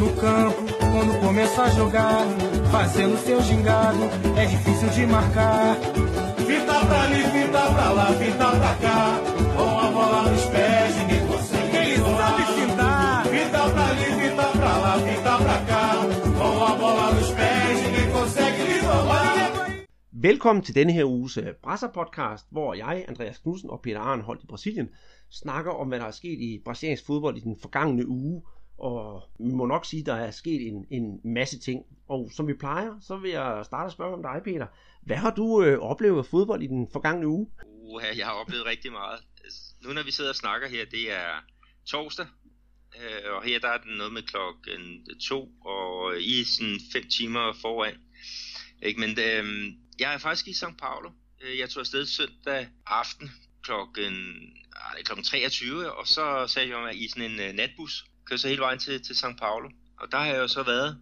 No 0.00 0.08
campo, 0.16 0.62
quando 0.92 1.20
começa 1.20 1.62
a 1.62 1.70
jogar, 1.70 2.24
fazendo 2.70 3.18
seu 3.18 3.42
gingado, 3.42 4.04
é 4.34 4.46
difícil 4.46 4.88
de 4.88 5.06
marcar. 5.06 5.76
Fita 6.48 6.86
pra 6.86 7.02
ali, 7.02 7.22
fita 7.34 7.62
pra 7.74 7.90
lá, 7.92 8.06
fita 8.20 8.50
pra 8.60 8.74
cá, 8.84 9.20
com 9.56 9.78
a 9.78 9.90
bola 9.90 10.30
nos 10.30 10.44
pés, 10.46 10.96
ninguém 10.96 11.26
consegue. 11.26 11.76
Ele 11.76 11.96
sabe 12.18 12.42
fintar. 12.58 13.26
Fita 13.26 13.70
pra 13.74 13.86
ali, 13.92 14.08
fita 14.20 14.46
pra 14.58 14.78
lá, 14.78 14.98
fita 15.06 15.38
pra 15.44 15.58
cá, 15.70 15.86
com 16.38 16.64
a 16.64 16.76
bola 16.76 17.06
nos 17.16 17.30
pés, 17.38 17.82
ninguém 17.84 18.10
consegue 18.10 18.62
lhe 18.62 18.80
roubar. 18.80 19.30
Velkommen 20.12 20.62
til 20.62 20.74
denne 20.74 20.92
her 20.92 21.04
uges 21.04 21.36
øh, 21.36 21.54
Brasser-podcast, 21.62 22.46
hvor 22.50 22.74
jeg, 22.74 23.04
Andreas 23.08 23.38
Knudsen 23.38 23.70
og 23.70 23.80
Peter 23.80 24.00
Arnholdt 24.00 24.42
i 24.42 24.46
Brasilien, 24.46 24.88
snakker 25.30 25.70
om, 25.70 25.88
hvad 25.88 25.98
der 25.98 26.06
er 26.06 26.10
sket 26.10 26.38
i 26.40 26.62
brasiliansk 26.64 27.06
fodbold 27.06 27.36
i 27.36 27.40
den 27.40 27.56
forgangne 27.62 28.08
uge. 28.08 28.42
Og 28.80 29.22
vi 29.38 29.52
må 29.52 29.66
nok 29.66 29.86
sige, 29.86 30.00
at 30.00 30.06
der 30.06 30.14
er 30.14 30.30
sket 30.30 30.68
en, 30.68 30.86
en 30.90 31.20
masse 31.24 31.58
ting. 31.58 31.84
Og 32.08 32.30
som 32.32 32.48
vi 32.48 32.54
plejer, 32.54 33.00
så 33.00 33.16
vil 33.16 33.30
jeg 33.30 33.62
starte 33.64 33.86
at 33.86 33.92
spørge 33.92 34.14
om 34.14 34.22
dig, 34.22 34.40
Peter. 34.44 34.66
Hvad 35.02 35.16
har 35.16 35.34
du 35.34 35.62
øh, 35.62 35.78
oplevet 35.78 36.18
af 36.18 36.26
fodbold 36.26 36.62
i 36.62 36.66
den 36.66 36.88
forgangne 36.92 37.28
uge? 37.28 37.46
Uha, 37.66 38.06
jeg 38.16 38.26
har 38.26 38.32
oplevet 38.32 38.66
rigtig 38.66 38.92
meget. 38.92 39.20
Nu 39.84 39.92
når 39.92 40.02
vi 40.02 40.10
sidder 40.10 40.30
og 40.30 40.36
snakker 40.36 40.68
her, 40.68 40.84
det 40.84 41.12
er 41.12 41.30
torsdag, 41.86 42.26
øh, 42.96 43.34
og 43.36 43.42
her 43.42 43.58
der 43.58 43.68
er 43.68 43.78
den 43.78 43.96
noget 43.96 44.12
med 44.12 44.22
klokken 44.22 45.06
to, 45.28 45.48
og 45.64 46.20
I 46.20 46.40
er 46.40 46.44
sådan 46.44 46.78
fem 46.92 47.08
timer 47.08 47.52
foran. 47.60 47.94
Ikke? 48.82 49.00
Men 49.00 49.10
øh, 49.10 49.72
jeg 49.98 50.14
er 50.14 50.18
faktisk 50.18 50.48
i 50.48 50.50
São 50.50 50.76
Paulo. 50.76 51.10
Øh, 51.42 51.58
jeg 51.58 51.70
tog 51.70 51.80
afsted 51.80 52.06
søndag 52.06 52.68
aften 52.86 53.30
klokken, 53.62 54.14
øh, 54.76 54.96
det 54.96 55.04
klokken 55.04 55.24
23, 55.24 55.92
og 55.92 56.06
så 56.06 56.46
satte 56.46 56.72
jeg 56.72 56.80
mig 56.80 57.02
i 57.02 57.08
sådan 57.08 57.30
en 57.30 57.40
øh, 57.40 57.52
natbus, 57.52 58.04
kørte 58.30 58.42
så 58.42 58.48
hele 58.48 58.60
vejen 58.60 58.78
til, 58.78 59.02
til 59.02 59.12
São 59.12 59.36
Paulo. 59.36 59.70
Og 59.98 60.12
der 60.12 60.18
har 60.18 60.26
jeg 60.26 60.38
jo 60.38 60.48
så 60.48 60.62
været 60.62 60.98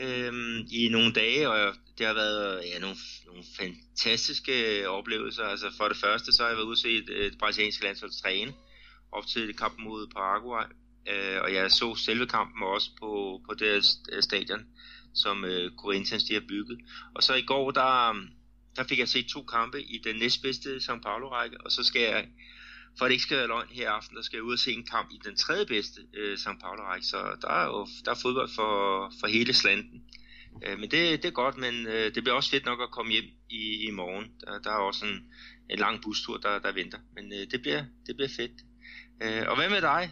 øhm, 0.00 0.66
i 0.72 0.88
nogle 0.88 1.12
dage, 1.12 1.48
og 1.50 1.74
det 1.98 2.06
har 2.06 2.14
været 2.14 2.62
ja, 2.64 2.78
nogle, 2.78 2.96
nogle 3.26 3.44
fantastiske 3.58 4.88
oplevelser. 4.88 5.44
Altså 5.44 5.66
for 5.76 5.88
det 5.88 5.96
første, 5.96 6.32
så 6.32 6.42
har 6.42 6.48
jeg 6.48 6.56
været 6.56 6.66
ude 6.66 6.72
og 6.72 6.78
se 6.78 6.96
et, 6.96 7.26
et 7.26 7.38
brasiliansk 7.38 7.82
landshold 7.82 8.22
træne 8.22 8.52
op 9.12 9.26
til 9.26 9.56
kampen 9.56 9.84
mod 9.84 10.06
Paraguay. 10.06 10.64
Øh, 11.08 11.40
og 11.42 11.54
jeg 11.54 11.70
så 11.70 11.94
selve 11.94 12.26
kampen 12.26 12.62
også 12.62 12.90
på, 13.00 13.40
på 13.48 13.54
deres 13.54 13.86
øh, 14.12 14.22
stadion, 14.22 14.66
som 15.14 15.44
øh, 15.44 15.70
Corinthians 15.78 16.24
de 16.24 16.34
har 16.34 16.44
bygget. 16.48 16.78
Og 17.14 17.22
så 17.22 17.34
i 17.34 17.42
går, 17.42 17.70
der, 17.70 18.14
der 18.76 18.84
fik 18.84 18.98
jeg 18.98 19.08
set 19.08 19.26
to 19.26 19.42
kampe 19.42 19.82
i 19.82 20.00
den 20.04 20.16
næstbedste 20.16 20.76
São 20.76 21.00
Paulo-række, 21.00 21.60
og 21.60 21.70
så 21.72 21.84
skal 21.84 22.02
jeg, 22.02 22.28
for 22.98 23.04
at 23.04 23.08
det 23.08 23.14
ikke 23.14 23.22
skal 23.22 23.36
være 23.36 23.46
løgn 23.46 23.68
her 23.70 23.90
aften, 23.90 24.16
der 24.16 24.22
skal 24.22 24.36
jeg 24.36 24.42
ud 24.42 24.52
og 24.52 24.58
se 24.58 24.72
en 24.72 24.86
kamp 24.86 25.08
i 25.10 25.20
den 25.24 25.36
tredje 25.36 25.66
bedste 25.66 26.00
øh, 26.14 26.34
São 26.34 26.60
Paulo-række, 26.60 27.06
så 27.06 27.16
der 27.42 27.48
er 27.48 27.66
jo 27.66 27.86
der 28.04 28.10
er 28.10 28.20
fodbold 28.22 28.50
for, 28.54 28.72
for 29.20 29.26
hele 29.26 29.54
slanden. 29.54 30.02
Øh, 30.64 30.78
men 30.78 30.90
det, 30.90 31.22
det 31.22 31.28
er 31.28 31.40
godt, 31.42 31.56
men 31.58 31.86
øh, 31.86 32.14
det 32.14 32.22
bliver 32.22 32.36
også 32.36 32.50
fedt 32.50 32.66
nok 32.66 32.80
at 32.82 32.90
komme 32.90 33.12
hjem 33.12 33.24
i, 33.50 33.86
i 33.88 33.90
morgen. 33.90 34.24
Der, 34.40 34.58
der 34.64 34.70
er 34.70 34.80
også 34.90 35.06
en, 35.06 35.16
en 35.70 35.78
lang 35.78 36.02
bustur, 36.02 36.36
der, 36.36 36.58
der 36.58 36.72
venter, 36.72 36.98
men 37.14 37.24
øh, 37.32 37.46
det, 37.50 37.60
bliver, 37.62 37.84
det 38.06 38.16
bliver 38.16 38.32
fedt. 38.36 38.56
Øh, 39.22 39.42
og 39.48 39.56
hvad 39.56 39.70
med 39.70 39.80
dig? 39.80 40.10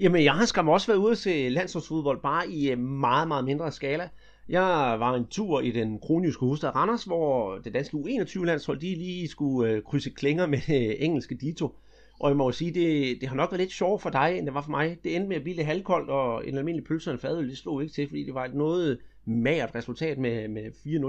Jamen, 0.00 0.24
jeg 0.24 0.34
har 0.34 0.46
skam 0.46 0.68
også 0.68 0.86
været 0.86 0.98
ude 0.98 1.16
til 1.16 1.32
se 1.32 1.48
landsholdsfodbold, 1.48 2.22
bare 2.22 2.50
i 2.50 2.70
øh, 2.70 2.78
meget, 2.78 3.28
meget 3.28 3.44
mindre 3.44 3.72
skala. 3.72 4.08
Jeg 4.48 4.96
var 5.00 5.14
en 5.14 5.26
tur 5.26 5.60
i 5.60 5.70
den 5.70 5.98
kroniske 6.00 6.40
hovedstad 6.40 6.74
Randers, 6.74 7.04
hvor 7.04 7.58
det 7.58 7.74
danske 7.74 7.96
U21-landshold, 7.96 8.80
de 8.80 8.94
lige 8.94 9.28
skulle 9.28 9.72
øh, 9.72 9.82
krydse 9.82 10.10
klinger 10.10 10.46
med 10.46 10.58
øh, 10.68 10.94
engelske 10.98 11.34
Dito. 11.40 11.78
Og 12.20 12.28
jeg 12.28 12.36
må 12.36 12.44
jo 12.44 12.52
sige, 12.52 12.74
det, 12.74 13.20
det 13.20 13.28
har 13.28 13.36
nok 13.36 13.50
været 13.50 13.60
lidt 13.60 13.72
sjovt 13.72 14.02
for 14.02 14.10
dig, 14.10 14.38
end 14.38 14.46
det 14.46 14.54
var 14.54 14.62
for 14.62 14.70
mig. 14.70 14.98
Det 15.04 15.16
endte 15.16 15.28
med 15.28 15.36
at 15.36 15.42
blive 15.42 15.56
lidt 15.56 15.66
halvkoldt, 15.66 16.10
og 16.10 16.48
en 16.48 16.58
almindelig 16.58 16.86
pølse 16.86 17.10
og 17.10 17.14
en 17.14 17.20
fadøl, 17.20 17.48
det 17.48 17.58
slog 17.58 17.82
ikke 17.82 17.94
til, 17.94 18.08
fordi 18.08 18.24
det 18.24 18.34
var 18.34 18.44
et 18.44 18.54
noget 18.54 18.98
magert 19.24 19.74
resultat 19.74 20.18
med, 20.18 20.48
med 20.48 20.62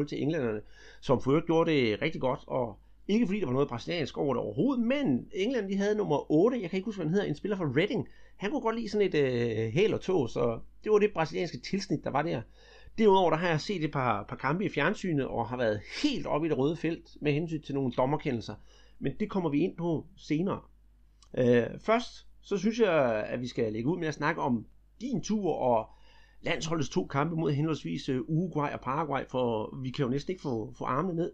4-0 0.04 0.08
til 0.08 0.22
englænderne, 0.22 0.62
som 1.02 1.22
for 1.22 1.32
øvrigt 1.32 1.46
gjorde 1.46 1.72
det 1.72 2.02
rigtig 2.02 2.22
godt, 2.22 2.40
og 2.48 2.80
ikke 3.08 3.26
fordi 3.26 3.40
der 3.40 3.46
var 3.46 3.54
noget 3.54 3.68
brasiliansk 3.68 4.18
over 4.18 4.34
det 4.34 4.44
overhovedet, 4.44 4.86
men 4.86 5.28
England 5.34 5.70
de 5.70 5.78
havde 5.78 5.96
nummer 5.96 6.32
8, 6.32 6.62
jeg 6.62 6.70
kan 6.70 6.78
ikke 6.78 6.86
huske, 6.86 6.98
hvad 6.98 7.06
han 7.06 7.14
hedder, 7.14 7.28
en 7.28 7.36
spiller 7.36 7.58
fra 7.58 7.72
Reading. 7.76 8.08
Han 8.38 8.52
kunne 8.52 8.62
godt 8.62 8.76
lide 8.76 8.90
sådan 8.90 9.08
et 9.08 9.16
øh, 9.16 9.74
hæl 9.74 9.94
og 9.94 10.02
tog, 10.02 10.30
så 10.30 10.60
det 10.84 10.92
var 10.92 10.98
det 11.00 11.14
brasilianske 11.14 11.60
tilsnit, 11.60 12.04
der 12.04 12.10
var 12.10 12.22
der. 12.22 12.42
Derudover 12.98 13.30
der 13.30 13.38
har 13.38 13.48
jeg 13.48 13.62
set 13.62 13.84
et 13.84 13.92
par, 13.92 14.26
par 14.30 14.36
kampe 14.36 14.66
i 14.66 14.70
fjernsynet, 14.70 15.28
og 15.28 15.48
har 15.48 15.58
været 15.58 15.82
helt 16.04 16.28
oppe 16.28 16.48
i 16.48 16.50
det 16.50 16.58
røde 16.58 16.76
felt 16.76 17.18
med 17.22 17.34
hensyn 17.34 17.62
til 17.62 17.76
nogle 17.76 17.92
dommerkendelser. 17.92 18.56
Men 19.00 19.14
det 19.20 19.30
kommer 19.30 19.50
vi 19.50 19.60
ind 19.60 19.78
på 19.78 20.06
senere. 20.18 20.60
Øh, 21.38 21.80
først, 21.80 22.28
så 22.42 22.58
synes 22.58 22.80
jeg, 22.80 23.26
at 23.28 23.42
vi 23.42 23.48
skal 23.48 23.74
lægge 23.74 23.90
ud 23.90 23.98
med 23.98 24.08
at 24.08 24.14
snakke 24.14 24.42
om 24.42 24.66
din 25.02 25.22
tur 25.22 25.54
og 25.54 25.90
landsholdets 26.42 26.90
to 26.90 27.06
kampe 27.06 27.36
mod 27.36 27.52
henholdsvis 27.52 28.10
øh, 28.10 28.22
Uruguay 28.28 28.72
og 28.74 28.80
Paraguay, 28.80 29.22
for 29.30 29.76
vi 29.82 29.90
kan 29.90 30.04
jo 30.04 30.10
næsten 30.10 30.32
ikke 30.32 30.42
få, 30.42 30.74
få 30.78 30.86
armene 30.86 31.16
ned. 31.16 31.32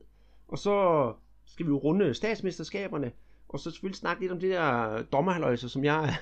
Og 0.47 0.57
så 0.57 1.13
skal 1.45 1.66
vi 1.66 1.69
jo 1.69 1.78
runde 1.78 2.13
statsmesterskaberne, 2.13 3.11
og 3.50 3.59
så 3.59 3.72
selvfølgelig 3.72 3.97
snakke 3.97 4.22
lidt 4.22 4.31
om 4.31 4.39
det 4.39 4.51
der 4.51 5.01
dommerhaløjse, 5.01 5.69
som 5.69 5.84
jeg 5.84 6.16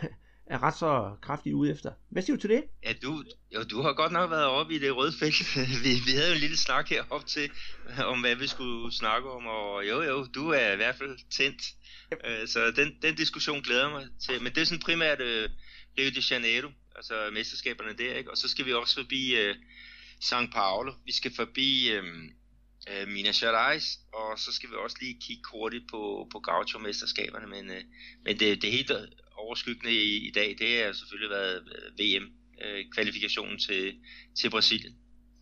er 0.45 0.63
ret 0.63 0.77
så 0.77 1.15
kraftig 1.21 1.55
ude 1.55 1.71
efter. 1.71 1.91
Hvad 2.09 2.23
siger 2.23 2.35
du 2.35 2.41
til 2.41 2.49
det? 2.49 2.63
Ja, 2.83 2.93
du, 3.01 3.23
jo, 3.55 3.63
du 3.63 3.81
har 3.81 3.93
godt 3.93 4.11
nok 4.11 4.31
været 4.31 4.45
oppe 4.45 4.75
i 4.75 4.79
det 4.79 4.95
røde 4.95 5.13
felt. 5.19 5.55
vi, 5.83 5.89
vi 6.05 6.11
havde 6.11 6.27
jo 6.27 6.33
en 6.33 6.39
lille 6.39 6.57
snak 6.57 6.89
herop 6.89 7.25
til, 7.25 7.51
om 8.13 8.21
hvad 8.21 8.35
vi 8.35 8.47
skulle 8.47 8.95
snakke 8.95 9.31
om, 9.31 9.47
og 9.47 9.87
jo 9.89 10.01
jo, 10.01 10.25
du 10.25 10.49
er 10.49 10.71
i 10.71 10.75
hvert 10.75 10.95
fald 10.95 11.17
tændt. 11.29 11.61
Øh, 12.25 12.47
Så 12.47 12.71
den, 12.71 12.97
den 13.01 13.15
diskussion 13.15 13.61
glæder 13.61 13.89
mig 13.89 14.07
til. 14.25 14.43
Men 14.43 14.55
det 14.55 14.61
er 14.61 14.65
sådan 14.65 14.79
primært 14.79 15.21
øh, 15.21 15.49
Rio 15.97 16.09
de 16.09 16.23
Janeiro, 16.31 16.69
altså 16.95 17.29
mesterskaberne 17.33 17.93
der, 17.97 18.13
ikke? 18.15 18.31
Og 18.31 18.37
så 18.37 18.47
skal 18.47 18.65
vi 18.65 18.73
også 18.73 18.95
forbi 18.95 19.35
øh, 19.35 19.55
São 20.23 20.51
Paulo. 20.51 20.93
Vi 21.05 21.11
skal 21.11 21.35
forbi 21.35 21.91
øh, 21.91 22.03
øh, 22.91 23.07
Minas 23.07 23.39
Gerais, 23.39 23.99
og 24.13 24.39
så 24.39 24.51
skal 24.51 24.69
vi 24.69 24.75
også 24.75 24.97
lige 25.01 25.19
kigge 25.21 25.43
hurtigt 25.51 25.83
på, 25.91 26.27
på 26.31 26.39
Gaucho-mesterskaberne. 26.39 27.47
Men, 27.47 27.69
øh, 27.71 27.83
men 28.25 28.39
det, 28.39 28.61
det 28.61 28.71
helt 28.71 28.91
overskyggende 29.37 29.93
i, 29.93 30.27
i 30.27 30.31
dag, 30.31 30.55
det 30.59 30.83
har 30.85 30.93
selvfølgelig 30.93 31.29
været 31.29 31.63
øh, 31.75 31.99
VM-kvalifikationen 31.99 33.53
øh, 33.53 33.59
til, 33.59 33.93
til 34.41 34.49
Brasilien. 34.49 34.93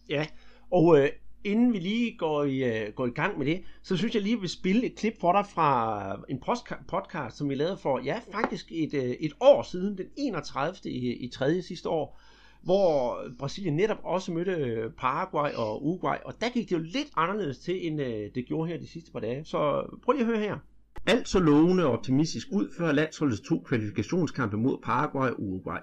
Ja, 0.10 0.28
og 0.72 1.00
øh, 1.00 1.10
inden 1.44 1.74
vi 1.74 1.80
lige 1.80 2.18
går 2.18 2.44
i, 2.44 2.64
øh, 2.64 2.94
går 2.94 3.08
i 3.08 3.10
gang 3.10 3.38
med 3.38 3.46
det, 3.46 3.64
så 3.84 3.98
synes 3.98 4.16
jeg 4.16 4.22
lige, 4.22 4.34
at 4.34 4.38
vi 4.38 4.42
vil 4.42 4.50
spille 4.50 4.86
et 4.86 4.96
klip 4.96 5.14
for 5.20 5.32
dig 5.32 5.46
fra 5.54 6.26
en 6.30 6.40
podcast, 6.88 7.38
som 7.38 7.50
vi 7.50 7.56
lavede 7.56 7.78
for, 7.78 8.00
ja, 8.04 8.20
faktisk 8.32 8.72
et, 8.72 8.94
øh, 8.94 9.10
et 9.10 9.34
år 9.40 9.64
siden, 9.64 9.98
den 9.98 10.08
31. 10.18 10.92
i, 10.92 11.26
i 11.26 11.28
tredje 11.28 11.62
sidste 11.62 11.90
år, 11.90 12.22
hvor 12.64 13.20
Brasilien 13.40 13.76
netop 13.76 14.00
også 14.04 14.32
mødte 14.32 14.52
øh, 14.52 14.92
Paraguay 14.98 15.52
og 15.52 15.86
Uruguay, 15.86 16.18
og 16.26 16.42
der 16.42 16.50
gik 16.50 16.70
det 16.70 16.76
jo 16.76 16.82
lidt 16.82 17.08
anderledes 17.16 17.60
til, 17.60 17.88
end 17.88 18.02
øh, 18.02 18.30
det 18.36 18.46
gjorde 18.46 18.70
her 18.70 18.78
de 18.78 18.88
sidste 18.88 19.12
par 19.12 19.20
dage. 19.20 19.46
Så 19.46 19.58
prøv 20.04 20.14
lige 20.14 20.22
at 20.22 20.28
høre 20.28 20.40
her. 20.40 20.58
Alt 21.06 21.28
så 21.28 21.40
lovende 21.40 21.86
og 21.86 21.92
optimistisk 21.92 22.48
ud 22.52 22.74
før 22.78 22.92
landsholdets 22.92 23.42
to 23.42 23.60
kvalifikationskampe 23.60 24.58
mod 24.58 24.78
Paraguay 24.84 25.30
og 25.30 25.42
Uruguay. 25.44 25.80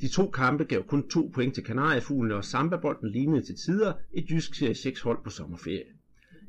De 0.00 0.08
to 0.08 0.30
kampe 0.30 0.64
gav 0.64 0.82
kun 0.82 1.08
to 1.08 1.30
point 1.34 1.54
til 1.54 1.64
Kanariefuglene, 1.64 2.34
og 2.34 2.44
Samba-bolden 2.44 3.10
lignede 3.10 3.46
til 3.46 3.56
tider 3.56 3.92
et 4.12 4.30
jysk 4.30 4.54
serie 4.54 4.74
6 4.74 5.00
hold 5.00 5.18
på 5.24 5.30
sommerferie. 5.30 5.84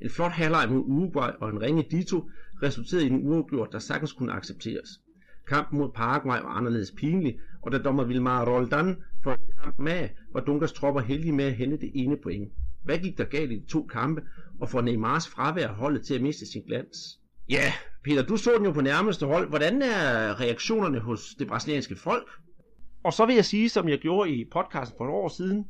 En 0.02 0.10
flot 0.10 0.32
halvleg 0.32 0.70
mod 0.70 0.84
Uruguay 0.86 1.30
og 1.40 1.50
en 1.50 1.62
ringe 1.62 1.86
dito 1.92 2.30
resulterede 2.64 3.06
i 3.08 3.10
en 3.10 3.28
uafgjort, 3.28 3.72
der 3.72 3.80
sagtens 3.80 4.14
kunne 4.14 4.34
accepteres. 4.34 4.90
Kampen 5.48 5.80
mod 5.80 5.90
Paraguay 5.96 6.40
var 6.42 6.50
anderledes 6.50 6.92
pinlig, 6.92 7.40
og 7.62 7.72
da 7.72 7.78
dommer 7.78 8.04
Vilmar 8.04 8.46
Roldan 8.46 8.96
for 9.24 9.32
en 9.32 9.64
kamp 9.64 9.80
med, 9.80 10.10
var 10.34 10.42
Dunkers 10.42 10.74
tropper 10.74 11.02
heldige 11.02 11.32
med 11.32 11.46
at 11.46 11.56
hente 11.56 11.78
det 11.78 11.92
ene 11.94 12.18
point. 12.24 12.52
Hvad 12.84 12.98
gik 12.98 13.18
der 13.18 13.26
galt 13.26 13.52
i 13.52 13.56
de 13.56 13.66
to 13.66 13.84
kampe, 13.84 14.22
og 14.60 14.70
får 14.70 14.82
Neymars 14.82 15.28
fravær 15.28 15.68
holdet 15.68 16.06
til 16.06 16.14
at 16.14 16.22
miste 16.22 16.46
sin 16.46 16.62
glans? 16.68 16.98
Ja, 17.50 17.74
Peter, 18.04 18.24
du 18.24 18.38
så 18.38 18.52
den 18.58 18.66
jo 18.66 18.72
på 18.72 18.82
nærmeste 18.82 19.26
hold. 19.26 19.50
Hvordan 19.50 19.82
er 19.82 20.40
reaktionerne 20.40 21.00
hos 21.00 21.36
det 21.40 21.48
brasilianske 21.48 21.96
folk? 21.96 22.30
Og 23.04 23.14
så 23.14 23.26
vil 23.26 23.36
jeg 23.36 23.46
sige, 23.46 23.70
som 23.70 23.90
jeg 23.90 24.00
gjorde 24.00 24.32
i 24.32 24.46
podcasten 24.46 24.98
for 24.98 25.06
et 25.06 25.12
år 25.12 25.28
siden, 25.28 25.68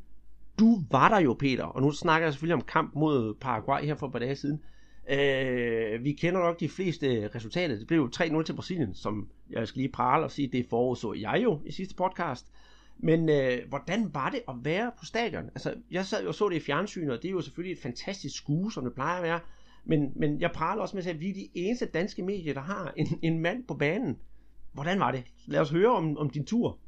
du 0.60 0.84
var 0.92 1.10
der 1.10 1.20
jo, 1.20 1.34
Peter, 1.34 1.64
og 1.64 1.82
nu 1.82 1.92
snakker 1.92 2.26
jeg 2.26 2.34
selvfølgelig 2.34 2.56
om 2.56 2.62
kamp 2.62 2.96
mod 2.96 3.34
Paraguay 3.34 3.82
her 3.82 3.96
for 3.96 4.06
et 4.08 4.12
par 4.12 4.20
dage 4.20 4.36
siden. 4.36 4.62
Øh, 5.10 6.04
vi 6.04 6.12
kender 6.12 6.40
nok 6.40 6.60
de 6.60 6.70
fleste 6.70 7.30
resultater. 7.36 7.76
Det 7.76 7.88
blev 7.88 8.00
jo 8.00 8.10
3-0 8.16 8.44
til 8.44 8.54
Brasilien, 8.54 8.96
som 8.96 9.28
jeg 9.50 9.68
skal 9.68 9.80
lige 9.80 9.92
prale 9.92 10.26
og 10.26 10.32
sige, 10.32 10.48
det 10.48 10.66
forudså 10.70 11.14
jeg 11.14 11.40
jo 11.44 11.60
i 11.66 11.72
sidste 11.72 11.96
podcast. 11.96 12.46
Men 13.00 13.30
øh, 13.30 13.58
hvordan 13.70 14.10
var 14.14 14.30
det 14.30 14.42
at 14.48 14.56
være 14.64 14.92
på 15.00 15.06
stadion? 15.06 15.46
Altså, 15.46 15.74
jeg 15.92 16.06
sad 16.06 16.22
jo 16.22 16.28
og 16.28 16.36
så 16.36 16.50
det 16.50 16.56
i 16.56 16.60
fjernsynet, 16.60 17.12
og 17.12 17.22
det 17.22 17.28
er 17.28 17.32
jo 17.32 17.42
selvfølgelig 17.42 17.74
et 17.74 17.82
fantastisk 17.84 18.36
skue, 18.36 18.72
som 18.72 18.84
det 18.84 18.94
plejer 18.94 19.18
at 19.18 19.24
være. 19.24 19.40
Men, 19.88 20.12
men 20.16 20.42
jeg 20.42 20.52
praler 20.52 20.82
også 20.82 20.96
med 20.96 21.06
at 21.06 21.20
vi 21.20 21.30
er 21.30 21.34
de 21.34 21.50
eneste 21.56 21.86
danske 21.86 22.22
medier, 22.24 22.54
der 22.54 22.62
har 22.62 22.94
en, 22.98 23.20
en 23.24 23.40
mand 23.40 23.68
på 23.68 23.74
banen. 23.74 24.18
Hvordan 24.74 25.00
var 25.00 25.12
det? 25.12 25.24
Lad 25.46 25.60
os 25.60 25.70
høre 25.70 25.96
om, 25.96 26.18
om 26.18 26.30
din 26.30 26.46
tur. 26.46 26.80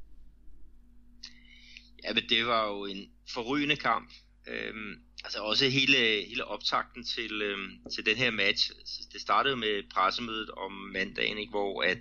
Ja, 2.04 2.14
men 2.14 2.24
det 2.30 2.46
var 2.46 2.68
jo 2.68 2.86
en 2.86 3.12
forrygende 3.34 3.76
kamp. 3.76 4.10
Øhm, 4.48 4.94
altså 5.24 5.40
også 5.40 5.66
hele, 5.70 5.98
hele 6.28 6.46
optakten 6.46 7.04
til, 7.04 7.42
øhm, 7.42 7.90
til 7.96 8.06
den 8.06 8.18
her 8.18 8.32
match. 8.32 8.72
Det 9.14 9.22
startede 9.22 9.56
med 9.56 9.90
pressemødet 9.94 10.50
om 10.50 10.72
mandagen, 10.72 11.38
ikke, 11.38 11.52
hvor 11.52 11.84
at, 11.84 11.98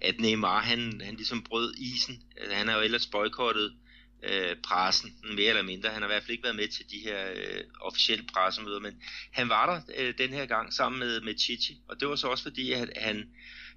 at 0.00 0.20
Neymar 0.20 0.60
han, 0.60 1.00
han 1.04 1.14
ligesom 1.14 1.42
brød 1.42 1.74
isen. 1.74 2.22
Altså, 2.36 2.54
han 2.54 2.68
har 2.68 2.76
jo 2.76 2.82
ellers 2.82 3.06
boykottet 3.06 3.64
øh, 3.64 3.89
Øh, 4.22 4.56
pressen, 4.64 5.16
mere 5.36 5.48
eller 5.48 5.62
mindre. 5.62 5.90
Han 5.90 6.02
har 6.02 6.08
i 6.08 6.12
hvert 6.12 6.22
fald 6.22 6.30
ikke 6.30 6.44
været 6.44 6.56
med 6.56 6.68
til 6.68 6.90
de 6.90 6.98
her 6.98 7.30
øh, 7.36 7.64
officielle 7.80 8.24
pressemøder, 8.32 8.80
men 8.80 9.02
han 9.32 9.48
var 9.48 9.66
der 9.66 9.94
øh, 9.98 10.14
den 10.18 10.32
her 10.32 10.46
gang 10.46 10.72
sammen 10.72 10.98
med, 10.98 11.20
med 11.20 11.38
Chichi, 11.38 11.80
og 11.88 12.00
det 12.00 12.08
var 12.08 12.16
så 12.16 12.28
også 12.28 12.42
fordi, 12.42 12.72
at 12.72 12.90
han, 12.96 13.28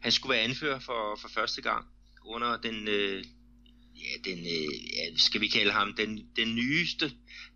han 0.01 0.11
skulle 0.11 0.33
være 0.33 0.43
anfører 0.43 0.79
for, 0.79 1.17
for 1.21 1.27
første 1.27 1.61
gang 1.61 1.85
under 2.25 2.57
den, 2.57 2.87
øh, 2.87 3.23
ja, 3.95 4.31
den 4.31 4.39
øh, 4.39 4.93
ja, 4.93 5.17
skal 5.17 5.41
vi 5.41 5.47
kalde 5.47 5.71
ham, 5.71 5.93
den, 5.93 6.27
den 6.35 6.55
nyeste 6.55 7.11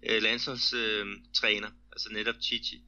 øh, 0.10 0.22
landsholdstræner, 0.22 1.68
øh, 1.68 1.92
altså 1.92 2.10
netop 2.12 2.36
Chichi. 2.42 2.81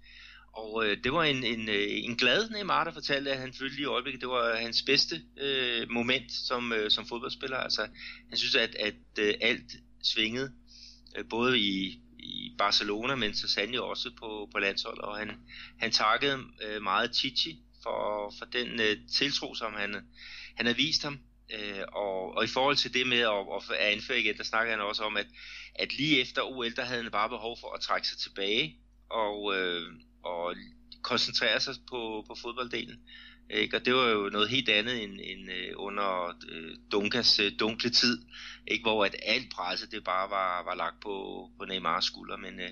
Og 0.54 0.86
øh, 0.86 0.98
det 1.04 1.14
var 1.14 1.24
en, 1.24 1.44
en, 1.44 1.70
øh, 1.70 1.88
en 1.90 2.16
glad 2.16 2.50
Neymar, 2.50 2.84
der 2.84 2.92
fortalte, 2.92 3.32
at 3.32 3.40
han 3.40 3.54
følte 3.54 3.82
i 3.82 3.86
øjeblikket, 3.86 4.22
det 4.22 4.30
var 4.30 4.56
hans 4.56 4.82
bedste 4.82 5.22
øh, 5.42 5.90
moment 5.90 6.32
som, 6.32 6.74
øh, 6.74 6.92
som 6.92 7.08
fodboldspiller. 7.08 7.58
Altså, 7.58 7.88
han 8.30 8.38
synes, 8.38 8.56
at, 8.56 8.76
at 8.76 8.96
øh, 9.20 9.34
alt 9.42 9.72
svingede, 10.04 10.52
øh, 11.18 11.26
både 11.30 11.60
i, 11.60 12.00
i 12.20 12.56
Barcelona, 12.58 13.16
men 13.16 13.36
så 13.36 13.48
sandelig 13.48 13.82
også 13.82 14.12
på, 14.20 14.50
på 14.52 14.60
landsholdet. 14.60 15.02
Og 15.02 15.18
han, 15.18 15.32
han 15.80 15.92
takkede 15.92 16.44
øh, 16.62 16.82
meget 16.82 17.16
Chichi 17.16 17.60
for, 17.84 18.34
for 18.38 18.46
den 18.46 18.80
øh, 18.80 18.98
tiltro, 19.12 19.56
som 19.56 19.74
han, 19.74 19.94
han 20.56 20.66
havde 20.66 20.78
vist 20.78 21.04
ham. 21.04 21.20
Øh, 21.54 21.84
og, 21.92 22.36
og 22.36 22.44
i 22.44 22.48
forhold 22.48 22.76
til 22.76 22.94
det 22.94 23.08
med 23.08 23.20
at, 23.20 23.72
at 23.72 23.94
anføre 23.94 24.20
igen, 24.20 24.38
der 24.38 24.44
snakker 24.44 24.74
han 24.74 24.82
også 24.82 25.04
om, 25.04 25.18
at, 25.18 25.28
at 25.76 25.98
lige 25.98 26.22
efter 26.22 26.42
OL, 26.42 26.76
der 26.76 26.84
havde 26.84 27.04
han 27.04 27.12
bare 27.12 27.30
behov 27.30 27.58
for 27.60 27.74
at 27.74 27.82
trække 27.82 28.08
sig 28.08 28.18
tilbage 28.18 28.78
og, 29.10 29.58
øh, 29.58 29.88
og 30.24 30.56
koncentrere 31.02 31.60
sig 31.60 31.76
på, 31.90 32.24
på 32.28 32.36
fodbolddelen. 32.42 33.00
Ikke? 33.50 33.78
Og 33.78 33.86
det 33.86 33.94
var 33.94 34.10
jo 34.10 34.30
noget 34.30 34.50
helt 34.50 34.70
andet 34.70 35.04
end, 35.04 35.20
end 35.24 35.52
øh, 35.52 35.74
under 35.76 36.36
øh, 36.50 36.76
Dunkas 36.92 37.40
øh, 37.40 37.52
dunkle 37.60 37.90
tid, 37.90 38.22
ikke? 38.68 38.84
hvor 38.84 39.06
at 39.06 39.16
alt 39.26 39.54
presset 39.54 39.92
det 39.92 40.04
bare 40.04 40.30
var, 40.30 40.64
var 40.64 40.76
lagt 40.76 41.02
på, 41.02 41.46
på 41.60 41.66
Neymars 41.66 42.06
skulder. 42.06 42.38
Men, 42.38 42.60
øh, 42.60 42.70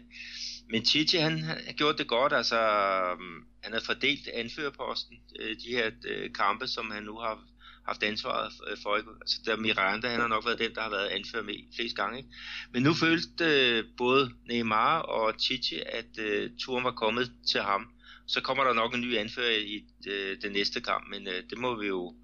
men 0.70 0.86
Chichi 0.86 1.18
han 1.18 1.44
har 1.44 1.74
gjort 1.74 1.98
det 1.98 2.08
godt, 2.08 2.34
altså 2.34 2.60
øh, 2.60 3.18
han 3.64 3.74
har 3.74 3.82
fordelt 3.86 4.28
anførerposten, 4.28 5.18
øh, 5.40 5.56
de 5.56 5.70
her 5.72 5.92
øh, 6.08 6.34
kampe, 6.34 6.68
som 6.68 6.92
han 6.92 7.04
nu 7.04 7.18
har 7.18 7.40
haft 7.88 8.04
ansvaret 8.04 8.52
øh, 8.68 8.78
for. 8.84 8.96
Altså 8.96 9.42
der 9.46 9.56
Miranda, 9.56 10.08
han 10.10 10.20
har 10.20 10.28
nok 10.28 10.46
været 10.46 10.60
den, 10.60 10.76
der 10.76 10.82
har 10.82 10.90
været 10.90 11.08
anfører 11.08 11.44
med 11.44 11.56
flest 11.76 11.96
gange. 11.96 12.18
Ikke? 12.18 12.30
Men 12.74 12.84
nu 12.84 12.94
følte 12.94 13.46
øh, 13.46 13.84
både 13.98 14.32
Neymar 14.46 15.00
og 15.00 15.34
Chichi, 15.40 15.80
at 15.86 16.20
øh, 16.20 16.52
turen 16.60 16.84
var 16.84 16.92
kommet 16.92 17.32
til 17.52 17.62
ham 17.62 17.92
så 18.28 18.42
kommer 18.42 18.64
der 18.64 18.74
nok 18.74 18.94
en 18.94 19.02
ny 19.02 19.18
anfører 19.18 19.58
i 19.58 19.86
øh, 20.08 20.42
den 20.42 20.52
næste 20.52 20.82
kamp, 20.82 21.10
men 21.10 21.28
øh, 21.28 21.44
det 21.50 21.58
må 21.58 21.80
vi 21.82 21.88
jo 21.88 22.16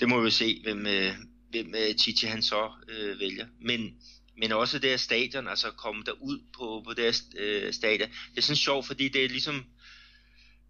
det 0.00 0.08
må 0.08 0.20
vi 0.20 0.24
jo 0.24 0.30
se, 0.30 0.60
hvem, 0.62 0.86
øh, 0.86 1.14
hvem 1.50 1.74
øh, 1.74 1.94
Chichi 1.94 2.26
han 2.26 2.42
så 2.42 2.70
øh, 2.88 3.20
vælger. 3.20 3.46
Men, 3.60 3.94
men 4.38 4.52
også 4.52 4.78
det 4.78 4.90
her 4.90 4.96
stadion, 4.96 5.48
altså 5.48 5.70
komme 5.70 6.02
der 6.06 6.12
ud 6.12 6.38
på, 6.56 6.82
på 6.86 6.94
det 6.94 7.04
her 7.04 7.12
øh, 7.38 7.72
stadion. 7.72 8.10
Det 8.10 8.38
er 8.38 8.42
sådan 8.42 8.56
sjovt, 8.56 8.86
fordi 8.86 9.08
det 9.08 9.24
er 9.24 9.28
ligesom 9.28 9.64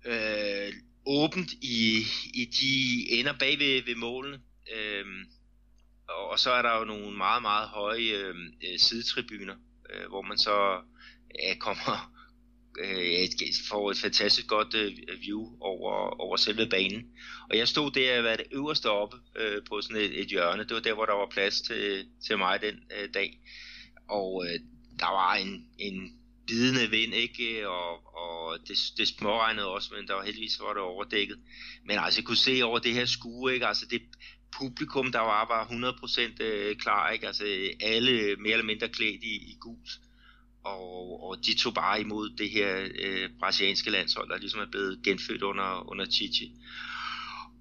øh, 0.04 0.72
åbent 1.06 1.52
i, 1.52 2.04
i 2.34 2.44
de 2.44 3.06
ender 3.10 3.38
bag 3.38 3.58
ved, 3.58 3.82
ved 3.82 3.94
målene. 3.94 4.40
Øh, 4.76 5.04
og 6.08 6.38
så 6.38 6.50
er 6.50 6.62
der 6.62 6.78
jo 6.78 6.84
nogle 6.84 7.16
meget, 7.16 7.42
meget 7.42 7.68
høje 7.68 8.00
øh, 8.02 8.34
øh 8.36 8.78
sidetribuner, 8.78 9.54
øh, 9.90 10.08
hvor 10.08 10.22
man 10.22 10.38
så 10.38 10.80
øh, 11.48 11.56
kommer 11.56 12.11
øh, 12.78 13.28
får 13.68 13.90
et 13.90 13.98
fantastisk 13.98 14.46
godt 14.46 14.74
øh, 14.74 14.92
view 15.20 15.56
over, 15.60 16.20
over 16.20 16.36
selve 16.36 16.66
banen. 16.66 17.02
Og 17.50 17.58
jeg 17.58 17.68
stod 17.68 17.90
der 17.90 18.22
var 18.22 18.36
det 18.36 18.46
øverste 18.52 18.90
oppe 18.90 19.16
øh, 19.36 19.62
på 19.68 19.80
sådan 19.80 19.96
et, 20.02 20.20
et 20.20 20.26
hjørne. 20.26 20.64
Det 20.64 20.74
var 20.74 20.80
der, 20.80 20.94
hvor 20.94 21.06
der 21.06 21.12
var 21.12 21.28
plads 21.30 21.60
til, 21.60 22.06
til 22.26 22.38
mig 22.38 22.62
den 22.62 22.74
øh, 22.74 23.08
dag. 23.14 23.38
Og 24.08 24.46
øh, 24.46 24.60
der 24.98 25.10
var 25.10 25.34
en, 25.34 25.66
en 25.78 26.12
bidende 26.46 26.90
vind, 26.90 27.14
ikke? 27.14 27.68
Og, 27.68 28.16
og 28.16 28.58
det, 28.68 28.76
det 28.96 29.08
småregnede 29.08 29.68
også, 29.68 29.94
men 29.94 30.08
der 30.08 30.14
var 30.14 30.22
heldigvis 30.22 30.60
var 30.60 30.72
det 30.72 30.82
overdækket. 30.82 31.38
Men 31.84 31.98
altså, 31.98 32.20
jeg 32.20 32.26
kunne 32.26 32.36
se 32.36 32.62
over 32.62 32.78
det 32.78 32.94
her 32.94 33.04
skue, 33.04 33.54
ikke? 33.54 33.66
Altså, 33.66 33.86
det 33.90 34.02
publikum, 34.58 35.12
der 35.12 35.20
var 35.20 35.44
bare 35.44 35.92
100% 36.40 36.42
øh, 36.42 36.76
klar, 36.76 37.10
ikke? 37.10 37.26
Altså, 37.26 37.44
alle 37.80 38.36
mere 38.36 38.52
eller 38.52 38.64
mindre 38.64 38.88
klædt 38.88 39.22
i, 39.22 39.34
i 39.34 39.56
gult 39.60 39.90
og, 40.64 41.22
og 41.28 41.36
de 41.46 41.56
tog 41.58 41.74
bare 41.74 42.00
imod 42.00 42.30
det 42.38 42.50
her 42.50 42.88
øh, 43.04 43.30
brasilianske 43.40 43.90
landshold, 43.90 44.28
der 44.28 44.38
ligesom 44.38 44.60
er 44.60 44.70
blevet 44.70 45.02
genfødt 45.04 45.42
under, 45.42 45.90
under 45.90 46.04
Chichi. 46.06 46.52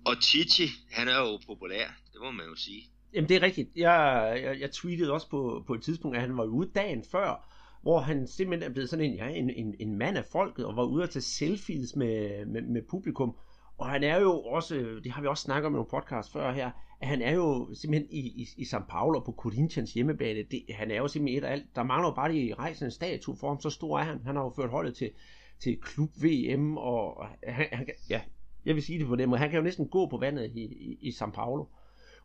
Og 0.06 0.16
Chichi, 0.22 0.68
han 0.92 1.08
er 1.08 1.18
jo 1.18 1.40
populær, 1.48 1.88
det 2.14 2.22
må 2.22 2.32
man 2.32 2.46
jo 2.46 2.56
sige. 2.56 2.84
Jamen 3.14 3.30
det 3.30 3.38
er 3.38 3.42
rigtigt. 3.42 3.70
Jeg, 3.76 4.40
jeg, 4.44 4.60
jeg 4.60 4.72
tweetede 4.72 5.12
også 5.12 5.30
på, 5.30 5.64
på 5.68 5.74
et 5.74 5.82
tidspunkt, 5.82 6.18
at 6.18 6.22
han 6.22 6.38
var 6.38 6.44
ude 6.44 6.72
dagen 6.76 7.04
før, 7.12 7.48
hvor 7.82 8.00
han 8.00 8.28
simpelthen 8.28 8.70
er 8.70 8.74
blevet 8.74 8.90
sådan 8.90 9.06
en, 9.06 9.16
ja, 9.16 9.28
en, 9.28 9.50
en, 9.50 9.76
en 9.80 9.98
mand 9.98 10.18
af 10.18 10.26
folket, 10.32 10.66
og 10.66 10.76
var 10.76 10.84
ude 10.84 11.04
at 11.04 11.10
tage 11.10 11.24
selfies 11.24 11.96
med, 11.96 12.46
med, 12.46 12.62
med 12.62 12.82
publikum. 12.90 13.36
Og 13.78 13.90
han 13.90 14.04
er 14.04 14.20
jo 14.20 14.42
også, 14.42 14.76
det 15.04 15.12
har 15.12 15.22
vi 15.22 15.28
også 15.28 15.44
snakket 15.44 15.66
om 15.66 15.74
i 15.74 15.76
nogle 15.76 15.90
podcast 15.90 16.32
før 16.34 16.54
her, 16.54 16.72
han 17.04 17.22
er 17.22 17.32
jo 17.32 17.74
simpelthen 17.74 18.12
i, 18.12 18.20
i, 18.20 18.48
i 18.58 18.64
São 18.64 18.86
Paulo 18.90 19.20
på 19.20 19.32
Corinthians 19.32 19.94
hjemmebane. 19.94 20.44
Det, 20.52 20.64
han 20.70 20.92
er 20.92 20.96
jo 20.96 21.08
simpelthen 21.08 21.44
et 21.44 21.48
af 21.48 21.52
alt. 21.52 21.76
Der 21.76 21.84
mangler 21.84 22.08
jo 22.08 22.14
bare 22.14 22.32
lige 22.32 22.54
rejsen 22.54 22.86
en 22.86 22.92
statue 22.92 23.36
for 23.36 23.48
ham, 23.48 23.62
så 23.62 23.70
stor 23.70 24.00
er 24.00 24.04
han. 24.04 24.22
Han 24.26 24.36
har 24.36 24.44
jo 24.44 24.54
ført 24.56 24.70
holdet 24.70 24.96
til, 24.96 25.12
til 25.60 25.78
klub 25.82 26.10
VM, 26.24 26.78
og 26.78 27.26
han, 27.44 27.66
han, 27.72 27.88
ja, 28.10 28.22
jeg 28.66 28.76
vil 28.76 28.84
sige 28.84 29.00
det 29.00 29.08
på 29.08 29.16
den 29.16 29.30
måde. 29.30 29.40
Han 29.40 29.50
kan 29.50 29.58
jo 29.58 29.64
næsten 29.64 29.88
gå 29.88 30.10
på 30.10 30.18
vandet 30.18 30.52
i, 30.56 30.62
i, 30.62 30.98
i 31.02 31.10
São 31.10 31.32
Paulo. 31.32 31.66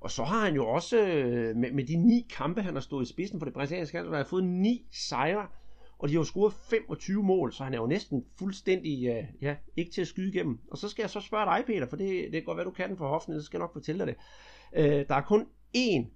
Og 0.01 0.11
så 0.11 0.25
har 0.25 0.45
han 0.45 0.55
jo 0.55 0.69
også, 0.69 1.07
øh, 1.07 1.57
med, 1.57 1.73
med 1.73 1.85
de 1.85 1.97
ni 1.97 2.27
kampe, 2.31 2.63
han 2.63 2.75
har 2.75 2.81
stået 2.81 3.07
i 3.09 3.13
spidsen 3.13 3.41
for 3.41 3.45
det 3.45 3.55
brasilianske 3.55 3.97
land, 3.97 4.07
der 4.07 4.17
har 4.17 4.25
fået 4.25 4.45
ni 4.45 4.87
sejre 4.93 5.47
og 5.99 6.09
de 6.09 6.15
har 6.15 6.21
jo 6.21 6.25
scoret 6.25 6.53
25 6.53 7.23
mål, 7.23 7.53
så 7.53 7.65
han 7.65 7.75
er 7.75 7.79
jo 7.79 7.87
næsten 7.87 8.25
fuldstændig, 8.39 9.07
øh, 9.07 9.25
ja, 9.41 9.57
ikke 9.77 9.91
til 9.91 10.01
at 10.01 10.07
skyde 10.07 10.29
igennem. 10.29 10.59
Og 10.71 10.79
så 10.79 10.89
skal 10.89 11.03
jeg 11.03 11.11
så 11.11 11.21
spørge 11.21 11.45
dig, 11.45 11.65
Peter, 11.67 11.87
for 11.87 11.97
det, 11.97 12.09
det 12.09 12.33
kan 12.33 12.45
godt 12.45 12.57
være, 12.57 12.65
du 12.65 12.71
kan 12.71 12.89
den 12.89 12.97
for 12.97 13.09
hoften, 13.09 13.41
så 13.41 13.47
skal 13.47 13.59
jeg 13.59 13.63
nok 13.63 13.73
fortælle 13.73 13.99
dig 13.99 14.07
det. 14.07 14.17
Uh, 14.73 14.85
der 14.85 15.15
er 15.15 15.23
kun 15.23 15.47
én 15.77 16.07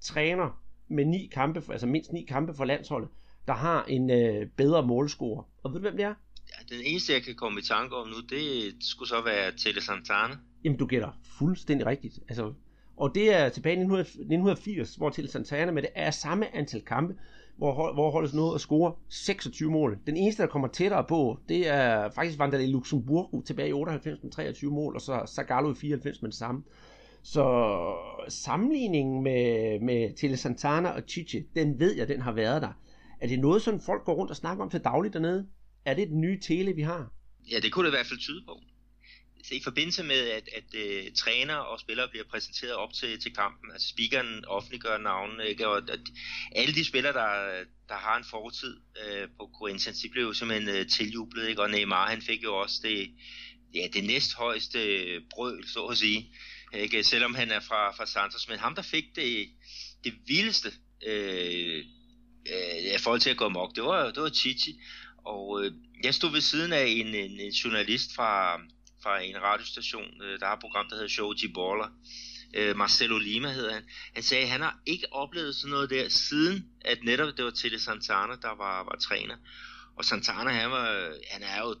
træner 0.00 0.62
med 0.88 1.04
ni 1.04 1.30
kampe, 1.32 1.62
altså 1.70 1.86
mindst 1.86 2.12
ni 2.12 2.24
kampe 2.24 2.54
for 2.54 2.64
landsholdet, 2.64 3.08
der 3.46 3.54
har 3.54 3.84
en 3.84 4.10
uh, 4.10 4.48
bedre 4.56 4.86
målscore. 4.86 5.44
Og 5.62 5.72
ved 5.72 5.80
du, 5.80 5.82
hvem 5.82 5.96
det 5.96 6.04
er? 6.04 6.14
Ja, 6.48 6.76
den 6.76 6.84
eneste, 6.84 7.12
jeg 7.12 7.22
kan 7.22 7.34
komme 7.34 7.60
i 7.60 7.62
tanke 7.62 7.96
om 7.96 8.08
nu, 8.08 8.14
det 8.30 8.74
skulle 8.80 9.08
så 9.08 9.22
være 9.24 9.52
Tele 9.52 9.82
Santana. 9.82 10.36
Jamen, 10.64 10.78
du 10.78 10.86
gætter 10.86 11.20
fuldstændig 11.38 11.86
rigtigt. 11.86 12.18
Altså, 12.28 12.52
og 12.96 13.14
det 13.14 13.34
er 13.34 13.48
tilbage 13.48 13.76
i 13.76 13.80
1980, 13.80 14.94
hvor 14.94 15.10
Tele 15.10 15.28
Santana 15.28 15.72
med 15.72 15.82
det 15.82 15.90
er 15.94 16.10
samme 16.10 16.56
antal 16.56 16.84
kampe, 16.84 17.14
hvor, 17.56 17.92
hvor 17.92 18.10
holdet 18.10 18.34
nåede 18.34 18.54
at 18.54 18.60
score 18.60 18.94
26 19.08 19.70
mål. 19.70 19.98
Den 20.06 20.16
eneste, 20.16 20.42
der 20.42 20.48
kommer 20.48 20.68
tættere 20.68 21.04
på, 21.08 21.40
det 21.48 21.68
er 21.68 22.10
faktisk 22.10 22.38
Vandal 22.38 22.68
Luxemburgo 22.68 23.40
tilbage 23.40 23.68
i 23.68 23.72
98 23.72 24.22
med 24.22 24.30
23 24.30 24.70
mål, 24.70 24.94
og 24.94 25.00
så 25.00 25.22
Zagallo 25.26 25.72
i 25.72 25.74
94 25.74 26.22
med 26.22 26.30
det 26.30 26.38
samme. 26.38 26.62
Så 27.32 27.44
sammenligningen 28.28 29.22
med, 29.22 29.80
med 29.80 30.16
Tele 30.16 30.36
Santana 30.36 30.88
og 30.88 31.02
Chiche, 31.08 31.44
den 31.54 31.80
ved 31.80 31.96
jeg, 31.96 32.08
den 32.08 32.20
har 32.20 32.32
været 32.32 32.62
der. 32.62 32.72
Er 33.20 33.26
det 33.26 33.38
noget, 33.38 33.62
som 33.62 33.80
folk 33.80 34.04
går 34.04 34.14
rundt 34.14 34.30
og 34.30 34.36
snakker 34.36 34.64
om 34.64 34.70
til 34.70 34.80
dagligt 34.80 35.14
dernede? 35.14 35.46
Er 35.84 35.94
det 35.94 36.08
den 36.08 36.20
nye 36.20 36.40
tele, 36.40 36.72
vi 36.72 36.82
har? 36.82 37.12
Ja, 37.50 37.60
det 37.60 37.72
kunne 37.72 37.86
det 37.86 37.92
i 37.92 37.96
hvert 37.96 38.06
fald 38.06 38.18
tyde 38.18 38.44
på 38.46 38.60
i 39.50 39.60
forbindelse 39.64 40.04
med, 40.04 40.28
at, 40.28 40.48
at 40.56 40.64
uh, 40.74 41.12
træner 41.14 41.54
og 41.54 41.80
spillere 41.80 42.08
bliver 42.08 42.24
præsenteret 42.30 42.74
op 42.74 42.92
til, 42.92 43.20
til 43.20 43.34
kampen, 43.34 43.72
altså 43.72 43.88
speakeren 43.88 44.44
offentliggør 44.44 44.98
navnene, 44.98 45.48
ikke? 45.48 45.68
og 45.68 45.76
at 45.76 46.00
alle 46.52 46.74
de 46.74 46.84
spillere, 46.84 47.12
der, 47.12 47.64
der 47.88 47.94
har 47.94 48.16
en 48.16 48.24
fortid 48.30 48.76
uh, 48.76 49.28
på 49.38 49.50
Corinthians, 49.58 50.00
de 50.00 50.08
blev 50.08 50.24
jo 50.24 50.32
simpelthen 50.32 50.80
uh, 50.80 50.86
tiljublet, 50.86 51.48
ikke? 51.48 51.62
og 51.62 51.70
Neymar 51.70 52.10
han 52.10 52.22
fik 52.22 52.42
jo 52.42 52.56
også 52.56 52.80
det, 52.82 53.10
ja, 53.74 53.86
det 53.92 54.04
næsthøjeste 54.04 54.78
brøl, 55.30 55.68
så 55.68 55.80
at 55.80 55.96
sige, 55.96 56.34
ikke? 56.74 57.04
selvom 57.04 57.34
han 57.34 57.50
er 57.50 57.60
fra, 57.60 57.92
fra 57.92 58.06
Santos, 58.06 58.48
men 58.48 58.58
ham 58.58 58.74
der 58.74 58.82
fik 58.82 59.04
det, 59.16 59.48
det 60.04 60.14
vildeste 60.26 60.72
øh, 61.06 61.84
øh, 62.52 62.94
i 62.94 62.98
forhold 62.98 63.20
til 63.20 63.30
at 63.30 63.36
gå 63.36 63.48
mok, 63.48 63.76
det 63.76 63.84
var, 63.84 64.10
det 64.10 64.22
var 64.22 64.28
Chichi, 64.28 64.80
og 65.26 65.64
øh, 65.64 65.72
jeg 66.04 66.14
stod 66.14 66.30
ved 66.30 66.40
siden 66.40 66.72
af 66.72 66.84
en, 66.86 67.06
en, 67.06 67.40
en 67.40 67.50
journalist 67.50 68.14
fra, 68.14 68.56
fra 69.02 69.22
en 69.22 69.42
radiostation, 69.42 70.22
øh, 70.22 70.40
der 70.40 70.46
har 70.46 70.54
et 70.54 70.60
program, 70.60 70.86
der 70.88 70.96
hedder 70.96 71.08
Show 71.08 71.32
G 71.32 71.54
Baller. 71.54 71.88
Øh, 72.54 72.76
Marcelo 72.76 73.18
Lima 73.18 73.52
hedder 73.52 73.74
han. 73.74 73.84
Han 74.14 74.22
sagde, 74.22 74.44
at 74.44 74.50
han 74.50 74.60
har 74.60 74.78
ikke 74.86 75.12
oplevet 75.12 75.56
sådan 75.56 75.70
noget 75.70 75.90
der, 75.90 76.08
siden 76.08 76.66
at 76.80 76.98
netop 77.04 77.36
det 77.36 77.44
var 77.44 77.50
Tele 77.50 77.80
Santana, 77.80 78.34
der 78.42 78.54
var, 78.56 78.84
var 78.84 78.96
træner. 79.00 79.36
Og 79.96 80.04
Santana, 80.04 80.50
han, 80.50 80.70
var, 80.70 81.12
han 81.30 81.42
er 81.42 81.58
jo 81.58 81.76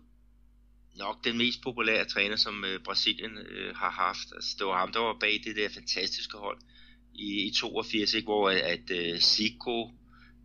nok 0.98 1.24
den 1.24 1.38
mest 1.38 1.62
populære 1.62 2.04
træner, 2.04 2.36
som 2.36 2.64
øh, 2.64 2.80
Brasilien 2.80 3.38
øh, 3.38 3.76
har 3.76 3.90
haft. 3.90 4.28
Altså, 4.34 4.56
det 4.58 4.66
var 4.66 4.78
ham, 4.78 4.92
der 4.92 5.00
var 5.00 5.16
bag 5.20 5.40
det 5.44 5.56
der 5.56 5.68
fantastiske 5.68 6.38
hold 6.38 6.58
i, 7.14 7.46
i 7.46 7.50
82, 7.50 8.14
ikke? 8.14 8.24
hvor 8.24 8.50
at, 8.50 8.56
at 8.56 9.14
uh, 9.14 9.18
Zico 9.18 9.90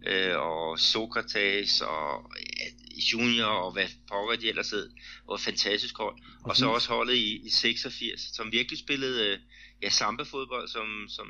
øh, 0.08 0.38
og 0.38 0.80
Sokrates 0.80 1.82
og 1.82 2.32
ja, 2.60 2.66
Junior 3.14 3.46
og 3.46 3.72
hvad 3.72 3.88
pokker 4.08 4.36
de 4.36 4.50
ellers 4.50 4.70
hed, 4.70 4.90
var 5.28 5.36
et 5.36 5.42
fantastisk 5.42 5.98
hold. 5.98 6.16
Og, 6.44 6.50
og 6.50 6.56
så 6.56 6.66
også 6.66 6.90
holdet 6.90 7.16
i, 7.16 7.46
i 7.46 7.50
86, 7.50 8.22
som 8.34 8.52
virkelig 8.52 8.80
spillede 8.80 9.40
ja, 9.82 9.90
samba-fodbold, 9.90 10.68
som, 10.68 11.06
som 11.10 11.28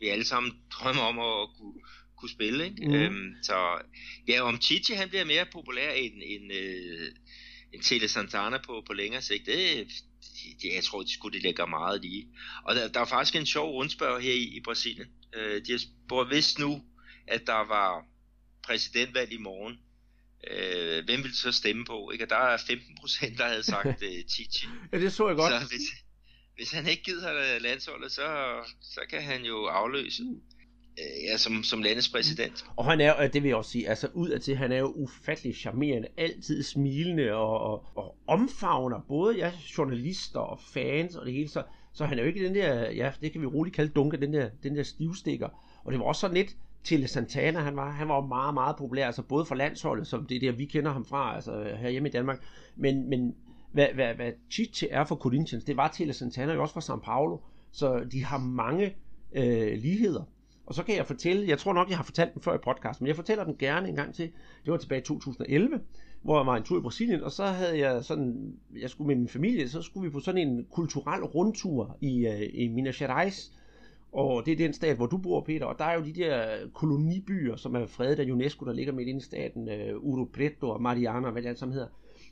vi 0.00 0.08
alle 0.08 0.24
sammen 0.24 0.52
drømmer 0.70 1.02
om 1.02 1.18
at 1.18 1.48
kunne, 1.58 1.74
kunne 2.16 2.30
spille. 2.30 2.64
Ikke? 2.64 2.86
Mm. 2.86 2.94
Øhm, 2.94 3.34
så 3.42 3.82
ja, 4.28 4.40
om 4.40 4.60
Chichi 4.60 4.94
han 4.94 5.08
bliver 5.08 5.24
mere 5.24 5.46
populær 5.52 5.92
end, 5.92 6.14
end, 6.24 6.52
øh, 6.52 7.08
end 7.74 7.82
Tele 7.82 8.08
Santana 8.08 8.58
på, 8.58 8.82
på 8.86 8.92
længere 8.92 9.22
sigt, 9.22 9.46
det, 9.46 9.88
det, 10.62 10.74
jeg 10.74 10.84
tror, 10.84 11.02
de 11.02 11.14
skulle 11.14 11.38
de 11.38 11.42
lægger 11.42 11.66
meget 11.66 12.00
lige. 12.02 12.28
Og 12.64 12.74
der, 12.74 12.88
der 12.88 13.00
er 13.00 13.04
faktisk 13.04 13.36
en 13.36 13.46
sjov 13.46 13.72
rundspørg 13.72 14.20
her 14.20 14.32
i, 14.32 14.56
i 14.56 14.60
Brasilien. 14.60 15.08
Øh, 15.34 15.66
de 15.66 15.72
har 15.72 15.78
spurgt, 15.78 16.28
hvis 16.28 16.58
nu, 16.58 16.82
at 17.26 17.46
der 17.46 17.66
var 17.68 18.04
præsidentvalg 18.62 19.32
i 19.32 19.36
morgen, 19.36 19.78
øh, 20.50 21.04
hvem 21.04 21.22
ville 21.22 21.36
så 21.36 21.52
stemme 21.52 21.84
på? 21.84 22.10
Ikke? 22.10 22.24
Og 22.24 22.30
der 22.30 22.36
er 22.36 22.56
15 22.66 22.96
procent, 23.00 23.38
der 23.38 23.48
havde 23.48 23.62
sagt 23.62 24.02
øh, 24.02 24.24
Chichi. 24.32 24.68
ja, 24.92 24.98
det 24.98 25.12
så 25.12 25.28
jeg 25.28 25.36
godt. 25.36 25.52
Så 25.62 25.68
hvis, 25.68 25.82
hvis 26.54 26.70
han 26.70 26.86
ikke 26.88 27.02
gider 27.02 27.58
landsholdet, 27.58 28.12
så, 28.12 28.26
så 28.82 29.00
kan 29.10 29.22
han 29.22 29.44
jo 29.44 29.66
afløse 29.66 30.22
øh, 30.22 30.53
Øh, 30.98 31.24
ja, 31.24 31.36
som, 31.36 31.62
som 31.62 31.82
landets 31.82 32.08
præsident. 32.08 32.64
Og 32.76 32.84
han 32.84 33.00
er, 33.00 33.28
det 33.28 33.42
vil 33.42 33.48
jeg 33.48 33.56
også 33.56 33.70
sige, 33.70 33.88
altså 33.88 34.08
ud 34.14 34.28
af 34.28 34.40
til, 34.40 34.56
han 34.56 34.72
er 34.72 34.78
jo 34.78 34.92
ufattelig 34.96 35.56
charmerende, 35.56 36.08
altid 36.16 36.62
smilende 36.62 37.32
og, 37.32 37.60
og, 37.60 37.84
og 37.94 38.16
omfavner 38.26 39.00
både 39.08 39.36
ja, 39.36 39.52
journalister 39.78 40.40
og 40.40 40.60
fans 40.60 41.16
og 41.16 41.26
det 41.26 41.34
hele, 41.34 41.48
så, 41.48 41.62
så 41.92 42.04
han 42.04 42.18
er 42.18 42.22
jo 42.22 42.28
ikke 42.28 42.44
den 42.44 42.54
der, 42.54 42.90
ja, 42.90 43.12
det 43.20 43.32
kan 43.32 43.40
vi 43.40 43.46
roligt 43.46 43.76
kalde 43.76 43.92
dunke, 43.92 44.16
den 44.16 44.32
der, 44.32 44.48
den 44.62 44.76
der 44.76 44.82
stivstikker. 44.82 45.48
Og 45.84 45.92
det 45.92 46.00
var 46.00 46.06
også 46.06 46.20
sådan 46.20 46.36
lidt, 46.36 46.56
til 46.84 47.08
Santana, 47.08 47.60
han 47.60 47.76
var, 47.76 47.90
han 47.90 48.08
var 48.08 48.14
jo 48.14 48.26
meget, 48.26 48.54
meget 48.54 48.76
populær, 48.76 49.06
altså 49.06 49.22
både 49.22 49.44
for 49.44 49.54
landsholdet, 49.54 50.06
som 50.06 50.26
det 50.26 50.36
er 50.36 50.40
der, 50.40 50.52
vi 50.52 50.64
kender 50.64 50.92
ham 50.92 51.04
fra, 51.04 51.34
altså 51.34 51.74
her 51.78 51.90
hjemme 51.90 52.08
i 52.08 52.12
Danmark, 52.12 52.42
men, 52.76 53.08
men 53.08 53.34
hvad, 53.72 53.88
hvad, 53.94 54.14
hvad 54.14 54.32
Chiche 54.50 54.88
er 54.88 55.04
for 55.04 55.16
Corinthians, 55.16 55.64
det 55.64 55.76
var 55.76 55.88
til 55.88 56.14
Santana 56.14 56.52
jo 56.52 56.62
også 56.62 56.74
fra 56.74 56.94
São 56.94 57.00
Paulo, 57.04 57.38
så 57.72 58.04
de 58.12 58.24
har 58.24 58.38
mange 58.38 58.94
øh, 59.32 59.78
ligheder. 59.78 60.22
Og 60.66 60.74
så 60.74 60.82
kan 60.82 60.96
jeg 60.96 61.06
fortælle, 61.06 61.48
jeg 61.48 61.58
tror 61.58 61.72
nok, 61.72 61.88
jeg 61.88 61.96
har 61.96 62.04
fortalt 62.04 62.34
den 62.34 62.42
før 62.42 62.54
i 62.54 62.58
podcasten, 62.58 63.04
men 63.04 63.08
jeg 63.08 63.16
fortæller 63.16 63.44
den 63.44 63.56
gerne 63.58 63.88
en 63.88 63.96
gang 63.96 64.14
til. 64.14 64.30
Det 64.64 64.72
var 64.72 64.76
tilbage 64.76 65.00
i 65.00 65.04
2011, 65.04 65.80
hvor 66.22 66.38
jeg 66.38 66.46
var 66.46 66.56
en 66.56 66.62
tur 66.62 66.78
i 66.78 66.82
Brasilien, 66.82 67.22
og 67.22 67.32
så 67.32 67.44
havde 67.46 67.78
jeg 67.78 68.04
sådan, 68.04 68.54
jeg 68.80 68.90
skulle 68.90 69.06
med 69.08 69.16
min 69.16 69.28
familie, 69.28 69.68
så 69.68 69.82
skulle 69.82 70.08
vi 70.08 70.12
på 70.12 70.20
sådan 70.20 70.48
en 70.48 70.66
kulturel 70.70 71.24
rundtur 71.24 71.96
i, 72.00 72.26
uh, 72.28 72.40
i 72.52 72.68
Minas 72.68 72.98
Gerais, 72.98 73.52
og 74.12 74.46
det 74.46 74.52
er 74.52 74.56
den 74.56 74.72
stat, 74.72 74.96
hvor 74.96 75.06
du 75.06 75.16
bor, 75.16 75.40
Peter, 75.40 75.66
og 75.66 75.78
der 75.78 75.84
er 75.84 75.94
jo 75.94 76.04
de 76.04 76.12
der 76.12 76.56
kolonibyer, 76.74 77.56
som 77.56 77.74
er 77.74 77.86
fredet 77.86 78.18
af 78.18 78.30
UNESCO, 78.30 78.64
der 78.64 78.72
ligger 78.72 78.92
midt 78.92 79.08
inde 79.08 79.18
i 79.18 79.22
staten, 79.22 79.68
øh, 79.68 79.96
uh, 79.96 80.04
Uro 80.04 80.24
Preto 80.24 80.70
og 80.70 80.82
Mariana, 80.82 81.30
hvad 81.30 81.42
det 81.42 81.48
alt 81.48 81.58
sammen 81.58 81.72
hedder. 81.72 81.88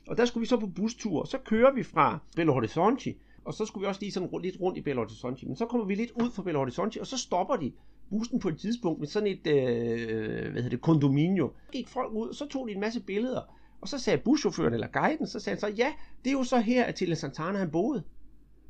Og 0.07 0.17
der 0.17 0.25
skulle 0.25 0.41
vi 0.41 0.47
så 0.47 0.57
på 0.57 0.67
bustur, 0.67 1.21
og 1.21 1.27
så 1.27 1.37
kører 1.37 1.73
vi 1.73 1.83
fra 1.83 2.19
Belo 2.35 2.53
Horizonte, 2.53 3.13
og 3.45 3.53
så 3.53 3.65
skulle 3.65 3.81
vi 3.81 3.87
også 3.87 4.01
lige 4.01 4.11
sådan 4.11 4.29
lidt 4.41 4.61
rundt 4.61 4.77
i 4.77 4.81
Belo 4.81 5.01
Horizonte. 5.01 5.45
Men 5.45 5.55
så 5.55 5.65
kommer 5.65 5.85
vi 5.85 5.95
lidt 5.95 6.11
ud 6.11 6.31
fra 6.31 6.43
Belo 6.43 6.59
Horizonte, 6.59 7.01
og 7.01 7.07
så 7.07 7.17
stopper 7.17 7.55
de 7.55 7.71
bussen 8.09 8.39
på 8.39 8.49
et 8.49 8.57
tidspunkt 8.57 8.99
med 8.99 9.07
sådan 9.07 9.27
et, 9.27 9.47
øh, 9.47 10.51
hvad 10.51 10.61
hedder 10.61 10.69
det, 10.69 10.81
kondominio. 10.81 11.53
Så 11.65 11.71
gik 11.71 11.87
folk 11.87 12.13
ud, 12.13 12.27
og 12.27 12.35
så 12.35 12.47
tog 12.47 12.67
de 12.67 12.73
en 12.73 12.79
masse 12.79 12.99
billeder. 12.99 13.41
Og 13.81 13.87
så 13.87 13.99
sagde 13.99 14.21
buschaufføren 14.25 14.73
eller 14.73 14.87
guiden, 14.87 15.27
så 15.27 15.39
sagde 15.39 15.55
han 15.55 15.59
så, 15.59 15.67
ja, 15.77 15.93
det 16.23 16.29
er 16.29 16.33
jo 16.33 16.43
så 16.43 16.59
her, 16.59 16.83
at 16.83 16.95
Tille 16.95 17.15
Santana 17.15 17.57
han 17.57 17.71
boede. 17.71 18.03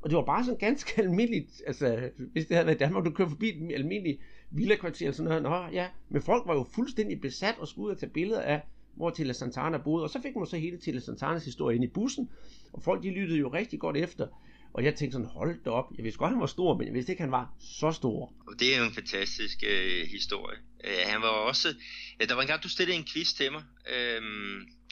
Og 0.01 0.09
det 0.09 0.15
var 0.15 0.25
bare 0.25 0.43
sådan 0.43 0.57
ganske 0.57 1.01
almindeligt, 1.03 1.61
altså 1.67 2.09
hvis 2.31 2.45
det 2.45 2.55
havde 2.55 2.67
været 2.67 2.79
Danmark, 2.79 3.05
du 3.05 3.11
kører 3.11 3.29
forbi 3.29 3.49
et 3.49 3.73
almindeligt 3.73 4.19
villakvarter 4.51 5.07
og 5.07 5.15
sådan 5.15 5.29
noget, 5.29 5.43
nå 5.43 5.77
ja, 5.77 5.87
men 6.09 6.21
folk 6.21 6.47
var 6.47 6.53
jo 6.53 6.63
fuldstændig 6.63 7.21
besat 7.21 7.55
og 7.59 7.67
skulle 7.67 7.85
ud 7.85 7.91
og 7.91 7.99
tage 7.99 8.09
billeder 8.09 8.41
af, 8.41 8.61
hvor 8.95 9.09
Tille 9.09 9.33
Santana 9.33 9.77
boede, 9.77 10.03
og 10.03 10.09
så 10.09 10.21
fik 10.21 10.35
man 10.35 10.45
så 10.45 10.57
hele 10.57 10.77
Tille 10.77 11.01
Santanas 11.01 11.45
historie 11.45 11.75
ind 11.75 11.83
i 11.83 11.87
bussen, 11.87 12.29
og 12.73 12.81
folk 12.81 13.03
de 13.03 13.09
lyttede 13.09 13.39
jo 13.39 13.47
rigtig 13.47 13.79
godt 13.79 13.97
efter, 13.97 14.27
og 14.73 14.83
jeg 14.83 14.95
tænkte 14.95 15.15
sådan, 15.15 15.27
hold 15.27 15.63
da 15.63 15.69
op, 15.69 15.85
jeg 15.97 16.03
vidste 16.03 16.17
godt, 16.17 16.31
han 16.31 16.39
var 16.39 16.45
stor, 16.45 16.77
men 16.77 16.87
jeg 16.87 16.93
vidste 16.93 17.11
ikke, 17.11 17.21
han 17.21 17.31
var 17.31 17.53
så 17.59 17.91
stor. 17.91 18.33
Det 18.59 18.73
er 18.73 18.77
jo 18.77 18.83
en 18.83 18.93
fantastisk 18.93 19.63
øh, 19.67 20.07
historie. 20.07 20.57
Øh, 20.83 21.03
han 21.05 21.21
var 21.21 21.27
også, 21.27 21.75
ja, 22.19 22.25
der 22.25 22.33
var 22.33 22.41
en 22.41 22.47
gang, 22.47 22.63
du 22.63 22.69
stillede 22.69 22.97
en 22.97 23.07
quiz 23.13 23.33
til 23.33 23.51
mig, 23.51 23.63
øh, 23.93 24.21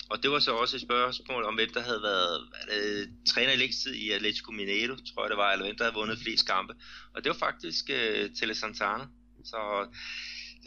og 0.10 0.24
det 0.24 0.32
var 0.32 0.40
så 0.40 0.52
også 0.52 0.76
et 0.76 0.82
spørgsmål 0.82 1.44
om, 1.44 1.56
hvem 1.56 1.70
der 1.74 1.82
havde 1.82 2.02
været 2.04 2.42
øh, 2.76 3.08
træner 3.28 3.52
i 3.54 3.56
længst 3.56 3.82
tid 3.84 3.94
i 3.94 4.12
Atletico 4.12 4.52
Mineiro, 4.52 4.96
tror 4.96 5.24
jeg 5.24 5.30
det 5.30 5.38
var, 5.38 5.52
eller 5.52 5.66
hvem 5.66 5.78
der 5.78 5.84
havde 5.84 5.96
vundet 5.96 6.20
flest 6.20 6.48
kampe. 6.48 6.74
Og 7.14 7.24
det 7.24 7.30
var 7.30 7.38
faktisk 7.48 7.90
øh, 7.90 8.30
Tele 8.36 8.56
Santana. 8.56 9.06
Så 9.44 9.88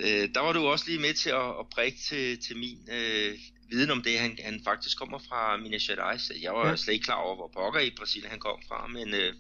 øh, 0.00 0.28
der 0.35 0.40
var 0.40 0.52
du 0.52 0.66
også 0.66 0.85
lige 0.88 1.00
med 1.00 1.14
til 1.14 1.30
at, 1.30 1.49
at 1.61 1.66
prikke 1.71 1.99
til, 1.99 2.38
til 2.38 2.56
min 2.56 2.78
øh, 2.92 3.38
viden 3.71 3.90
om 3.90 4.02
det. 4.02 4.18
Han, 4.18 4.38
han 4.44 4.61
faktisk 4.64 4.99
kommer 4.99 5.18
fra 5.18 5.56
Minas 5.56 5.83
Gerais. 5.83 6.33
Jeg 6.42 6.52
var 6.52 6.68
ja. 6.68 6.76
slet 6.76 6.94
ikke 6.94 7.04
klar 7.04 7.21
over, 7.25 7.37
hvor 7.37 7.50
pokker 7.54 7.80
i 7.80 7.90
Brasilien 7.99 8.30
han 8.30 8.38
kom 8.38 8.59
fra, 8.68 8.87
men, 8.87 9.09
øh, 9.14 9.33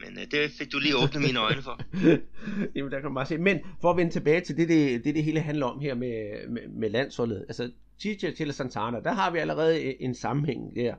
men 0.00 0.18
øh, 0.18 0.30
det 0.30 0.50
fik 0.50 0.72
du 0.72 0.78
lige 0.78 0.96
åbnet 0.96 1.22
mine 1.22 1.38
øjne 1.38 1.62
for. 1.62 1.80
Jamen, 2.74 2.92
der 2.92 3.00
kan 3.00 3.08
man 3.10 3.14
bare 3.14 3.26
se. 3.26 3.38
Men 3.38 3.58
for 3.80 3.90
at 3.90 3.96
vende 3.96 4.12
tilbage 4.12 4.40
til 4.40 4.56
det, 4.56 4.68
det, 4.68 5.04
det, 5.04 5.14
det 5.14 5.24
hele 5.24 5.40
handler 5.40 5.66
om 5.66 5.80
her 5.80 5.94
med, 5.94 6.48
med, 6.48 6.68
med 6.68 6.90
landsholdet. 6.90 7.44
Altså, 7.48 7.70
Chicha 8.00 8.30
til 8.30 8.52
Santana, 8.52 9.00
der 9.00 9.12
har 9.12 9.30
vi 9.30 9.38
allerede 9.38 10.02
en 10.02 10.14
sammenhæng 10.14 10.76
der. 10.76 10.94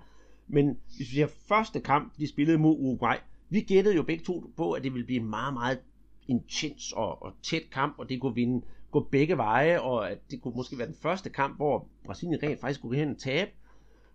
Men 0.47 0.77
hvis 0.97 1.13
vi 1.13 1.19
har 1.19 1.29
første 1.47 1.79
kamp, 1.79 2.13
de 2.17 2.27
spillede 2.27 2.57
mod 2.57 2.75
Uruguay, 2.79 3.15
vi 3.49 3.61
gættede 3.61 3.95
jo 3.95 4.03
begge 4.03 4.23
to 4.23 4.53
på, 4.57 4.71
at 4.71 4.83
det 4.83 4.93
ville 4.93 5.05
blive 5.05 5.19
en 5.19 5.29
meget, 5.29 5.53
meget 5.53 5.79
intens 6.27 6.91
og, 6.91 7.23
og 7.23 7.33
tæt 7.43 7.69
kamp, 7.71 7.95
og 7.97 8.09
det 8.09 8.21
kunne 8.21 8.35
vinde 8.35 8.65
gå 8.91 9.07
begge 9.11 9.37
veje, 9.37 9.79
og 9.79 10.11
at 10.11 10.31
det 10.31 10.41
kunne 10.41 10.55
måske 10.55 10.77
være 10.77 10.87
den 10.87 10.97
første 11.01 11.29
kamp, 11.29 11.55
hvor 11.55 11.87
Brasilien 12.05 12.43
rent 12.43 12.61
faktisk 12.61 12.81
kunne 12.81 12.97
hen 12.97 13.09
og 13.09 13.17
tabe. 13.17 13.51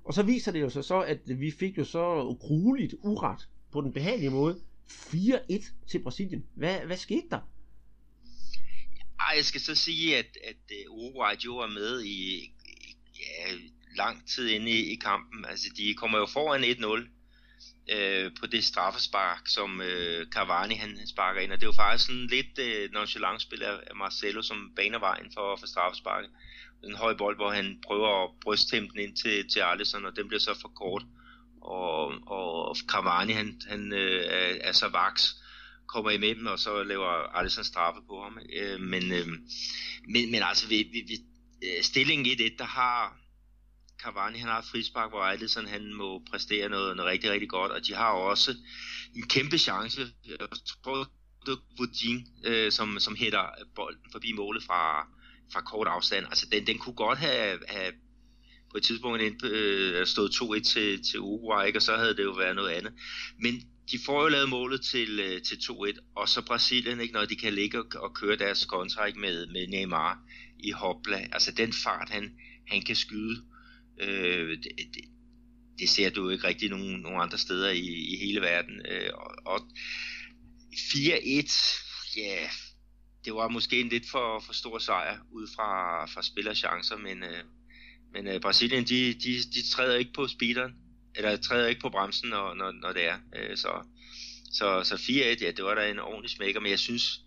Og 0.05 0.15
så 0.15 0.23
viser 0.23 0.53
det 0.53 0.61
jo 0.61 0.71
så, 0.71 0.83
så 0.83 1.01
at 1.01 1.19
vi 1.27 1.51
fik 1.51 1.79
jo 1.79 1.85
så 1.85 2.25
ukrueligt 2.25 2.95
uret 3.03 3.49
på 3.73 3.81
den 3.81 3.93
behagelige 3.93 4.31
måde 4.31 4.61
4-1 4.91 5.87
til 5.87 6.03
Brasilien. 6.03 6.45
Hvad, 6.55 6.79
hvad 6.87 6.97
skete 6.97 7.27
der? 7.31 7.41
Ej, 9.21 9.35
jeg 9.37 9.45
skal 9.45 9.61
så 9.61 9.75
sige, 9.75 10.19
at, 10.19 10.39
at 10.49 10.57
øh, 10.73 10.93
Uruguay 10.93 11.35
jo 11.45 11.57
er 11.57 11.67
med 11.67 12.05
i 12.05 12.53
ja, 13.19 13.55
lang 13.97 14.29
tid 14.29 14.49
inde 14.49 14.71
i, 14.71 14.93
i 14.93 14.95
kampen. 14.95 15.45
Altså, 15.45 15.67
de 15.77 15.95
kommer 15.95 16.19
jo 16.19 16.27
foran 16.27 16.65
1-0 16.65 17.18
øh, 17.89 18.31
på 18.41 18.47
det 18.47 18.65
straffespark, 18.65 19.43
som 19.47 19.81
øh, 19.81 20.27
Cavani 20.27 20.75
han 20.75 21.07
sparker 21.07 21.41
ind. 21.41 21.53
Og 21.53 21.61
det 21.61 21.67
er 21.67 21.71
jo 21.71 21.83
faktisk 21.83 22.07
sådan 22.07 22.27
lidt 22.27 22.59
øh, 22.59 22.93
nonchalant 22.93 23.43
spil 23.43 23.63
af 23.63 23.97
Marcelo, 23.97 24.43
som 24.43 24.73
baner 24.77 24.99
vejen 24.99 25.31
for, 25.35 25.57
for 25.57 25.67
straffesparket. 25.67 26.31
En 26.85 26.97
høj 26.97 27.15
bold, 27.15 27.37
hvor 27.37 27.51
han 27.51 27.79
prøver 27.87 28.25
at 28.25 28.31
brysthæmme 28.43 28.89
den 28.89 29.01
ind 29.01 29.17
til, 29.17 29.49
til 29.49 29.61
Alisson, 29.61 30.07
og 30.07 30.17
den 30.17 30.29
bliver 30.29 30.41
så 30.41 30.61
for 30.61 30.69
kort. 30.69 31.03
Og, 31.63 32.07
og 32.27 32.77
Cavani, 32.77 33.33
han, 33.33 33.61
han 33.69 33.93
øh, 33.93 34.25
er, 34.25 34.57
er 34.61 34.73
så 34.73 34.89
vaks, 34.89 35.37
kommer 35.87 36.11
imellem, 36.11 36.47
og 36.47 36.59
så 36.59 36.83
laver 36.83 37.37
Alisson 37.37 37.65
straffe 37.65 38.01
på 38.09 38.23
ham. 38.23 38.39
Øh, 38.57 38.81
men, 38.81 39.13
øh, 39.13 39.27
men, 40.09 40.31
men 40.31 40.43
altså, 40.43 40.69
vi, 40.69 40.89
vi, 40.93 41.01
vi, 41.09 41.17
øh, 41.69 41.83
stillingen 41.83 42.27
1-1, 42.27 42.57
der 42.59 42.65
har 42.65 43.17
Cavani 44.03 44.39
han 44.39 44.49
har 44.49 44.59
et 44.59 44.65
frispark, 44.65 45.11
hvor 45.11 45.21
Alisson 45.21 45.67
han 45.67 45.95
må 45.95 46.23
præstere 46.31 46.69
noget, 46.69 46.97
noget 46.97 47.11
rigtig, 47.13 47.31
rigtig 47.31 47.49
godt, 47.49 47.73
og 47.73 47.87
de 47.87 47.95
har 47.95 48.11
også 48.11 48.55
en 49.17 49.29
kæmpe 49.29 49.59
chance. 49.59 50.01
Jeg 50.27 50.49
tror, 50.85 51.11
det 51.47 51.53
er 51.53 51.77
Vudin, 51.79 52.27
øh, 52.45 52.73
som, 52.73 52.99
som 53.01 53.17
hætter 53.17 53.47
bolden 53.75 54.13
forbi 54.13 54.33
målet 54.33 54.63
fra, 54.63 55.07
fra 55.53 55.61
kort 55.61 55.87
afstand. 55.87 56.27
Altså, 56.27 56.47
den, 56.53 56.67
den 56.67 56.79
kunne 56.79 56.95
godt 56.95 57.19
have, 57.19 57.59
have 57.69 57.93
på 58.71 58.77
et 58.77 58.83
tidspunkt 58.83 59.23
ind, 59.23 59.45
øh, 59.45 60.07
stået 60.07 60.31
2-1 60.31 60.63
til, 60.63 61.03
til 61.11 61.21
Uruguay, 61.21 61.67
ikke? 61.67 61.79
og 61.79 61.83
så 61.83 61.97
havde 61.97 62.17
det 62.17 62.25
jo 62.25 62.31
været 62.31 62.57
noget 62.57 62.71
andet. 62.71 62.93
Men 63.39 63.63
de 63.91 63.99
får 64.07 64.23
jo 64.23 64.29
lavet 64.29 64.49
målet 64.49 64.81
til, 64.81 65.21
øh, 65.21 65.43
til 65.43 65.57
2-1, 65.57 65.99
og 66.17 66.29
så 66.29 66.43
Brasilien, 66.43 67.01
ikke, 67.01 67.15
når 67.15 67.25
de 67.25 67.37
kan 67.37 67.53
ligge 67.53 67.79
og, 67.79 67.87
og 67.97 68.15
køre 68.15 68.37
deres 68.37 68.65
kontrakt 68.65 69.17
med, 69.17 69.47
med 69.47 69.67
Neymar 69.67 70.19
i 70.59 70.71
hopla. 70.71 71.27
Altså 71.33 71.53
den 71.53 71.73
fart, 71.73 72.11
han, 72.11 72.31
han 72.69 72.83
kan 72.83 72.97
skyde, 72.97 73.43
Øh, 74.01 74.51
det, 74.51 74.73
det, 74.77 75.05
det 75.79 75.89
ser 75.89 76.11
du 76.11 76.31
ikke 76.31 76.47
rigtig 76.47 76.71
nogen, 76.71 77.01
nogen 77.01 77.21
andre 77.21 77.39
steder 77.39 77.71
i, 77.71 77.87
i 77.87 78.17
hele 78.17 78.41
verden. 78.41 78.87
Øh, 78.89 79.11
og, 79.15 79.35
og 79.47 79.61
4-1, 80.73 82.17
ja, 82.17 82.49
det 83.25 83.35
var 83.35 83.49
måske 83.49 83.81
en 83.81 83.89
lidt 83.89 84.11
for, 84.11 84.41
for 84.47 84.53
stor 84.53 84.79
sejr 84.79 85.19
ud 85.33 85.49
fra, 85.57 86.05
fra 86.07 86.23
spillerchancer, 86.23 86.97
men, 86.97 87.23
øh, 87.23 87.45
men 88.13 88.27
øh, 88.27 88.41
Brasilien, 88.41 88.85
de, 88.85 89.15
de, 89.15 89.35
de 89.55 89.69
træder 89.71 89.97
ikke 89.97 90.13
på 90.13 90.29
speederen, 90.29 90.73
eller 91.17 91.37
træder 91.37 91.67
ikke 91.69 91.81
på 91.81 91.91
bremsen, 91.91 92.29
når, 92.29 92.55
når, 92.55 92.73
når 92.73 92.93
det 92.93 93.05
er. 93.05 93.19
Øh, 93.37 93.57
så 93.57 93.83
så, 94.53 94.83
så 94.85 94.95
4-1, 94.95 95.45
ja, 95.45 95.51
det 95.51 95.65
var 95.65 95.75
da 95.75 95.91
en 95.91 95.99
ordentlig 95.99 96.31
smækker, 96.31 96.61
men 96.61 96.71
jeg 96.71 96.79
synes, 96.79 97.21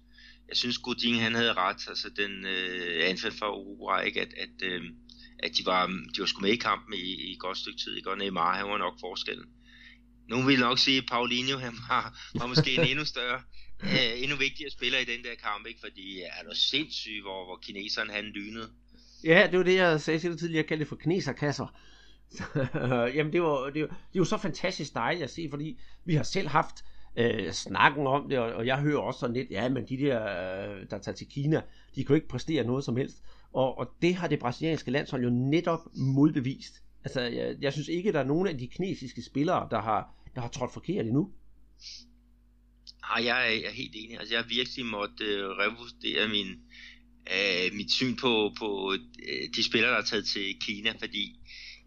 jeg 0.50 0.58
synes 0.58 0.78
Godin, 0.78 1.16
han 1.16 1.36
havde 1.36 1.54
ret, 1.54 1.88
altså 1.88 2.10
den 2.10 2.46
øh, 2.46 3.10
anfald 3.10 3.34
for 3.34 3.50
Uruguay, 3.50 4.06
ikke, 4.06 4.22
at, 4.22 4.34
at 4.38 4.62
øh, 4.64 4.84
at 5.44 5.52
de 5.58 5.66
var, 5.66 5.88
de 5.88 6.20
var 6.20 6.26
sgu 6.26 6.42
med 6.42 6.50
i 6.50 6.56
kampen 6.56 6.94
i, 6.94 7.28
i 7.28 7.32
et 7.32 7.40
godt 7.40 7.58
stykke 7.58 7.80
tid. 7.80 7.98
Ikke? 7.98 8.10
Og 8.10 8.18
Neymar, 8.18 8.56
han 8.58 8.66
var 8.66 8.78
nok 8.78 9.00
forskellen. 9.00 9.46
Nogle 10.30 10.46
vil 10.48 10.60
nok 10.60 10.80
sige, 10.80 10.98
at 10.98 11.04
Paulinho 11.12 11.58
han 11.58 11.74
var, 11.90 12.20
var 12.36 12.48
måske 12.48 12.76
en 12.76 12.88
endnu 12.88 13.06
større, 13.06 13.42
øh, 13.84 14.24
endnu 14.24 14.38
vigtigere 14.38 14.72
spiller 14.72 15.00
i 15.00 15.06
den 15.06 15.24
der 15.24 15.36
kamp, 15.44 15.68
ikke? 15.68 15.80
fordi 15.80 16.22
er 16.22 16.54
sindssygt, 16.54 17.22
hvor, 17.24 17.46
hvor 17.46 17.60
kineseren 17.62 18.10
han 18.10 18.26
lynede. 18.26 18.70
Ja, 19.24 19.48
det 19.52 19.58
var 19.58 19.64
det, 19.64 19.76
jeg 19.76 20.02
sagde 20.02 20.20
til 20.20 20.38
tidligere, 20.38 20.58
jeg 20.58 20.68
kaldte 20.68 20.84
det 20.84 20.90
for 20.90 20.96
kineserkasser. 20.96 21.68
jamen, 23.16 23.34
det 23.34 23.42
var, 23.42 23.70
det, 23.70 23.82
var, 23.82 23.88
det 24.14 24.20
var 24.20 24.26
så 24.26 24.38
fantastisk 24.38 24.94
dejligt 24.94 25.24
at 25.24 25.30
se, 25.30 25.48
fordi 25.50 25.80
vi 26.06 26.16
har 26.16 26.24
selv 26.24 26.48
haft 26.48 26.76
øh, 27.18 27.52
snakken 27.52 28.08
om 28.08 28.30
det, 28.30 28.40
og, 28.40 28.54
og 28.54 28.66
jeg 28.66 28.80
hører 28.80 29.00
også 29.00 29.20
sådan 29.20 29.36
lidt, 29.36 29.52
ja, 29.52 29.70
men 29.70 29.86
de 29.90 29.98
der, 29.98 30.24
øh, 30.24 30.90
der 30.90 30.98
tager 30.98 31.16
til 31.16 31.28
Kina, 31.28 31.62
de 31.96 32.04
kan 32.04 32.10
jo 32.10 32.16
ikke 32.16 32.28
præstere 32.28 32.64
noget 32.64 32.84
som 32.84 32.98
helst. 32.98 33.18
Og, 33.54 33.78
og 33.78 33.88
det 34.02 34.16
har 34.16 34.28
det 34.28 34.40
brasilianske 34.40 34.92
landshold 34.92 35.24
jo 35.24 35.30
netop 35.30 35.80
modbevist. 35.96 36.74
Altså, 37.04 37.22
jeg, 37.22 37.56
jeg 37.62 37.74
synes 37.74 37.88
ikke, 37.88 38.12
der 38.12 38.20
er 38.20 38.24
nogen 38.24 38.48
af 38.48 38.58
de 38.58 38.68
kinesiske 38.68 39.24
spillere, 39.24 39.68
der 39.72 39.82
har, 39.82 40.16
der 40.36 40.42
har 40.42 40.50
trådt 40.50 40.74
forkert 40.74 41.06
endnu. 41.06 41.32
Nej, 43.02 43.26
jeg 43.26 43.48
er, 43.48 43.52
jeg 43.52 43.64
er 43.64 43.72
helt 43.72 43.96
enig. 43.96 44.20
Altså, 44.20 44.34
jeg 44.34 44.44
har 44.44 44.50
virkelig 44.50 44.86
måtte 44.86 45.24
øh, 45.24 45.46
revurdere 45.46 46.28
min, 46.28 46.48
øh, 47.36 47.74
mit 47.74 47.92
syn 47.92 48.16
på, 48.16 48.54
på 48.60 48.94
øh, 49.30 49.50
de 49.56 49.64
spillere, 49.64 49.92
der 49.92 49.98
er 49.98 50.06
taget 50.06 50.26
til 50.26 50.60
Kina, 50.60 50.92
fordi 51.00 51.40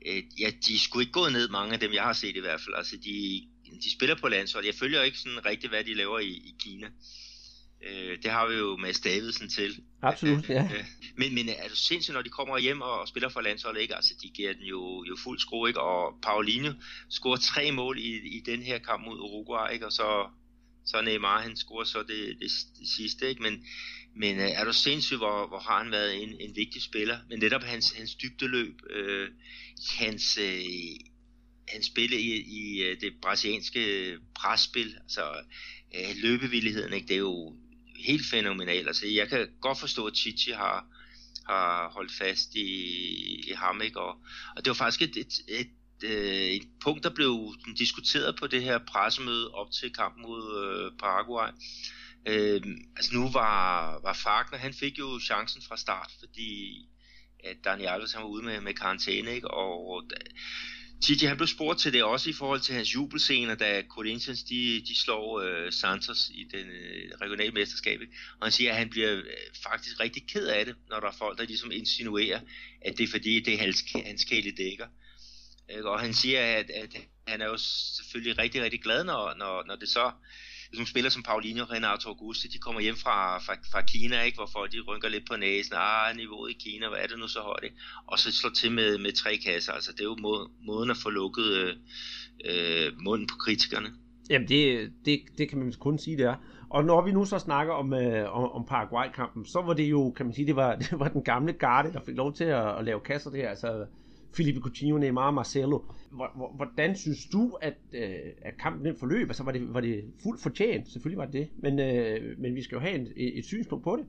øh, 0.06 0.22
ja, 0.40 0.50
de 0.66 0.78
skulle 0.78 1.02
ikke 1.02 1.12
gå 1.12 1.28
ned, 1.28 1.48
mange 1.48 1.74
af 1.74 1.80
dem, 1.80 1.92
jeg 1.92 2.02
har 2.02 2.12
set 2.12 2.36
i 2.36 2.40
hvert 2.40 2.60
fald. 2.60 2.74
Altså, 2.74 2.96
de, 2.96 3.42
de 3.84 3.92
spiller 3.92 4.16
på 4.20 4.28
landshold. 4.28 4.64
Jeg 4.64 4.74
følger 4.74 5.02
ikke 5.02 5.18
sådan 5.18 5.46
rigtigt, 5.46 5.70
hvad 5.70 5.84
de 5.84 5.94
laver 5.94 6.18
i, 6.18 6.30
i 6.30 6.54
Kina. 6.58 6.86
Øh, 7.86 8.18
det 8.22 8.30
har 8.30 8.46
vi 8.46 8.54
jo 8.54 8.76
med 8.76 9.02
Davidsen 9.04 9.48
til. 9.48 9.82
Absolut, 10.02 10.48
ja. 10.48 10.64
Øh, 10.64 10.84
men, 11.16 11.34
men 11.34 11.48
er 11.48 11.68
du 11.68 11.76
sindssygt, 11.76 12.14
når 12.14 12.22
de 12.22 12.28
kommer 12.28 12.58
hjem 12.58 12.80
og, 12.80 13.00
og 13.00 13.08
spiller 13.08 13.28
for 13.28 13.40
landsholdet, 13.40 13.80
ikke? 13.80 13.96
Altså, 13.96 14.14
de 14.22 14.28
giver 14.28 14.52
den 14.52 14.62
jo, 14.62 15.04
jo 15.08 15.16
fuld 15.24 15.38
skrue, 15.38 15.68
ikke? 15.68 15.80
Og 15.80 16.14
Paulinho 16.22 16.72
scorer 17.10 17.36
tre 17.36 17.72
mål 17.72 17.98
i, 17.98 18.36
i 18.36 18.40
den 18.46 18.62
her 18.62 18.78
kamp 18.78 19.04
mod 19.04 19.18
Uruguay, 19.18 19.72
ikke? 19.72 19.86
Og 19.86 19.92
så, 19.92 20.28
så 20.86 21.02
Neymar, 21.02 21.40
han 21.40 21.56
scorer 21.56 21.84
så 21.84 21.98
det, 21.98 22.36
det, 22.40 22.50
det 22.78 22.88
sidste, 22.96 23.28
ikke? 23.28 23.42
Men, 23.42 23.66
men 24.16 24.36
øh, 24.36 24.50
er 24.50 24.64
du 24.64 24.72
sindssygt, 24.72 25.18
hvor, 25.18 25.46
hvor 25.48 25.58
har 25.58 25.82
han 25.82 25.92
været 25.92 26.22
en, 26.22 26.40
en 26.40 26.56
vigtig 26.56 26.82
spiller? 26.82 27.18
Men 27.28 27.38
netop 27.38 27.62
hans, 27.62 27.92
hans 27.92 28.14
dybdeløb, 28.14 28.74
øh, 28.90 29.28
hans, 29.98 30.38
øh, 30.38 30.64
hans 31.68 31.86
spil 31.86 32.12
i, 32.12 32.36
i 32.36 32.82
øh, 32.82 33.00
det 33.00 33.12
brasilianske 33.22 34.12
presspil, 34.34 34.96
altså 35.02 35.22
øh, 35.94 36.16
løbevilligheden, 36.22 36.92
ikke? 36.92 37.08
det 37.08 37.14
er 37.14 37.18
jo 37.18 37.56
helt 38.06 38.26
fænomenal. 38.30 38.86
Altså, 38.86 39.06
jeg 39.06 39.28
kan 39.28 39.48
godt 39.60 39.78
forstå, 39.80 40.06
at 40.06 40.16
Chichi 40.16 40.52
har, 40.52 40.86
har 41.46 41.90
holdt 41.90 42.12
fast 42.12 42.54
i, 42.54 42.68
i 43.50 43.52
ham, 43.56 43.82
ikke? 43.82 44.00
Og, 44.00 44.16
og 44.56 44.64
det 44.64 44.68
var 44.68 44.74
faktisk 44.74 45.02
et, 45.02 45.16
et, 45.16 45.40
et, 45.48 45.70
et, 46.02 46.56
et 46.56 46.68
punkt, 46.82 47.04
der 47.04 47.10
blev 47.10 47.54
diskuteret 47.78 48.36
på 48.38 48.46
det 48.46 48.62
her 48.62 48.78
pressemøde 48.78 49.50
op 49.50 49.70
til 49.70 49.92
kampen 49.92 50.22
mod 50.22 50.42
øh, 50.64 50.98
Paraguay. 50.98 51.48
Øh, 52.26 52.62
altså 52.96 53.14
nu 53.14 53.30
var, 53.30 54.00
var 54.02 54.12
Fagner, 54.12 54.58
han 54.58 54.74
fik 54.74 54.98
jo 54.98 55.20
chancen 55.20 55.62
fra 55.68 55.76
start, 55.76 56.10
fordi 56.18 56.82
at 57.44 57.56
Daniel 57.64 57.88
Alves 57.88 58.12
han 58.12 58.22
var 58.22 58.28
ude 58.28 58.44
med, 58.44 58.60
med 58.60 58.74
karantæne, 58.74 59.34
ikke? 59.34 59.50
og 59.50 60.04
Titi 61.02 61.24
han 61.24 61.36
blev 61.36 61.46
spurgt 61.46 61.80
til 61.80 61.92
det 61.92 62.04
også 62.04 62.30
i 62.30 62.32
forhold 62.32 62.60
til 62.60 62.74
hans 62.74 62.94
jubelscener, 62.94 63.54
da 63.54 63.82
Corinthians 63.88 64.42
de, 64.42 64.82
de 64.88 64.96
slår 64.96 65.40
øh, 65.40 65.72
Santos 65.72 66.30
i 66.34 66.44
den 66.52 66.66
øh, 66.66 67.10
regionale 67.20 67.52
mesterskab. 67.52 68.00
Og 68.40 68.46
han 68.46 68.52
siger, 68.52 68.70
at 68.70 68.76
han 68.76 68.90
bliver 68.90 69.12
øh, 69.12 69.24
faktisk 69.62 70.00
rigtig 70.00 70.26
ked 70.26 70.46
af 70.46 70.64
det, 70.64 70.74
når 70.90 71.00
der 71.00 71.06
er 71.06 71.12
folk, 71.18 71.38
der 71.38 71.44
ligesom 71.44 71.70
insinuerer, 71.72 72.40
at 72.80 72.98
det 72.98 73.04
er 73.04 73.08
fordi, 73.08 73.40
det 73.40 73.54
er 73.54 73.58
hans, 73.58 73.84
hans 74.06 74.24
kæle 74.24 74.50
dækker. 74.50 74.86
Øh, 75.70 75.84
og 75.84 76.00
han 76.00 76.14
siger, 76.14 76.40
at, 76.40 76.70
at 76.70 76.96
han 77.28 77.40
er 77.40 77.46
jo 77.46 77.56
selvfølgelig 77.96 78.38
rigtig, 78.38 78.62
rigtig 78.62 78.82
glad, 78.82 79.04
når, 79.04 79.34
når, 79.38 79.64
når 79.66 79.76
det 79.76 79.88
så 79.88 80.12
nogle 80.72 80.86
spiller 80.86 81.10
som 81.10 81.22
Paulinho 81.22 81.62
og 81.62 81.70
Renato 81.70 82.08
Augusto, 82.08 82.48
de 82.52 82.58
kommer 82.58 82.80
hjem 82.80 82.96
fra, 82.96 83.38
fra, 83.38 83.54
fra 83.72 83.82
Kina, 83.82 84.22
ikke, 84.22 84.38
hvor 84.38 84.50
folk 84.52 84.72
de 84.72 84.80
rynker 84.80 85.08
lidt 85.08 85.26
på 85.30 85.36
næsen, 85.36 85.74
ah, 85.76 86.16
niveauet 86.16 86.50
i 86.50 86.56
Kina, 86.64 86.88
hvad 86.88 86.98
er 86.98 87.06
det 87.06 87.18
nu 87.18 87.28
så 87.28 87.40
højt, 87.40 87.64
ikke? 87.64 87.76
og 88.06 88.18
så 88.18 88.32
slår 88.32 88.50
til 88.50 88.72
med, 88.72 88.98
med 88.98 89.12
tre 89.12 89.36
kasser, 89.36 89.72
altså 89.72 89.92
det 89.92 90.00
er 90.00 90.04
jo 90.04 90.16
må, 90.20 90.50
måden 90.66 90.90
at 90.90 90.96
få 90.96 91.10
lukket 91.10 91.48
øh, 91.52 91.74
øh, 92.44 92.92
munden 93.00 93.26
på 93.26 93.36
kritikerne. 93.36 93.88
Jamen 94.30 94.48
det, 94.48 94.92
det, 95.04 95.20
det 95.38 95.48
kan 95.48 95.58
man 95.58 95.72
kun 95.80 95.98
sige, 95.98 96.16
det 96.16 96.26
er. 96.26 96.36
Og 96.70 96.84
når 96.84 97.02
vi 97.02 97.12
nu 97.12 97.24
så 97.24 97.38
snakker 97.38 97.72
om, 97.72 97.92
øh, 97.92 98.36
om, 98.36 98.52
om 98.52 98.66
Paraguay-kampen, 98.66 99.46
så 99.46 99.62
var 99.62 99.72
det 99.72 99.90
jo, 99.90 100.10
kan 100.10 100.26
man 100.26 100.34
sige, 100.34 100.46
det 100.46 100.56
var, 100.56 100.74
det 100.90 100.98
var 100.98 101.08
den 101.08 101.22
gamle 101.22 101.52
garde, 101.52 101.92
der 101.92 102.00
fik 102.06 102.16
lov 102.16 102.32
til 102.32 102.44
at, 102.44 102.78
at 102.78 102.84
lave 102.84 103.00
kasser 103.00 103.30
der, 103.30 103.48
altså 103.48 103.86
Felipe 104.36 104.60
Coutinho, 104.60 104.98
Neymar 104.98 105.26
og 105.26 105.34
Marcelo. 105.34 105.78
Hvordan 106.56 106.96
synes 106.96 107.26
du, 107.32 107.58
at, 107.62 107.74
øh, 107.92 108.18
at 108.42 108.54
kampen 108.62 108.84
den 108.84 108.96
forløb? 108.98 109.28
Altså 109.28 109.42
var 109.42 109.52
det, 109.52 109.74
var 109.74 109.80
det 109.80 110.04
fuldt 110.22 110.42
fortjent? 110.42 110.92
Selvfølgelig 110.92 111.18
var 111.18 111.24
det 111.24 111.34
det. 111.34 111.48
Men, 111.62 111.78
øh, 111.78 112.38
men 112.38 112.54
vi 112.54 112.62
skal 112.62 112.76
jo 112.76 112.80
have 112.80 112.94
en, 112.94 113.06
et, 113.16 113.38
et 113.38 113.44
synspunkt 113.44 113.84
på 113.84 113.96
det. 113.96 114.06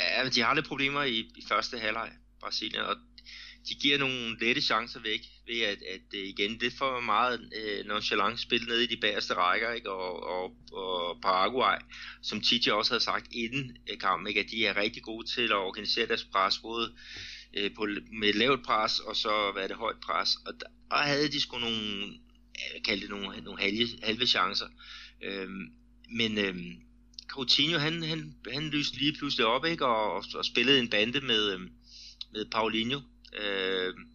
Ja, 0.00 0.28
de 0.28 0.40
har 0.40 0.54
lidt 0.54 0.66
problemer 0.66 1.02
i, 1.02 1.18
i 1.18 1.42
første 1.48 1.78
halvleg, 1.78 2.10
Brasilien, 2.40 2.82
og 2.84 2.96
de 3.68 3.74
giver 3.74 3.98
nogle 3.98 4.38
lette 4.40 4.62
chancer 4.62 5.00
væk 5.00 5.20
ved 5.46 5.60
at, 5.60 5.78
at 5.94 6.06
øh, 6.14 6.28
igen, 6.28 6.60
det 6.60 6.72
får 6.72 7.00
meget 7.00 7.52
øh, 7.56 7.86
nonchalant 7.86 8.40
spil 8.40 8.64
ned 8.68 8.78
i 8.78 8.86
de 8.86 9.00
bagerste 9.00 9.34
rækker, 9.34 9.72
ikke? 9.72 9.90
Og, 9.90 10.22
og, 10.22 10.56
og 10.72 11.20
Paraguay, 11.22 11.76
som 12.22 12.40
Titi 12.40 12.70
også 12.70 12.92
havde 12.92 13.04
sagt 13.04 13.26
inden 13.32 13.76
øh, 13.90 13.98
kampen, 13.98 14.28
ikke? 14.28 14.40
at 14.40 14.50
de 14.50 14.66
er 14.66 14.76
rigtig 14.76 15.02
gode 15.02 15.26
til 15.26 15.44
at 15.44 15.56
organisere 15.68 16.06
deres 16.06 16.24
pres, 16.24 16.58
både 16.58 16.92
øh, 17.56 17.74
på, 17.74 17.86
med 18.12 18.32
lavt 18.32 18.62
pres, 18.64 18.98
og 18.98 19.16
så 19.16 19.50
hvad 19.52 19.68
det, 19.68 19.76
højt 19.76 20.00
pres. 20.00 20.36
Og 20.46 20.52
der, 20.60 20.66
der 20.90 20.96
havde 20.96 21.28
de 21.28 21.40
sgu 21.40 21.58
nogle, 21.58 22.14
jeg 22.74 22.82
kaldte 22.84 23.06
det 23.06 23.10
nogle, 23.10 23.40
nogle 23.40 23.60
halve, 23.60 23.88
halve 24.02 24.26
chancer. 24.26 24.66
Øhm, 25.22 25.72
men 26.10 26.38
øhm, 26.38 26.82
Coutinho, 27.28 27.78
han, 27.78 28.02
han, 28.02 28.34
han 28.52 28.68
lyste 28.68 28.98
lige 28.98 29.12
pludselig 29.18 29.46
op, 29.46 29.64
ikke? 29.64 29.86
Og, 29.86 30.12
og, 30.12 30.24
og 30.34 30.44
spillede 30.44 30.78
en 30.78 30.90
bande 30.90 31.20
med, 31.20 31.52
øhm, 31.52 31.70
med 32.32 32.44
Paulinho. 32.50 33.00
Øhm, 33.40 34.06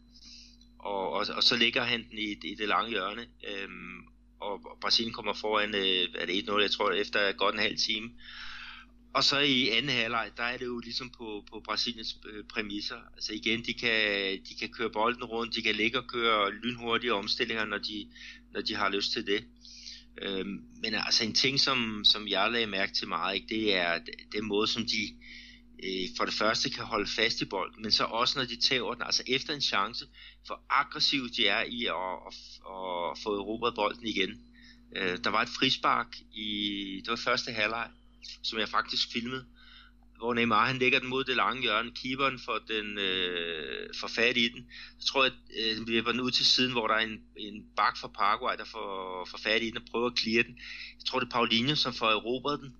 og, 0.80 1.12
og, 1.12 1.26
og 1.36 1.44
så 1.44 1.56
ligger 1.56 1.84
han 1.84 2.10
den 2.10 2.18
i, 2.18 2.32
i 2.32 2.56
det 2.56 2.68
lange 2.68 2.90
hjørne. 2.90 3.26
Øhm, 3.48 4.14
og, 4.40 4.54
og 4.66 4.78
Brasilien 4.82 5.14
kommer 5.14 5.34
foran, 5.34 5.76
øh, 5.76 6.08
er 6.16 6.26
det 6.26 6.50
1-0, 6.50 6.62
jeg 6.62 6.72
tror, 6.72 6.92
efter 6.92 7.32
godt 7.32 7.56
en 7.56 7.62
halv 7.62 7.78
time. 7.78 8.10
Og 9.14 9.24
så 9.24 9.40
i 9.40 9.70
anden 9.70 9.92
halvleg, 9.92 10.32
der 10.38 10.44
er 10.44 10.58
det 10.58 10.66
jo 10.66 10.80
ligesom 10.80 11.10
på, 11.10 11.44
på 11.52 11.62
Brasiliens 11.66 12.18
øh, 12.30 12.44
præmisser. 12.44 12.96
Altså 13.14 13.34
igen, 13.34 13.66
de 13.66 13.74
kan, 13.74 14.32
de 14.50 14.56
kan 14.60 14.70
køre 14.70 14.90
bolden 14.90 15.24
rundt, 15.24 15.56
de 15.56 15.62
kan 15.62 15.76
ligge 15.76 15.98
og 16.00 16.08
køre 16.08 16.54
lynhurtige 16.54 17.14
omstillinger, 17.14 17.66
når 17.66 17.78
de, 17.78 18.08
når 18.54 18.62
de 18.62 18.76
har 18.76 18.90
lyst 18.90 19.12
til 19.12 19.28
det. 19.28 19.46
Øhm, 20.22 20.62
men 20.82 20.94
altså 20.94 21.24
en 21.24 21.34
ting, 21.34 21.60
som, 21.60 22.02
som 22.06 22.28
jeg 22.28 22.52
lagde 22.52 22.68
mærke 22.68 22.94
til 22.94 23.08
meget, 23.08 23.36
ikke, 23.36 23.48
det 23.48 23.76
er 23.76 24.00
den 24.32 24.46
måde, 24.46 24.68
som 24.68 24.86
de 24.86 25.16
øh, 25.84 26.10
for 26.18 26.26
det 26.26 26.34
første 26.34 26.70
kan 26.70 26.84
holde 26.84 27.10
fast 27.10 27.42
i 27.42 27.46
bolden, 27.46 27.82
men 27.82 27.92
så 27.92 28.04
også 28.04 28.40
når 28.40 28.46
de 28.46 28.56
tager 28.56 28.94
den, 28.94 29.02
altså 29.02 29.24
efter 29.28 29.54
en 29.54 29.62
chance, 29.62 30.06
for 30.48 30.62
aggressivt 30.70 31.36
de 31.38 31.48
er 31.48 31.64
i 31.64 31.86
at, 31.86 31.94
at, 32.28 32.36
at 33.12 33.20
få 33.24 33.36
erobret 33.36 33.76
bolden 33.76 34.08
igen. 34.08 34.42
Øh, 34.96 35.18
der 35.24 35.30
var 35.30 35.42
et 35.42 35.50
frispark 35.60 36.18
i, 36.32 37.02
det 37.04 37.10
var 37.10 37.16
første 37.16 37.52
halvleg, 37.52 37.90
som 38.44 38.60
jeg 38.60 38.70
faktisk 38.70 39.12
filmede, 39.12 39.46
hvor 40.18 40.34
Neymar 40.34 40.68
han 40.68 40.78
lægger 40.78 41.00
den 41.00 41.10
mod 41.10 41.24
det 41.24 41.36
lange 41.36 41.62
hjørne, 41.62 41.92
keeperen 41.92 42.40
får, 42.40 42.60
den 42.68 42.98
øh, 42.98 43.90
for 44.00 44.08
fat 44.08 44.38
i 44.38 44.48
den. 44.48 44.68
Så 45.00 45.08
tror 45.08 45.24
jeg, 45.24 45.34
at 45.34 45.80
øh, 45.80 45.88
vi 45.88 46.02
den 46.12 46.22
ud 46.22 46.32
til 46.32 46.46
siden, 46.46 46.72
hvor 46.72 46.88
der 46.88 46.96
er 46.96 47.06
en, 47.06 47.22
en 47.38 47.66
bak 47.76 47.98
fra 47.98 48.08
Paraguay, 48.08 48.58
der 48.58 48.66
får, 48.66 49.28
får 49.32 49.38
fat 49.38 49.64
i 49.64 49.70
den 49.70 49.78
og 49.78 49.84
prøver 49.92 50.10
at 50.10 50.20
clear 50.20 50.44
den. 50.44 50.58
Jeg 51.00 51.06
tror, 51.08 51.20
det 51.20 51.26
er 51.26 51.32
Paulinho, 51.32 51.76
som 51.76 51.94
får 51.94 52.10
erobret 52.10 52.60
den 52.60 52.76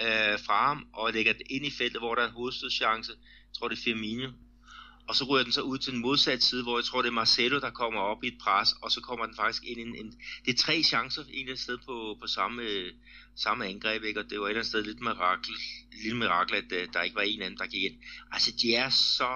øh, 0.00 0.38
fra 0.46 0.66
ham 0.68 0.86
og 0.92 1.12
lægger 1.12 1.32
den 1.32 1.42
ind 1.50 1.66
i 1.66 1.70
feltet, 1.70 2.00
hvor 2.00 2.14
der 2.14 2.22
er 2.22 2.26
en 2.26 2.32
hovedstødschance. 2.32 3.12
Jeg 3.12 3.58
tror, 3.58 3.68
det 3.68 3.78
er 3.78 3.82
Firmino, 3.82 4.30
og 5.08 5.16
så 5.16 5.24
ryger 5.24 5.42
den 5.42 5.52
så 5.52 5.60
ud 5.62 5.78
til 5.78 5.92
den 5.92 6.00
modsatte 6.00 6.46
side, 6.46 6.62
hvor 6.62 6.78
jeg 6.78 6.84
tror, 6.84 7.02
det 7.02 7.08
er 7.08 7.12
Marcelo, 7.12 7.60
der 7.60 7.70
kommer 7.70 8.00
op 8.00 8.24
i 8.24 8.26
et 8.26 8.38
pres, 8.40 8.72
og 8.82 8.90
så 8.92 9.00
kommer 9.00 9.26
den 9.26 9.36
faktisk 9.36 9.62
ind 9.64 9.78
i 9.78 9.82
en, 9.82 9.94
en 9.96 10.14
det 10.44 10.52
er 10.52 10.58
tre 10.58 10.82
chancer 10.82 11.22
egentlig 11.22 11.52
et 11.52 11.58
sted 11.58 11.78
på, 11.78 12.16
på 12.20 12.26
samme, 12.26 12.62
øh, 12.62 12.92
samme 13.36 13.66
angreb, 13.66 14.04
ikke? 14.04 14.20
og 14.20 14.30
det 14.30 14.40
var 14.40 14.44
et 14.44 14.48
eller 14.48 14.60
andet 14.60 14.66
sted 14.66 14.82
lidt 14.82 15.00
mirakel, 15.00 15.54
lille 16.02 16.18
mirakel, 16.18 16.56
at 16.56 16.72
øh, 16.72 16.88
der 16.92 17.02
ikke 17.02 17.16
var 17.16 17.22
en 17.22 17.42
anden, 17.42 17.58
der 17.58 17.66
gik 17.66 17.82
ind. 17.82 17.94
Altså, 18.32 18.52
de 18.62 18.74
er 18.74 18.88
så, 18.88 19.30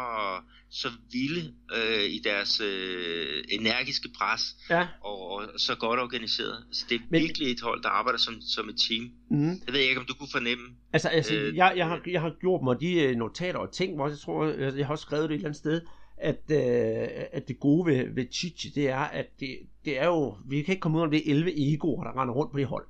så 0.70 0.88
vilde 1.12 1.54
øh, 1.76 2.04
i 2.04 2.20
deres 2.24 2.60
øh, 2.60 3.44
energiske 3.50 4.08
pres, 4.18 4.56
ja. 4.70 4.88
og, 5.04 5.30
og 5.30 5.42
så 5.56 5.74
godt 5.74 6.00
organiseret. 6.00 6.64
Altså, 6.68 6.86
det 6.88 6.94
er 6.94 7.00
Men... 7.10 7.20
virkelig 7.20 7.50
et 7.52 7.60
hold, 7.60 7.82
der 7.82 7.88
arbejder 7.88 8.18
som, 8.18 8.40
som 8.40 8.68
et 8.68 8.76
team. 8.88 9.10
Mm. 9.30 9.50
Jeg 9.66 9.72
ved 9.72 9.80
ikke, 9.80 10.00
om 10.00 10.06
du 10.06 10.14
kunne 10.14 10.28
fornemme. 10.32 10.64
Altså, 10.92 11.08
altså 11.08 11.34
øh, 11.34 11.56
jeg, 11.56 11.72
jeg, 11.76 11.86
har, 11.86 12.00
jeg 12.06 12.20
har 12.20 12.32
gjort 12.40 12.62
mig 12.62 12.80
de 12.80 13.02
øh, 13.02 13.16
notater 13.16 13.58
og 13.58 13.72
ting, 13.72 13.94
hvor 13.94 14.08
jeg 14.08 14.18
tror, 14.18 14.46
jeg, 14.46 14.76
jeg 14.76 14.86
har 14.86 14.92
også 14.92 15.02
skrevet 15.02 15.28
det 15.28 15.34
et 15.34 15.38
eller 15.38 15.48
andet 15.48 15.58
sted, 15.58 15.80
at, 16.16 16.42
øh, 16.50 17.08
at 17.32 17.48
det 17.48 17.60
gode 17.60 17.86
ved, 17.86 18.14
ved 18.14 18.26
Chichi, 18.32 18.68
det 18.74 18.88
er, 18.88 18.98
at 18.98 19.26
det, 19.40 19.58
det 19.84 19.98
er 19.98 20.06
jo, 20.06 20.36
vi 20.48 20.62
kan 20.62 20.72
ikke 20.72 20.80
komme 20.80 20.98
ud 20.98 21.02
af 21.02 21.10
det 21.10 21.30
11 21.30 21.72
egoer, 21.72 22.04
der 22.04 22.20
render 22.20 22.34
rundt 22.34 22.52
på 22.52 22.58
det 22.58 22.66
hold 22.66 22.86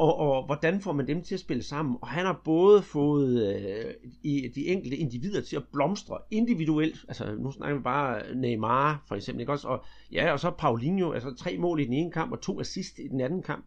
og, 0.00 0.16
og 0.18 0.46
hvordan 0.46 0.80
får 0.80 0.92
man 0.92 1.06
dem 1.06 1.22
til 1.22 1.34
at 1.34 1.40
spille 1.40 1.62
sammen? 1.62 1.96
Og 2.02 2.08
han 2.08 2.26
har 2.26 2.40
både 2.44 2.82
fået 2.82 3.56
øh, 3.56 3.94
i, 4.22 4.48
de 4.54 4.66
enkelte 4.66 4.96
individer 4.96 5.40
til 5.40 5.56
at 5.56 5.62
blomstre 5.72 6.18
individuelt, 6.30 7.04
altså 7.08 7.34
nu 7.34 7.52
snakker 7.52 7.76
vi 7.76 7.82
bare 7.82 8.34
Neymar 8.34 9.04
for 9.08 9.14
eksempel, 9.14 9.40
ikke 9.40 9.52
også? 9.52 9.68
Og, 9.68 9.84
ja, 10.12 10.32
og 10.32 10.40
så 10.40 10.50
Paulinho, 10.50 11.12
altså 11.12 11.34
tre 11.34 11.56
mål 11.58 11.80
i 11.80 11.84
den 11.84 11.92
ene 11.92 12.12
kamp 12.12 12.32
og 12.32 12.40
to 12.40 12.60
assist 12.60 12.98
i 12.98 13.08
den 13.08 13.20
anden 13.20 13.42
kamp. 13.42 13.64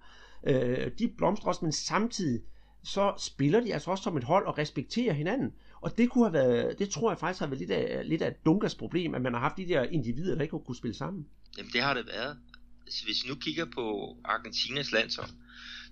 Øh, 0.48 0.92
de 1.00 1.08
blomstrer 1.18 1.48
også, 1.48 1.66
men 1.66 1.72
samtidig 1.72 2.42
så 2.84 3.14
spiller 3.18 3.60
de 3.60 3.74
altså 3.74 3.92
også 3.92 4.04
som 4.04 4.18
et 4.18 4.24
hold 4.24 4.46
og 4.46 4.58
respekterer 4.58 5.14
hinanden. 5.14 5.52
Og 5.82 5.98
det 5.98 6.10
kunne 6.10 6.26
have 6.26 6.34
været, 6.34 6.80
det 6.80 6.90
tror 6.90 7.12
jeg 7.12 7.20
faktisk 7.20 7.40
har 7.40 7.48
været 7.48 7.60
lidt 7.60 7.72
af, 7.72 8.10
lidt 8.10 8.22
af 8.22 8.28
et 8.28 8.46
dunkers 8.46 8.76
problem, 8.76 9.16
at 9.16 9.22
man 9.22 9.34
har 9.34 9.40
haft 9.40 9.58
de 9.58 9.68
der 9.68 9.84
individer, 9.84 10.36
der 10.36 10.42
ikke 10.42 10.60
kunne 10.60 10.76
spille 10.76 10.96
sammen. 10.96 11.26
Jamen 11.58 11.72
det 11.74 11.82
har 11.82 11.94
det 11.94 12.06
været. 12.08 12.38
altså, 12.86 13.06
hvis 13.06 13.24
vi 13.24 13.30
nu 13.30 13.36
kigger 13.36 13.66
på 13.76 14.16
Argentinas 14.24 14.92
landshold, 14.92 15.30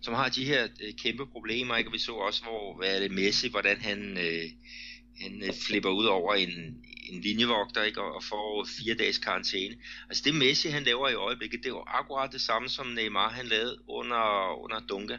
som 0.02 0.14
har 0.14 0.30
de 0.30 0.46
her 0.46 0.68
øh, 0.82 0.94
kæmpe 0.94 1.26
problemer, 1.26 1.78
ikke? 1.78 1.90
og 1.90 1.94
vi 1.94 2.00
så 2.00 2.12
også, 2.12 2.44
hvor 2.44 2.78
hvad 2.78 2.96
er 2.96 3.00
det, 3.00 3.12
Messi, 3.12 3.50
hvordan 3.50 3.82
han, 3.82 4.18
øh, 4.18 4.50
han 5.22 5.44
øh, 5.44 5.54
flipper 5.68 5.90
ud 5.90 6.06
over 6.06 6.36
en, 6.36 6.50
en 7.10 7.22
linjevogter 7.22 7.84
ikke? 7.84 8.02
Og, 8.02 8.16
og 8.16 8.24
får 8.24 8.68
fire 8.78 8.96
dages 8.96 9.18
karantæne. 9.18 9.76
Altså 10.10 10.24
det 10.26 10.36
Messi, 10.36 10.68
han 10.70 10.84
laver 10.84 11.10
i 11.10 11.14
øjeblikket, 11.14 11.60
det 11.60 11.66
er 11.66 11.74
jo 11.74 11.84
akkurat 11.88 12.32
det 12.32 12.42
samme, 12.42 12.70
som 12.70 12.88
Neymar 12.88 13.30
han 13.30 13.48
lavede 13.48 13.78
under, 13.88 14.54
under 14.64 14.80
Dunga. 14.80 15.18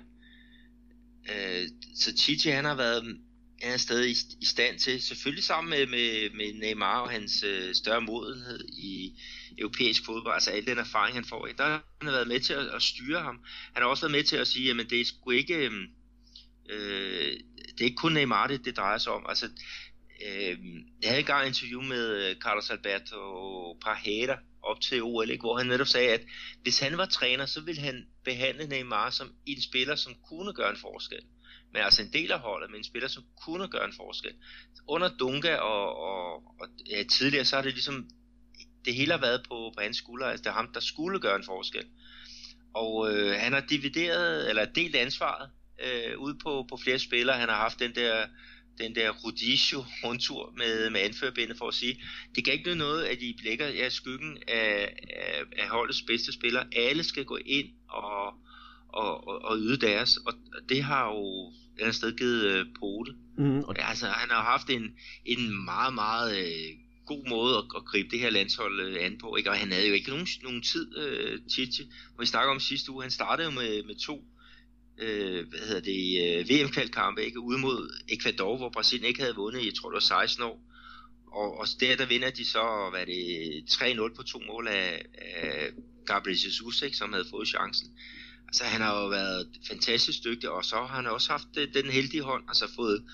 Øh, 1.31 1.68
så 1.97 2.16
Chichi, 2.16 2.51
han 2.51 2.64
har 2.64 2.75
været 2.75 3.18
han 3.62 3.73
er 3.73 3.77
stadig 3.77 4.11
i, 4.11 4.16
i 4.40 4.45
stand 4.45 4.79
til, 4.79 5.03
selvfølgelig 5.03 5.45
sammen 5.45 5.71
med, 5.71 5.87
med, 5.87 6.31
med 6.31 6.53
Neymar 6.55 7.01
og 7.01 7.11
hans 7.11 7.42
øh, 7.42 7.75
større 7.75 8.01
modenhed 8.01 8.68
i 8.68 9.12
europæisk 9.59 10.05
fodbold, 10.07 10.35
altså 10.35 10.51
al 10.51 10.67
den 10.67 10.79
erfaring, 10.79 11.17
han 11.17 11.25
får, 11.25 11.49
der 11.59 11.65
har 11.65 11.85
han 12.03 12.12
været 12.12 12.29
med 12.29 12.41
til 12.41 12.53
at, 12.53 12.67
at 12.67 12.83
styre 12.83 13.21
ham. 13.21 13.45
Han 13.75 13.83
har 13.83 13.91
også 13.91 14.03
været 14.03 14.12
med 14.12 14.25
til 14.25 14.37
at 14.37 14.47
sige, 14.47 14.71
at 14.71 14.91
det 14.91 15.01
er 15.01 15.05
sgu 15.05 15.31
ikke, 15.31 15.55
øhm, 15.55 15.87
øh, 16.71 17.33
det 17.73 17.81
er 17.81 17.85
ikke 17.85 17.97
kun 17.97 18.12
Neymar, 18.12 18.47
det, 18.47 18.65
det 18.65 18.77
drejer 18.77 18.99
sig 18.99 19.12
om. 19.12 19.27
Altså, 19.29 19.47
øh, 20.27 20.59
jeg 21.03 21.11
havde 21.11 21.21
engang 21.21 21.43
et 21.43 21.49
interview 21.49 21.83
med 21.83 22.31
øh, 22.31 22.37
Carlos 22.37 22.71
Alberto 22.71 23.19
Parheda 23.85 24.37
op 24.62 24.81
til 24.81 25.03
OL, 25.03 25.31
ikke, 25.31 25.43
hvor 25.43 25.59
han 25.59 25.67
netop 25.67 25.87
sagde, 25.87 26.11
at 26.11 26.23
hvis 26.62 26.79
han 26.79 26.99
var 26.99 27.07
træner, 27.07 27.47
så 27.47 27.61
ville 27.61 27.81
han 27.81 28.07
behandle 28.25 28.67
Neymar 28.67 29.11
som 29.11 29.33
en 29.47 29.62
spiller, 29.62 29.97
som 29.97 30.15
kunne 30.29 30.53
gøre 30.53 30.71
en 30.71 30.81
forskel 30.81 31.23
men 31.73 31.83
altså 31.83 32.03
en 32.03 32.12
del 32.12 32.33
af 32.33 32.41
holdet, 32.41 32.71
men 32.71 32.79
en 32.81 32.85
spiller, 32.85 33.09
som 33.09 33.25
kunne 33.45 33.69
gøre 33.69 33.85
en 33.85 33.93
forskel. 33.97 34.35
Under 34.88 35.09
Dunga 35.17 35.57
og, 35.57 35.97
og, 35.97 36.35
og 36.35 36.69
ja, 36.91 37.03
tidligere, 37.03 37.45
så 37.45 37.57
har 37.57 37.62
det 37.62 37.73
ligesom, 37.73 38.09
det 38.85 38.95
hele 38.95 39.12
har 39.12 39.21
været 39.21 39.42
på, 39.49 39.73
på 39.77 39.83
hans 39.83 39.97
skulder, 39.97 40.27
altså 40.27 40.42
det 40.42 40.51
er 40.51 40.55
ham, 40.55 40.73
der 40.75 40.81
skulle 40.81 41.21
gøre 41.21 41.37
en 41.37 41.45
forskel. 41.45 41.85
Og 42.75 43.12
øh, 43.12 43.37
han 43.38 43.53
har 43.53 43.61
divideret, 43.61 44.51
eller 44.51 44.64
delt 44.64 44.97
ansvaret 44.97 45.51
øh, 45.85 46.18
ud 46.18 46.35
på, 46.35 46.66
på 46.68 46.77
flere 46.77 46.99
spillere. 46.99 47.38
Han 47.38 47.49
har 47.49 47.57
haft 47.57 47.79
den 47.79 47.95
der 47.95 48.27
den 48.79 48.95
der 48.95 49.11
Rudisio 49.11 49.85
rundtur 50.05 50.53
med, 50.57 50.90
med 50.90 51.01
anførbindet 51.01 51.59
for 51.59 51.68
at 51.68 51.75
sige, 51.75 52.03
det 52.35 52.45
kan 52.45 52.53
ikke 52.53 52.62
blive 52.62 52.77
noget, 52.77 53.05
at 53.05 53.21
de 53.21 53.35
lægger 53.45 53.68
ja, 53.68 53.88
skyggen 53.88 54.38
af, 54.49 54.97
af, 55.16 55.42
af 55.59 55.68
holdets 55.68 56.03
bedste 56.03 56.33
spillere. 56.33 56.64
Alle 56.77 57.05
skal 57.05 57.25
gå 57.25 57.38
ind 57.47 57.68
og, 57.88 58.27
og, 58.88 59.29
og, 59.29 59.42
og 59.45 59.57
yde 59.59 59.77
deres, 59.77 60.16
og 60.16 60.33
det 60.68 60.83
har 60.83 61.07
jo 61.07 61.49
et 61.49 61.81
andet 61.81 61.95
sted 61.95 62.16
givet 62.16 62.45
øh, 62.45 62.66
pote. 62.81 63.12
Mm. 63.38 63.61
Og 63.61 63.75
altså, 63.79 64.07
han 64.07 64.31
har 64.31 64.42
haft 64.42 64.71
en, 64.71 64.97
en 65.25 65.64
meget, 65.64 65.95
meget 65.95 66.38
øh, 66.38 66.82
god 67.12 67.22
måde 67.29 67.55
at, 67.61 67.64
at 67.77 67.85
gribe 67.90 68.09
det 68.11 68.20
her 68.20 68.31
landshold 68.31 68.81
øh, 68.81 69.05
an 69.07 69.18
på. 69.18 69.37
Ikke? 69.37 69.51
Og 69.51 69.57
han 69.57 69.72
havde 69.72 69.88
jo 69.88 69.94
ikke 69.94 70.11
nogen, 70.11 70.27
nogen 70.42 70.62
tid, 70.62 70.87
øh, 70.98 71.40
Chichi, 71.53 71.85
hvor 72.14 72.22
vi 72.22 72.27
snakker 72.27 72.51
om 72.55 72.61
sidste 72.61 72.92
uge. 72.92 73.03
Han 73.03 73.11
startede 73.11 73.48
jo 73.48 73.55
med, 73.61 73.83
med 73.83 73.96
to 74.09 74.16
øh, 74.98 75.48
hvad 75.48 75.59
hedder 75.68 75.81
det, 75.81 76.03
øh, 76.25 76.48
VM-kvalkampe 76.51 77.25
ikke? 77.25 77.40
ude 77.40 77.59
mod 77.59 77.81
Ecuador, 78.09 78.57
hvor 78.57 78.68
Brasilien 78.68 79.09
ikke 79.09 79.20
havde 79.20 79.35
vundet 79.35 79.61
i, 79.62 79.66
jeg 79.66 79.75
tror 79.75 79.88
det 79.88 79.94
var 79.94 80.01
16 80.25 80.42
år. 80.44 80.61
Og, 81.33 81.59
og 81.61 81.66
der, 81.81 81.96
der 81.96 82.07
vinder 82.07 82.31
de 82.31 82.44
så, 82.44 82.88
hvad 82.90 83.07
det, 83.07 83.22
3-0 83.70 84.16
på 84.16 84.22
to 84.22 84.38
mål 84.46 84.68
af, 84.68 85.05
af 85.42 85.70
Gabriel 86.07 86.38
Jesus, 86.44 86.83
ikke? 86.83 86.96
som 86.96 87.12
havde 87.12 87.27
fået 87.31 87.48
chancen. 87.48 87.88
Altså 88.48 88.64
han 88.64 88.81
har 88.81 89.01
jo 89.01 89.09
været 89.09 89.48
fantastisk 89.68 90.25
dygtig, 90.25 90.51
og 90.51 90.64
så 90.64 90.77
har 90.77 90.96
han 90.96 91.07
også 91.07 91.31
haft 91.31 91.48
øh, 91.59 91.75
den 91.75 91.90
heldige 91.90 92.22
hånd, 92.22 92.44
altså 92.48 92.75
fået 92.77 93.05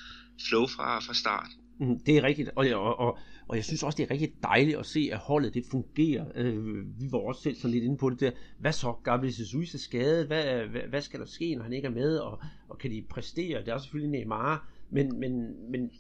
flow 0.48 0.66
fra, 0.66 1.00
fra 1.00 1.14
start. 1.14 1.50
Mm, 1.80 1.98
det 2.06 2.16
er 2.16 2.22
rigtigt, 2.22 2.50
og, 2.56 2.66
og, 2.66 2.98
og, 2.98 3.18
og 3.48 3.56
jeg 3.56 3.64
synes 3.64 3.82
også, 3.82 3.96
det 3.96 4.04
er 4.04 4.10
rigtig 4.10 4.32
dejligt 4.42 4.78
at 4.78 4.86
se, 4.86 5.08
at 5.12 5.18
holdet 5.18 5.54
det 5.54 5.64
fungerer. 5.70 6.24
Øh, 6.34 7.00
vi 7.00 7.12
var 7.12 7.18
også 7.18 7.42
selv 7.42 7.56
så 7.56 7.68
lidt 7.68 7.84
inde 7.84 7.96
på 7.96 8.10
det 8.10 8.20
der. 8.20 8.30
Hvad 8.58 8.72
så? 8.72 8.92
Gabriel 9.04 9.34
Jesus 9.38 9.74
er 9.74 9.78
skadet? 9.78 10.26
Hvad, 10.26 10.66
hvad, 10.66 10.80
hvad 10.80 11.02
skal 11.02 11.20
der 11.20 11.26
ske, 11.26 11.54
når 11.54 11.62
han 11.62 11.72
ikke 11.72 11.86
er 11.86 11.92
med? 11.92 12.18
Og, 12.18 12.40
og 12.68 12.78
kan 12.78 12.90
de 12.90 13.04
præstere? 13.10 13.60
Det 13.60 13.68
er 13.68 13.78
selvfølgelig 13.78 14.10
Neymar, 14.10 14.68
men, 14.90 15.20
men, 15.20 15.32
men 15.70 15.90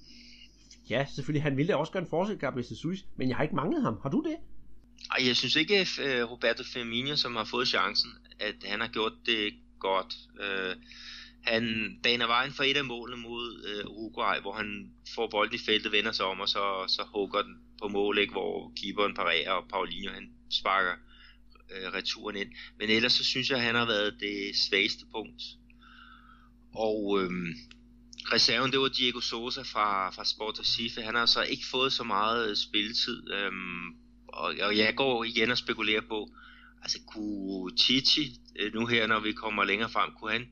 ja, 0.90 1.06
selvfølgelig, 1.14 1.42
han 1.42 1.56
ville 1.56 1.76
også 1.76 1.92
gøre 1.92 2.02
en 2.02 2.08
forskel, 2.08 2.38
Gabriel 2.38 2.66
Jesus, 2.70 3.04
men 3.16 3.28
jeg 3.28 3.36
har 3.36 3.42
ikke 3.42 3.56
manglet 3.56 3.82
ham. 3.82 3.98
Har 4.02 4.10
du 4.10 4.22
det? 4.26 4.36
Ej, 5.10 5.26
jeg 5.26 5.36
synes 5.36 5.56
ikke, 5.56 5.76
at 5.78 5.88
Roberto 6.30 6.62
Firmino, 6.64 7.16
som 7.16 7.36
har 7.36 7.44
fået 7.44 7.68
chancen, 7.68 8.10
at 8.40 8.54
han 8.64 8.80
har 8.80 8.88
gjort 8.88 9.12
det 9.26 9.54
godt. 9.78 10.14
Øh, 10.40 10.76
han 11.48 11.98
baner 12.02 12.26
vejen 12.26 12.52
for 12.52 12.64
et 12.64 12.76
af 12.76 12.84
målene 12.84 13.22
mod 13.22 13.64
øh, 13.68 13.90
Uruguay, 13.90 14.40
hvor 14.40 14.52
han 14.52 14.90
får 15.14 15.28
bolden 15.30 15.54
i 15.54 15.64
feltet, 15.66 15.92
vender 15.92 16.12
sig 16.12 16.26
om, 16.26 16.40
og 16.40 16.48
så, 16.48 16.84
så 16.88 17.02
hugger 17.14 17.42
den 17.42 17.56
på 17.82 17.88
mål, 17.88 18.18
ikke, 18.18 18.32
hvor 18.32 18.72
keeperen 18.76 19.14
parerer, 19.14 19.50
og 19.50 19.68
Paulinho 19.68 20.12
han 20.12 20.30
sparker 20.50 20.94
øh, 21.70 21.92
returen 21.92 22.36
ind. 22.36 22.48
Men 22.78 22.90
ellers 22.90 23.12
så 23.12 23.24
synes 23.24 23.50
jeg, 23.50 23.58
at 23.58 23.64
han 23.64 23.74
har 23.74 23.86
været 23.86 24.20
det 24.20 24.56
svageste 24.56 25.04
punkt. 25.12 25.42
Og 26.74 27.18
øh, 27.20 27.30
reserven, 28.32 28.72
det 28.72 28.80
var 28.80 28.88
Diego 28.88 29.20
Sosa 29.20 29.62
fra, 29.62 30.10
fra 30.10 30.24
Sport 30.24 30.60
Recife. 30.60 31.02
Han 31.02 31.14
har 31.14 31.26
så 31.26 31.42
ikke 31.42 31.66
fået 31.70 31.92
så 31.92 32.04
meget 32.04 32.50
øh, 32.50 32.56
spilletid. 32.56 33.30
Øh, 33.32 33.52
og, 34.28 34.54
og 34.60 34.76
jeg 34.76 34.94
går 34.96 35.24
igen 35.24 35.50
og 35.50 35.58
spekulerer 35.58 36.02
på, 36.08 36.28
altså 36.82 36.98
kunne 37.06 37.76
Titi, 37.76 38.40
øh, 38.56 38.74
nu 38.74 38.86
her 38.86 39.06
når 39.06 39.20
vi 39.20 39.32
kommer 39.32 39.64
længere 39.64 39.90
frem, 39.90 40.10
kunne 40.20 40.32
han 40.32 40.48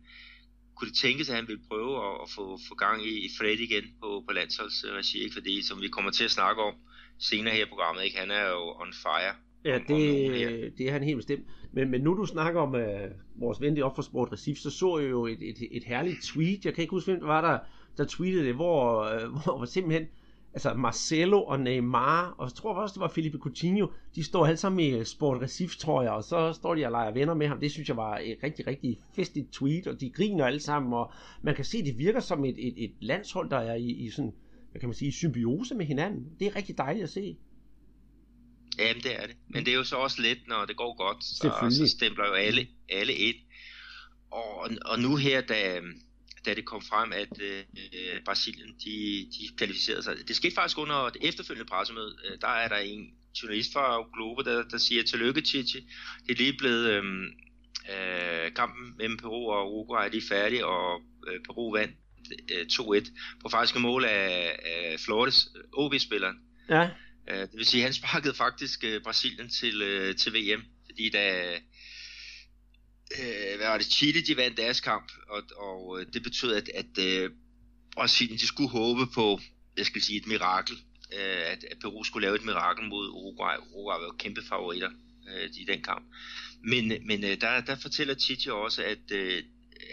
kunne 0.77 0.89
det 0.89 0.97
tænkes, 0.97 1.31
at 1.31 1.37
han 1.37 1.49
ville 1.49 1.63
prøve 1.69 1.95
at, 2.07 2.15
at 2.23 2.29
få, 2.31 2.59
få 2.69 2.75
gang 2.75 3.07
i, 3.07 3.13
i 3.27 3.29
Fred 3.39 3.59
igen 3.59 3.85
på, 4.01 4.25
på 4.27 4.33
landsholdsregi, 4.33 5.19
ikke? 5.23 5.35
fordi 5.35 5.63
som 5.63 5.81
vi 5.81 5.89
kommer 5.89 6.11
til 6.11 6.25
at 6.25 6.31
snakke 6.31 6.63
om 6.63 6.75
senere 7.19 7.55
her 7.55 7.65
i 7.65 7.69
programmet, 7.69 8.05
ikke? 8.05 8.19
han 8.19 8.31
er 8.31 8.49
jo 8.49 8.63
on 8.83 8.93
fire. 8.93 9.35
Ja, 9.65 9.79
det, 9.79 10.79
det 10.79 10.89
er 10.89 10.93
han 10.93 11.03
helt 11.03 11.17
bestemt. 11.17 11.45
Men, 11.73 11.91
men 11.91 12.01
nu 12.01 12.17
du 12.17 12.27
snakker 12.27 12.61
om 12.61 12.75
uh, 12.75 13.41
vores 13.41 13.61
ven 13.61 13.83
op 13.83 13.95
for 13.95 14.03
Sport 14.03 14.33
Recif, 14.33 14.59
så 14.59 14.71
så 14.71 14.99
jeg 14.99 15.11
jo 15.11 15.27
et, 15.27 15.43
et, 15.43 15.57
et 15.71 15.85
herligt 15.85 16.23
tweet. 16.23 16.65
Jeg 16.65 16.75
kan 16.75 16.83
ikke 16.83 16.91
huske, 16.91 17.11
hvem 17.11 17.21
det 17.21 17.29
var, 17.29 17.41
der, 17.41 17.59
der 17.97 18.05
tweetede 18.05 18.45
det, 18.45 18.55
hvor, 18.55 19.05
hvor, 19.43 19.57
hvor 19.57 19.65
simpelthen 19.65 20.09
altså 20.57 20.75
Marcelo 20.75 21.45
og 21.45 21.61
Neymar, 21.61 22.35
og 22.39 22.45
jeg 22.45 22.55
tror 22.55 22.75
også, 22.75 22.93
det 22.93 23.01
var 23.01 23.09
Felipe 23.09 23.39
Coutinho, 23.39 23.87
de 24.15 24.25
står 24.25 24.47
alle 24.47 24.57
sammen 24.57 24.81
i 24.81 25.05
Sport 25.05 25.43
Recif, 25.43 25.77
tror 25.77 26.03
jeg, 26.03 26.11
og 26.11 26.25
så 26.25 26.53
står 26.53 26.75
de 26.75 26.85
og 26.85 26.91
leger 26.91 27.13
venner 27.13 27.35
med 27.35 27.49
ham. 27.49 27.61
Det 27.61 27.73
synes 27.73 27.89
jeg 27.89 27.97
var 27.97 28.19
et 28.19 28.39
rigtig, 28.43 28.67
rigtig 28.67 28.99
festligt 29.17 29.53
tweet, 29.53 29.87
og 29.87 30.01
de 30.01 30.11
griner 30.11 30.47
alle 30.47 30.61
sammen, 30.61 30.93
og 30.93 31.13
man 31.43 31.55
kan 31.55 31.65
se, 31.65 31.85
det 31.85 31.99
virker 31.99 32.21
som 32.21 32.45
et, 32.45 32.69
et, 32.69 32.85
et 32.85 32.93
landshold, 33.01 33.51
der 33.51 33.57
er 33.57 33.75
i, 33.75 33.91
i 33.91 34.11
sådan, 34.11 34.33
hvad 34.71 34.81
kan 34.81 34.89
man 34.89 34.95
sige, 34.95 35.13
symbiose 35.13 35.75
med 35.75 35.87
hinanden. 35.87 36.27
Det 36.41 36.47
er 36.47 36.57
rigtig 36.57 36.79
dejligt 36.79 37.05
at 37.05 37.11
se. 37.11 37.37
Jamen, 38.79 39.03
det 39.03 39.23
er 39.23 39.27
det. 39.27 39.37
Men 39.49 39.65
det 39.65 39.73
er 39.73 39.77
jo 39.77 39.85
så 39.85 39.97
også 39.97 40.23
lidt, 40.23 40.49
når 40.49 40.65
det 40.65 40.77
går 40.77 40.97
godt, 40.97 41.25
så, 41.25 41.67
så 41.71 41.87
stempler 41.87 42.27
jo 42.27 42.33
alle, 42.33 42.67
alle 42.89 43.13
ind. 43.13 43.37
Og, 44.31 44.71
og 44.85 44.99
nu 44.99 45.17
her, 45.17 45.41
da, 45.41 45.81
da 46.47 46.55
det 46.55 46.65
kom 46.65 46.83
frem, 46.83 47.13
at 47.13 47.41
øh, 47.41 47.65
Brasilien 48.25 48.75
de, 48.85 49.27
de 49.33 49.57
kvalificerede 49.57 50.03
sig. 50.03 50.17
Det 50.29 50.37
skete 50.37 50.55
faktisk 50.55 50.79
under 50.79 51.09
det 51.09 51.29
efterfølgende 51.29 51.69
pressemøde. 51.69 52.17
Øh, 52.25 52.39
der 52.41 52.49
er 52.49 52.69
der 52.69 52.77
en 52.77 53.11
journalist 53.43 53.73
fra 53.73 54.05
Globo, 54.15 54.43
der, 54.43 54.69
der 54.69 54.79
siger, 54.79 55.03
tillykke 55.03 55.41
Chichi. 55.41 55.81
Det 56.27 56.33
er 56.33 56.37
lige 56.37 56.59
blevet 56.59 56.87
øh, 56.91 57.05
øh, 57.95 58.55
kampen 58.55 58.95
mellem 58.99 59.17
Peru 59.17 59.51
og 59.51 59.75
Uruguay 59.75 60.07
er 60.07 60.11
lige 60.11 60.29
færdig, 60.29 60.65
og 60.65 61.01
øh, 61.29 61.41
Peru 61.45 61.73
vandt 61.73 61.95
øh, 62.53 62.67
2-1 62.73 63.39
på 63.43 63.49
faktisk 63.49 63.81
mål 63.81 64.05
af, 64.05 64.59
af 64.65 65.01
Flores, 65.01 65.49
øh, 65.57 65.63
OB-spilleren. 65.73 66.37
Ja. 66.69 66.89
Øh, 67.31 67.41
det 67.41 67.57
vil 67.57 67.67
sige, 67.67 67.81
at 67.81 67.85
han 67.85 67.93
sparkede 67.93 68.35
faktisk 68.35 68.85
øh, 68.85 69.03
Brasilien 69.03 69.49
til, 69.49 69.83
øh, 69.83 70.17
til 70.17 70.33
VM, 70.35 70.63
fordi 70.87 71.11
da 71.11 71.55
øh, 73.13 73.57
hvad 73.57 73.67
var 73.67 73.79
det, 73.79 73.87
Chile, 73.87 74.21
de 74.21 74.37
vandt 74.37 74.57
deres 74.57 74.81
kamp, 74.81 75.13
og, 75.29 75.43
og 75.57 76.01
øh, 76.01 76.07
det 76.13 76.23
betød, 76.23 76.55
at, 76.55 76.69
at 76.69 76.99
øh, 76.99 77.31
Brasilien, 77.95 78.39
de 78.39 78.47
skulle 78.47 78.71
håbe 78.71 79.07
på, 79.15 79.41
jeg 79.77 79.87
skal 79.87 80.03
sige, 80.03 80.19
et 80.19 80.27
mirakel, 80.27 80.77
øh, 81.13 81.53
at, 81.53 81.65
at 81.71 81.79
Peru 81.81 82.05
skulle 82.05 82.27
lave 82.27 82.37
et 82.37 82.45
mirakel 82.45 82.85
mod 82.89 83.09
Uruguay. 83.09 83.57
Uruguay 83.73 83.99
var 83.99 84.05
jo 84.05 84.15
kæmpe 84.19 84.43
favoritter 84.49 84.91
øh, 85.29 85.51
i 85.57 85.65
den 85.65 85.83
kamp. 85.83 86.05
Men, 86.61 87.07
men 87.07 87.25
øh, 87.25 87.41
der, 87.41 87.61
der 87.61 87.77
fortæller 87.77 88.15
Chichi 88.15 88.51
også, 88.51 88.83
at 88.85 89.11
øh, 89.13 89.43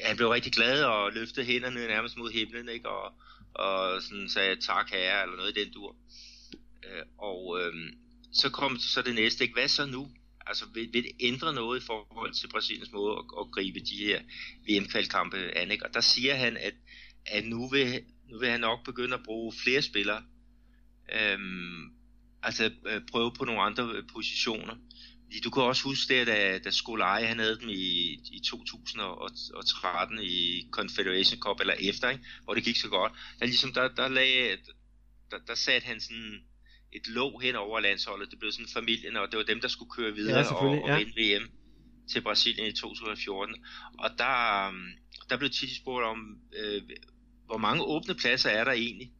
han 0.04 0.16
blev 0.16 0.30
rigtig 0.30 0.52
glad 0.52 0.84
og 0.84 1.12
løftede 1.12 1.46
hænderne 1.46 1.88
nærmest 1.88 2.18
mod 2.18 2.32
himlen, 2.32 2.70
ikke? 2.70 2.90
Og, 2.90 3.14
og 3.54 4.02
sådan 4.02 4.30
sagde 4.30 4.56
tak 4.62 4.90
herre, 4.90 5.24
eller 5.24 5.36
noget 5.36 5.58
i 5.58 5.64
den 5.64 5.74
dur. 5.74 5.96
Øh, 6.84 7.06
og 7.18 7.62
øh, 7.62 7.74
så 8.34 8.50
kom 8.50 8.80
så 8.80 9.02
det 9.02 9.16
næste, 9.16 9.44
ikke? 9.44 9.54
Hvad 9.54 9.68
så 9.68 9.86
nu? 9.86 10.12
Altså 10.48 10.66
vil, 10.74 10.90
vil 10.94 11.04
det 11.04 11.12
ændre 11.20 11.54
noget 11.54 11.82
i 11.82 11.86
forhold 11.86 12.34
til 12.34 12.48
Brasiliens 12.48 12.92
måde 12.92 13.18
at, 13.18 13.26
at 13.40 13.52
gribe 13.52 13.80
de 13.80 13.96
her 13.98 14.22
VM-kvalkampe 14.68 15.38
an, 15.38 15.72
ikke? 15.72 15.86
Og 15.86 15.94
der 15.94 16.02
siger 16.02 16.36
han, 16.36 16.58
at, 16.58 16.74
at 17.26 17.46
nu, 17.46 17.70
vil, 17.70 18.04
nu 18.30 18.40
vil 18.40 18.50
han 18.50 18.60
nok 18.60 18.86
begynde 18.86 19.14
at 19.14 19.24
bruge 19.24 19.54
flere 19.64 19.82
spillere, 19.82 20.24
øhm, 21.12 21.92
altså 22.44 22.72
øh, 22.86 23.02
prøve 23.12 23.32
på 23.38 23.46
nogle 23.46 23.62
andre 23.62 23.84
øh, 23.96 24.04
positioner. 24.14 24.76
Du 25.44 25.50
kan 25.50 25.64
også 25.64 25.84
huske 25.84 26.14
det, 26.14 26.28
da, 26.28 26.60
da 26.60 26.72
Skolai, 26.72 27.24
han 27.24 27.40
havde 27.40 27.60
dem 27.60 27.70
i, 27.70 28.14
i 28.32 28.42
2013 28.46 30.20
i 30.24 30.68
Confederation 30.72 31.40
Cup, 31.40 31.60
eller 31.60 31.74
efter, 31.80 32.10
ikke? 32.10 32.24
hvor 32.44 32.54
det 32.54 32.64
gik 32.64 32.78
så 32.78 32.90
godt. 32.90 33.12
Der, 33.40 33.46
ligesom, 33.46 33.74
der, 33.74 33.88
der, 33.88 34.08
lagde, 34.08 34.58
der, 35.32 35.38
der 35.48 35.56
satte 35.56 35.88
han 35.88 36.02
sådan 36.02 36.44
et 36.96 37.08
låg 37.08 37.42
hen 37.42 37.56
over 37.56 37.80
landsholdet. 37.80 38.32
Det 38.32 38.40
blev 38.40 38.52
sådan 38.52 38.74
familien, 38.74 39.18
og 39.18 39.28
det 39.32 39.38
var 39.38 39.44
dem, 39.44 39.62
der 39.62 39.68
skulle 39.68 39.92
køre 39.92 40.14
videre 40.14 40.40
ja, 40.40 40.54
og, 40.54 40.84
og 40.84 40.90
ja. 40.90 40.98
vinde 40.98 41.14
VM. 41.22 41.50
til 42.12 42.22
Brasilien 42.22 42.68
i 42.68 42.72
2014. 42.72 43.56
Og 44.00 44.10
der, 44.18 44.68
øhm, 44.68 44.88
der 45.30 45.38
blev 45.38 45.50
tit 45.50 45.76
spurgt 45.76 46.06
om, 46.06 46.38
øh, 46.60 46.82
hvor 47.46 47.58
mange 47.58 47.84
åbne 47.84 48.16
pladser 48.16 48.50
er 48.50 48.64
der 48.64 48.72
egentlig 48.72 49.12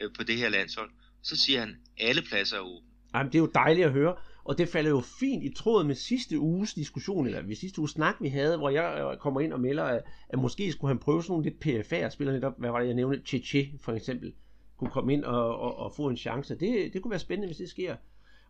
øh, 0.00 0.10
på 0.16 0.22
det 0.22 0.36
her 0.36 0.48
landshold. 0.48 0.90
Så 1.22 1.36
siger 1.36 1.60
han, 1.60 1.76
alle 1.98 2.22
pladser 2.22 2.56
er 2.56 2.60
åbne. 2.60 2.88
Jamen, 3.14 3.32
det 3.32 3.38
er 3.38 3.42
jo 3.42 3.50
dejligt 3.54 3.86
at 3.86 3.92
høre, 3.92 4.16
og 4.44 4.58
det 4.58 4.68
falder 4.68 4.90
jo 4.90 5.02
fint 5.20 5.44
i 5.44 5.54
tråd 5.54 5.84
med 5.84 5.94
sidste 5.94 6.38
uges 6.38 6.74
diskussion, 6.74 7.26
eller 7.26 7.42
ved 7.42 7.56
sidste 7.56 7.78
uges 7.78 7.90
snak, 7.90 8.14
vi 8.20 8.28
havde, 8.28 8.56
hvor 8.56 8.70
jeg 8.70 9.10
øh, 9.12 9.18
kommer 9.18 9.40
ind 9.40 9.52
og 9.52 9.60
melder, 9.60 9.84
at, 9.84 10.02
at 10.28 10.38
måske 10.38 10.72
skulle 10.72 10.88
han 10.88 10.98
prøve 10.98 11.22
sådan 11.22 11.32
nogle 11.32 11.44
lidt 11.44 11.60
PFA-spillere, 11.60 12.36
netop, 12.36 12.52
hvad 12.58 12.70
var 12.70 12.80
det, 12.80 12.86
jeg 12.86 12.94
nævnte, 12.94 13.22
Cheche 13.26 13.72
for 13.80 13.92
eksempel, 13.92 14.32
kunne 14.78 14.90
komme 14.90 15.12
ind 15.12 15.24
og, 15.24 15.58
og, 15.58 15.78
og 15.78 15.92
få 15.92 16.08
en 16.08 16.16
chance. 16.16 16.54
Det, 16.54 16.92
det 16.92 17.02
kunne 17.02 17.10
være 17.10 17.20
spændende, 17.20 17.48
hvis 17.48 17.56
det 17.56 17.70
sker. 17.70 17.96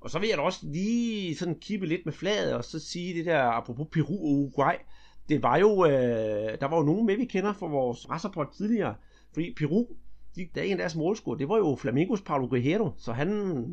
Og 0.00 0.10
så 0.10 0.18
vil 0.18 0.28
jeg 0.28 0.38
da 0.38 0.42
også 0.42 0.60
lige 0.62 1.36
sådan 1.36 1.58
kippe 1.60 1.86
lidt 1.86 2.04
med 2.04 2.12
fladet, 2.12 2.54
og 2.54 2.64
så 2.64 2.78
sige 2.78 3.14
det 3.14 3.26
der, 3.26 3.42
apropos 3.42 3.86
Peru 3.92 4.14
og 4.14 4.32
Uruguay, 4.32 4.74
det 5.28 5.42
var 5.42 5.56
jo, 5.56 5.84
øh, 5.84 6.60
der 6.60 6.66
var 6.66 6.76
jo 6.76 6.82
nogen 6.82 7.06
med, 7.06 7.16
vi 7.16 7.24
kender 7.24 7.52
fra 7.52 7.66
vores 7.66 8.10
racerport 8.10 8.48
tidligere, 8.50 8.94
fordi 9.32 9.54
Peru, 9.54 9.86
de, 10.36 10.48
der 10.54 10.60
er 10.60 10.64
en 10.64 10.72
af 10.72 10.78
deres 10.78 10.96
målscorer, 10.96 11.36
det 11.36 11.48
var 11.48 11.56
jo 11.56 11.76
Flamingos 11.76 12.22
Paulo 12.22 12.46
Guerrero, 12.46 12.90
så 12.96 13.12
han, 13.12 13.28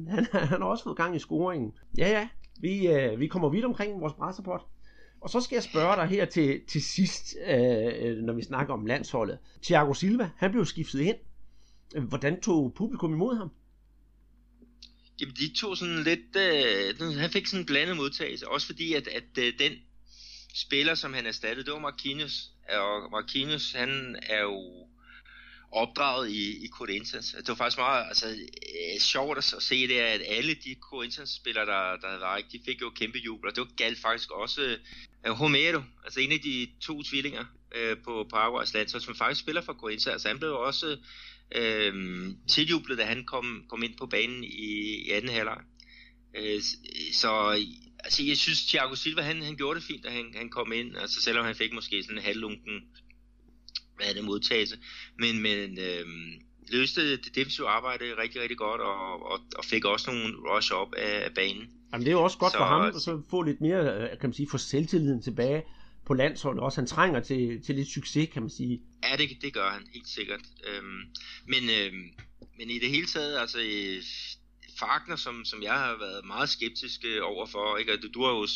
han, 0.09 0.25
han 0.49 0.61
har 0.61 0.67
også 0.67 0.83
fået 0.83 0.97
gang 0.97 1.15
i 1.15 1.19
scoringen. 1.19 1.71
Ja, 1.97 2.09
ja, 2.09 2.27
vi, 2.59 2.87
øh, 2.87 3.19
vi 3.19 3.27
kommer 3.27 3.49
vidt 3.49 3.65
omkring 3.65 4.01
vores 4.01 4.19
racerport. 4.19 4.61
Og 5.21 5.29
så 5.29 5.41
skal 5.41 5.55
jeg 5.55 5.63
spørge 5.63 5.95
dig 5.95 6.05
her 6.05 6.25
til, 6.25 6.61
til 6.67 6.83
sidst, 6.83 7.35
øh, 7.47 7.93
øh, 7.99 8.17
når 8.17 8.33
vi 8.33 8.41
snakker 8.41 8.73
om 8.73 8.85
landsholdet. 8.85 9.37
Thiago 9.63 9.93
Silva, 9.93 10.29
han 10.37 10.51
blev 10.51 10.65
skiftet 10.65 10.99
ind. 10.99 11.15
Øh, 11.95 12.03
hvordan 12.03 12.41
tog 12.41 12.73
publikum 12.73 13.13
imod 13.13 13.37
ham? 13.37 13.49
Jamen, 15.21 15.35
de 15.35 15.53
tog 15.53 15.77
sådan 15.77 16.03
lidt... 16.03 16.35
Øh, 16.35 17.17
han 17.17 17.31
fik 17.31 17.47
sådan 17.47 17.59
en 17.59 17.65
blandet 17.65 17.95
modtagelse, 17.95 18.47
også 18.47 18.67
fordi, 18.67 18.93
at, 18.93 19.07
at 19.07 19.37
øh, 19.39 19.53
den 19.59 19.73
spiller, 20.55 20.95
som 20.95 21.13
han 21.13 21.25
erstattede, 21.25 21.65
det 21.65 21.73
var 21.73 21.79
Marquinhos. 21.79 22.51
Og 22.69 23.11
Marquinhos, 23.11 23.71
han 23.71 24.15
er 24.23 24.41
jo 24.41 24.87
opdraget 25.71 26.29
i, 26.29 26.65
i 26.65 26.67
Corinthians. 26.67 27.35
Det 27.37 27.47
var 27.47 27.55
faktisk 27.55 27.77
meget 27.77 28.05
altså, 28.07 28.27
øh, 28.27 28.99
sjovt 28.99 29.37
at 29.37 29.43
se 29.43 29.87
det, 29.87 29.99
at 29.99 30.21
alle 30.27 30.53
de 30.53 30.75
Corinthians-spillere, 30.81 31.65
der, 31.65 31.97
der 31.97 32.19
var, 32.19 32.41
de 32.51 32.59
fik 32.65 32.81
jo 32.81 32.89
kæmpe 32.89 33.17
jubel, 33.17 33.49
og 33.49 33.55
det 33.55 33.61
var 33.61 33.75
galt 33.77 33.99
faktisk 33.99 34.31
også 34.31 34.77
øh, 35.25 35.33
Homero, 35.33 35.81
altså 36.03 36.19
en 36.19 36.31
af 36.31 36.39
de 36.39 36.67
to 36.81 37.03
tvillinger 37.03 37.45
øh, 37.75 37.97
på 38.03 38.27
Paraguays 38.29 38.73
landshold, 38.73 39.03
som 39.03 39.15
faktisk 39.15 39.41
spiller 39.41 39.61
for 39.61 39.73
Corinthians. 39.73 40.07
Altså, 40.07 40.27
han 40.27 40.39
blev 40.39 40.53
også 40.53 40.97
øh, 41.55 41.93
tiljublet, 42.49 42.97
da 42.97 43.03
han 43.03 43.25
kom, 43.25 43.65
kom 43.69 43.83
ind 43.83 43.97
på 43.97 44.05
banen 44.05 44.43
i, 44.43 45.03
i 45.07 45.11
anden 45.11 45.31
halvleg. 45.31 45.61
Øh, 46.37 46.61
så 47.13 47.29
altså, 48.03 48.23
jeg 48.23 48.37
synes, 48.37 48.65
Thiago 48.65 48.95
Silva, 48.95 49.21
han, 49.21 49.41
han 49.41 49.55
gjorde 49.55 49.79
det 49.79 49.87
fint, 49.87 50.03
da 50.03 50.09
han, 50.09 50.25
han 50.35 50.49
kom 50.49 50.71
ind, 50.71 50.97
altså 50.97 51.21
selvom 51.21 51.45
han 51.45 51.55
fik 51.55 51.73
måske 51.73 52.03
sådan 52.03 52.17
en 52.17 52.23
halvlunken 52.23 52.81
hvad 53.95 54.07
er 54.09 54.13
det, 54.13 54.23
modtagelse, 54.23 54.77
men, 55.19 55.41
men 55.41 55.79
øh, 55.79 56.05
løste 56.71 57.11
det 57.11 57.35
defensive 57.35 57.67
arbejde 57.67 58.05
rigtig, 58.23 58.41
rigtig 58.41 58.57
godt, 58.57 58.81
og, 58.81 59.31
og, 59.31 59.39
og 59.57 59.65
fik 59.65 59.85
også 59.85 60.11
nogle 60.11 60.33
rush 60.49 60.73
op 60.73 60.93
af, 60.93 61.25
af 61.25 61.33
banen. 61.35 61.63
Jamen 61.91 62.05
det 62.05 62.11
er 62.11 62.17
jo 62.19 62.23
også 62.23 62.37
godt 62.37 62.51
så, 62.51 62.57
for 62.57 62.65
ham, 62.65 62.81
at 62.81 62.95
så 63.01 63.21
få 63.29 63.41
lidt 63.41 63.61
mere, 63.61 63.79
øh, 63.79 64.09
kan 64.09 64.29
man 64.29 64.33
sige, 64.33 64.47
få 64.51 64.57
selvtilliden 64.57 65.21
tilbage 65.21 65.63
på 66.05 66.13
landsholdet 66.13 66.63
også. 66.63 66.81
Han 66.81 66.87
trænger 66.87 67.19
til, 67.19 67.63
til 67.65 67.75
lidt 67.75 67.87
succes, 67.87 68.29
kan 68.33 68.41
man 68.41 68.49
sige. 68.49 68.81
Ja, 69.03 69.17
det, 69.17 69.29
det 69.41 69.53
gør 69.53 69.69
han 69.69 69.87
helt 69.93 70.07
sikkert. 70.07 70.41
Øhm, 70.67 71.01
men, 71.47 71.69
øhm, 71.69 72.09
men 72.57 72.69
i 72.69 72.79
det 72.79 72.89
hele 72.89 73.05
taget, 73.05 73.39
altså 73.39 73.57
Fagner, 74.79 75.15
som, 75.15 75.45
som 75.45 75.63
jeg 75.63 75.73
har 75.73 75.97
været 75.99 76.25
meget 76.25 76.49
skeptisk 76.49 77.05
øh, 77.05 77.21
over 77.23 77.45
for, 77.45 77.77
ikke? 77.77 77.97
Du, 77.97 78.07
du 78.13 78.23
har 78.23 78.31
jo 78.31 78.47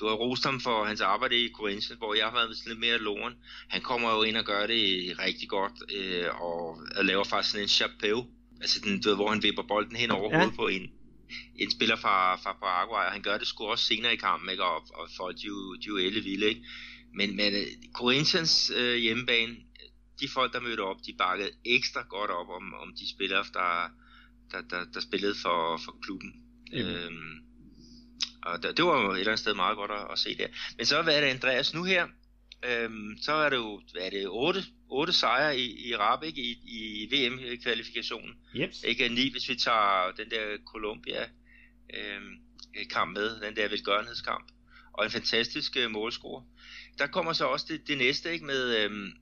du 0.00 0.06
har 0.06 0.14
rost 0.14 0.44
ham 0.44 0.60
for 0.60 0.84
hans 0.84 1.00
arbejde 1.00 1.44
i 1.44 1.52
Corinthians, 1.52 1.98
hvor 1.98 2.14
jeg 2.14 2.24
har 2.24 2.32
været 2.32 2.66
lidt 2.66 2.78
mere 2.78 2.98
loren. 2.98 3.34
Han 3.68 3.82
kommer 3.82 4.14
jo 4.16 4.22
ind 4.22 4.36
og 4.36 4.44
gør 4.44 4.66
det 4.66 5.14
rigtig 5.18 5.48
godt, 5.48 5.72
øh, 5.96 6.40
og 6.40 6.78
laver 7.02 7.24
faktisk 7.24 7.52
sådan 7.52 7.64
en 7.64 7.68
chapeau, 7.68 8.26
altså 8.60 8.80
den, 8.84 9.00
du 9.00 9.08
ved, 9.08 9.16
hvor 9.16 9.30
han 9.30 9.42
vipper 9.42 9.62
bolden 9.62 9.96
hen 9.96 10.10
over 10.10 10.30
ja. 10.30 10.36
hovedet 10.36 10.56
på 10.56 10.66
en, 10.66 10.90
en 11.56 11.70
spiller 11.70 11.96
fra, 11.96 12.36
fra 12.36 12.52
Paraguay, 12.52 13.06
og 13.06 13.12
han 13.12 13.22
gør 13.22 13.38
det 13.38 13.46
sgu 13.46 13.64
også 13.64 13.84
senere 13.84 14.12
i 14.12 14.16
kampen, 14.16 14.50
ikke? 14.50 14.64
og, 14.64 14.86
og 14.94 15.08
folk 15.16 15.36
de, 15.36 15.42
de 15.42 15.84
er 15.84 15.88
jo 15.88 15.96
elle 15.96 16.20
vilde, 16.20 16.48
ikke? 16.48 16.64
Men, 17.14 17.36
men 17.36 17.54
uh, 17.54 17.92
Corinthians 17.92 18.72
uh, 18.76 18.94
hjemmebane, 18.94 19.56
de 20.20 20.28
folk, 20.28 20.52
der 20.52 20.60
mødte 20.60 20.80
op, 20.80 20.96
de 21.06 21.14
bakkede 21.18 21.50
ekstra 21.64 22.02
godt 22.08 22.30
op 22.30 22.48
om, 22.48 22.74
om 22.74 22.92
de 22.94 23.10
spillere, 23.10 23.44
der, 23.52 23.90
der, 24.50 24.60
der, 24.70 24.84
der 24.94 25.00
spillede 25.00 25.34
for, 25.42 25.80
for 25.84 25.96
klubben. 26.02 26.32
Mm. 26.72 26.78
Øhm, 26.78 27.34
og 28.42 28.62
det, 28.62 28.76
det 28.76 28.84
var 28.84 29.02
jo 29.02 29.10
et 29.10 29.18
eller 29.18 29.32
andet 29.32 29.38
sted 29.38 29.54
meget 29.54 29.76
godt 29.76 29.90
at, 29.90 30.06
at 30.12 30.18
se 30.18 30.36
der. 30.38 30.46
Men 30.76 30.86
så 30.86 31.02
hvad 31.02 31.16
er 31.16 31.20
det 31.20 31.26
Andreas 31.26 31.74
nu 31.74 31.84
her? 31.84 32.06
Øhm, 32.64 33.18
så 33.22 33.32
er 33.32 33.48
det 33.48 33.56
jo 33.56 33.80
hvad 33.92 34.02
er 34.02 34.10
det, 34.10 34.26
8, 34.28 34.64
8 34.90 35.12
sejre 35.12 35.58
i, 35.58 35.88
i 35.88 35.96
rap 35.96 36.22
ikke, 36.22 36.40
i, 36.40 36.58
i 36.66 37.08
VM-kvalifikationen. 37.10 38.34
Yep. 38.56 38.70
Ikke 38.84 39.08
ni, 39.08 39.30
hvis 39.30 39.48
vi 39.48 39.56
tager 39.56 40.12
den 40.16 40.30
der 40.30 40.58
Colombia 40.66 41.28
øhm, 41.94 42.34
kamp 42.90 43.16
med, 43.16 43.40
den 43.40 43.56
der 43.56 43.68
velgørenhedskamp. 43.68 44.48
Og 44.92 45.04
en 45.04 45.10
fantastisk 45.10 45.76
øh, 45.76 45.90
målscore. 45.90 46.44
Der 46.98 47.06
kommer 47.06 47.32
så 47.32 47.46
også 47.46 47.66
det, 47.68 47.88
det 47.88 47.98
næste 47.98 48.32
ikke 48.32 48.46
med 48.46 48.76
øhm, 48.76 49.12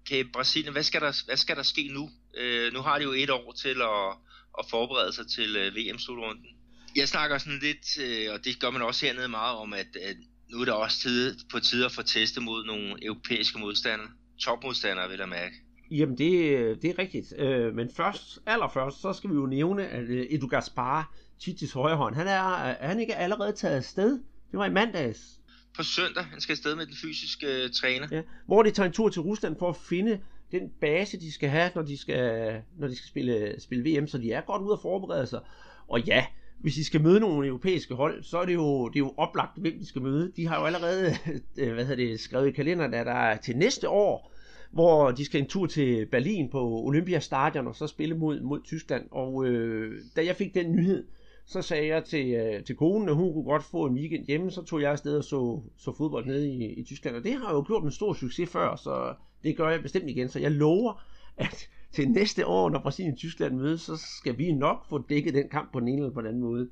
okay, 0.00 0.24
Brasilien. 0.32 0.72
Hvad 0.72 0.82
skal, 0.82 1.00
der, 1.00 1.24
hvad 1.24 1.36
skal 1.36 1.56
der 1.56 1.62
ske 1.62 1.88
nu? 1.88 2.10
Øh, 2.36 2.72
nu 2.72 2.80
har 2.80 2.98
de 2.98 3.04
jo 3.04 3.12
et 3.12 3.30
år 3.30 3.52
til 3.52 3.82
at, 3.82 4.16
at 4.58 4.66
forberede 4.70 5.12
sig 5.12 5.26
til 5.28 5.56
øh, 5.56 5.76
VM-slutrunden 5.76 6.56
jeg 6.96 7.08
snakker 7.08 7.38
sådan 7.38 7.58
lidt, 7.58 7.98
øh, 7.98 8.32
og 8.32 8.44
det 8.44 8.60
gør 8.60 8.70
man 8.70 8.82
også 8.82 9.06
hernede 9.06 9.28
meget 9.28 9.56
om, 9.56 9.72
at, 9.72 9.96
at 9.96 10.16
nu 10.52 10.60
er 10.60 10.64
det 10.64 10.74
også 10.74 11.00
tid, 11.00 11.36
på 11.50 11.60
tide 11.60 11.84
at 11.84 11.92
få 11.92 12.02
testet 12.02 12.42
mod 12.42 12.64
nogle 12.64 13.04
europæiske 13.04 13.58
modstandere. 13.58 14.08
Topmodstandere, 14.40 15.08
vil 15.08 15.18
jeg 15.18 15.28
mærke. 15.28 15.54
Jamen, 15.90 16.18
det, 16.18 16.82
det 16.82 16.90
er 16.90 16.98
rigtigt. 16.98 17.34
Øh, 17.38 17.74
men 17.74 17.90
først, 17.96 18.38
allerførst, 18.46 19.02
så 19.02 19.12
skal 19.12 19.30
vi 19.30 19.34
jo 19.34 19.46
nævne, 19.46 19.88
at 19.88 20.04
øh, 20.04 20.26
Edu 20.30 20.46
Gaspar, 20.46 21.14
Titis 21.40 21.72
højre 21.72 21.96
hånd, 21.96 22.14
han 22.14 22.26
er, 22.26 22.56
er 22.62 22.88
han 22.88 23.00
ikke 23.00 23.16
allerede 23.16 23.52
taget 23.52 23.76
afsted? 23.76 24.12
Det 24.50 24.58
var 24.58 24.66
i 24.66 24.70
mandags. 24.70 25.40
På 25.76 25.82
søndag, 25.82 26.24
han 26.24 26.40
skal 26.40 26.52
afsted 26.52 26.74
med 26.74 26.86
den 26.86 26.94
fysiske 27.02 27.68
træner. 27.68 28.08
Ja, 28.10 28.22
hvor 28.46 28.62
de 28.62 28.70
tager 28.70 28.86
en 28.86 28.92
tur 28.92 29.08
til 29.08 29.22
Rusland 29.22 29.56
for 29.58 29.68
at 29.68 29.76
finde 29.76 30.20
den 30.52 30.70
base, 30.80 31.20
de 31.20 31.32
skal 31.32 31.48
have, 31.48 31.70
når 31.74 31.82
de 31.82 31.98
skal, 31.98 32.62
når 32.78 32.88
de 32.88 32.96
skal 32.96 33.08
spille, 33.08 33.54
spille 33.60 33.98
VM, 33.98 34.06
så 34.06 34.18
de 34.18 34.32
er 34.32 34.40
godt 34.40 34.62
ude 34.62 34.72
at 34.72 34.78
forberede 34.82 35.26
sig. 35.26 35.40
Og 35.88 36.00
ja, 36.00 36.26
hvis 36.60 36.74
de 36.74 36.84
skal 36.84 37.02
møde 37.02 37.20
nogle 37.20 37.46
europæiske 37.46 37.94
hold, 37.94 38.22
så 38.22 38.38
er 38.38 38.44
det 38.44 38.54
jo, 38.54 38.88
det 38.88 38.96
er 38.96 39.04
jo 39.04 39.14
oplagt, 39.16 39.58
hvem 39.58 39.78
de 39.78 39.86
skal 39.86 40.02
møde. 40.02 40.32
De 40.36 40.46
har 40.46 40.60
jo 40.60 40.66
allerede 40.66 41.14
øh, 41.58 41.72
hvad 41.74 41.84
hedder 41.84 42.06
det, 42.06 42.20
skrevet 42.20 42.48
i 42.48 42.50
kalenderen, 42.52 42.94
at 42.94 43.06
der 43.06 43.12
er 43.12 43.36
til 43.36 43.56
næste 43.56 43.88
år, 43.88 44.32
hvor 44.70 45.10
de 45.10 45.24
skal 45.24 45.40
en 45.40 45.46
tur 45.46 45.66
til 45.66 46.06
Berlin 46.06 46.50
på 46.50 46.82
Olympiastadion 46.84 47.66
og 47.66 47.74
så 47.74 47.86
spille 47.86 48.16
mod, 48.16 48.40
mod 48.40 48.60
Tyskland. 48.64 49.04
Og 49.10 49.46
øh, 49.46 50.00
da 50.16 50.24
jeg 50.24 50.36
fik 50.36 50.54
den 50.54 50.72
nyhed, 50.72 51.06
så 51.46 51.62
sagde 51.62 51.86
jeg 51.86 52.04
til, 52.04 52.34
øh, 52.34 52.64
til 52.64 52.76
konen, 52.76 53.08
at 53.08 53.14
hun 53.14 53.32
kunne 53.32 53.44
godt 53.44 53.62
få 53.62 53.86
en 53.86 53.94
weekend 53.94 54.26
hjemme, 54.26 54.50
så 54.50 54.62
tog 54.62 54.82
jeg 54.82 54.90
afsted 54.90 55.16
og 55.16 55.24
så, 55.24 55.60
så 55.76 55.92
fodbold 55.96 56.26
nede 56.26 56.48
i, 56.48 56.64
i 56.64 56.84
Tyskland. 56.84 57.16
Og 57.16 57.24
det 57.24 57.32
har 57.32 57.54
jo 57.54 57.64
gjort 57.66 57.82
en 57.82 57.90
stor 57.90 58.12
succes 58.14 58.50
før, 58.50 58.76
så 58.76 59.14
det 59.44 59.56
gør 59.56 59.70
jeg 59.70 59.82
bestemt 59.82 60.10
igen. 60.10 60.28
Så 60.28 60.38
jeg 60.38 60.50
lover, 60.50 61.02
at 61.36 61.68
til 61.96 62.08
næste 62.08 62.46
år, 62.46 62.70
når 62.70 62.78
Brasilien 62.82 63.12
og 63.12 63.18
Tyskland 63.18 63.56
mødes, 63.56 63.80
så 63.80 63.96
skal 64.18 64.38
vi 64.38 64.52
nok 64.52 64.88
få 64.88 65.06
dækket 65.08 65.34
den 65.34 65.48
kamp 65.48 65.72
på 65.72 65.80
den 65.80 65.88
ene 65.88 65.96
eller 65.96 66.14
på 66.14 66.20
den 66.20 66.28
anden 66.28 66.42
måde. 66.42 66.70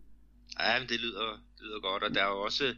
Ja, 0.61 0.79
men 0.79 0.89
det 0.89 1.01
lyder, 1.01 1.43
det 1.57 1.63
lyder 1.67 1.81
godt, 1.81 2.03
og 2.03 2.15
der 2.15 2.23
er 2.23 2.29
jo 2.29 2.41
også 2.41 2.75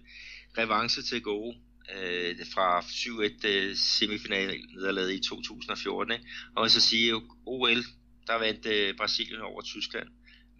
revanche 0.58 1.02
til 1.02 1.22
gode 1.22 1.56
øh, 1.94 2.36
fra 2.54 2.80
7-1 2.80 3.46
øh, 3.48 3.76
semifinal 3.76 5.10
i 5.16 5.20
2014. 5.20 6.12
Ikke? 6.12 6.24
Og 6.56 6.70
så 6.70 6.80
sige, 6.80 7.14
at 7.14 7.22
OL, 7.46 7.82
der 8.26 8.38
vandt 8.38 8.66
øh, 8.66 8.96
Brasilien 8.96 9.40
over 9.40 9.62
Tyskland. 9.62 10.08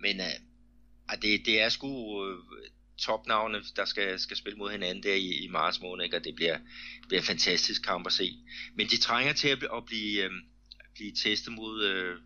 Men 0.00 0.20
øh, 0.20 1.16
det, 1.22 1.46
det 1.46 1.60
er 1.62 1.68
sgu 1.68 2.24
øh, 2.26 2.38
topnavne, 2.98 3.58
der 3.76 3.84
skal, 3.84 4.18
skal 4.18 4.36
spille 4.36 4.58
mod 4.58 4.70
hinanden 4.70 5.02
der 5.02 5.14
i, 5.14 5.44
i 5.44 5.48
marts 5.48 5.80
måned, 5.80 6.04
ikke? 6.04 6.16
og 6.16 6.24
det 6.24 6.34
bliver, 6.34 6.58
bliver 7.08 7.20
en 7.20 7.26
fantastisk 7.26 7.82
kamp 7.82 8.06
at 8.06 8.12
se. 8.12 8.38
Men 8.74 8.86
de 8.86 8.96
trænger 8.96 9.32
til 9.32 9.48
at, 9.48 9.62
at 9.62 9.84
blive... 9.86 10.24
Øh, 10.24 10.30
blive 10.96 11.12
testet 11.12 11.52
mod 11.52 11.84
øh, 11.84 12.16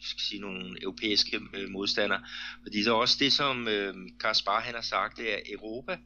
skal 0.00 0.20
sige, 0.20 0.40
nogle 0.40 0.82
europæiske 0.82 1.40
øh, 1.54 1.68
modstandere. 1.68 2.22
Fordi 2.62 2.78
det 2.78 2.86
er 2.86 2.92
også 2.92 3.16
det, 3.20 3.32
som 3.32 3.68
øh, 3.68 3.94
Kaspar 4.20 4.60
han 4.60 4.74
har 4.74 4.82
sagt, 4.82 5.16
det 5.16 5.32
er 5.32 5.38
Europa 5.52 5.98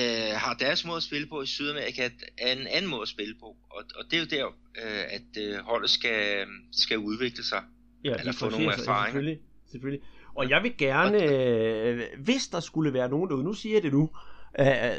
øh, 0.00 0.34
har 0.36 0.54
deres 0.54 0.84
måde 0.84 0.96
at 0.96 1.02
spille 1.02 1.26
på 1.26 1.42
i 1.42 1.46
Sydamerika 1.46 2.10
er 2.38 2.52
en 2.52 2.66
anden 2.66 2.90
måde 2.90 3.02
at 3.02 3.08
spille 3.08 3.34
på. 3.40 3.46
Og, 3.70 3.84
og 3.96 4.04
det 4.10 4.16
er 4.16 4.20
jo 4.20 4.26
der, 4.30 4.46
øh, 4.46 5.04
at 5.08 5.42
øh, 5.42 5.58
holdet 5.64 5.90
skal, 5.90 6.46
skal 6.72 6.98
udvikle 6.98 7.44
sig. 7.44 7.62
Ja, 8.04 8.14
eller 8.14 8.32
få 8.32 8.50
nogle 8.50 8.72
erfaringer. 8.72 9.04
Selvfølgelig, 9.04 9.38
selvfølgelig. 9.70 10.00
Og 10.34 10.50
jeg 10.50 10.62
vil 10.62 10.76
gerne, 10.78 11.22
øh, 11.22 12.00
hvis 12.18 12.48
der 12.48 12.60
skulle 12.60 12.92
være 12.92 13.08
nogen 13.08 13.30
derude, 13.30 13.44
nu 13.44 13.52
siger 13.52 13.76
jeg 13.76 13.82
det 13.82 13.92
nu, 13.92 14.02
øh, 14.02 14.31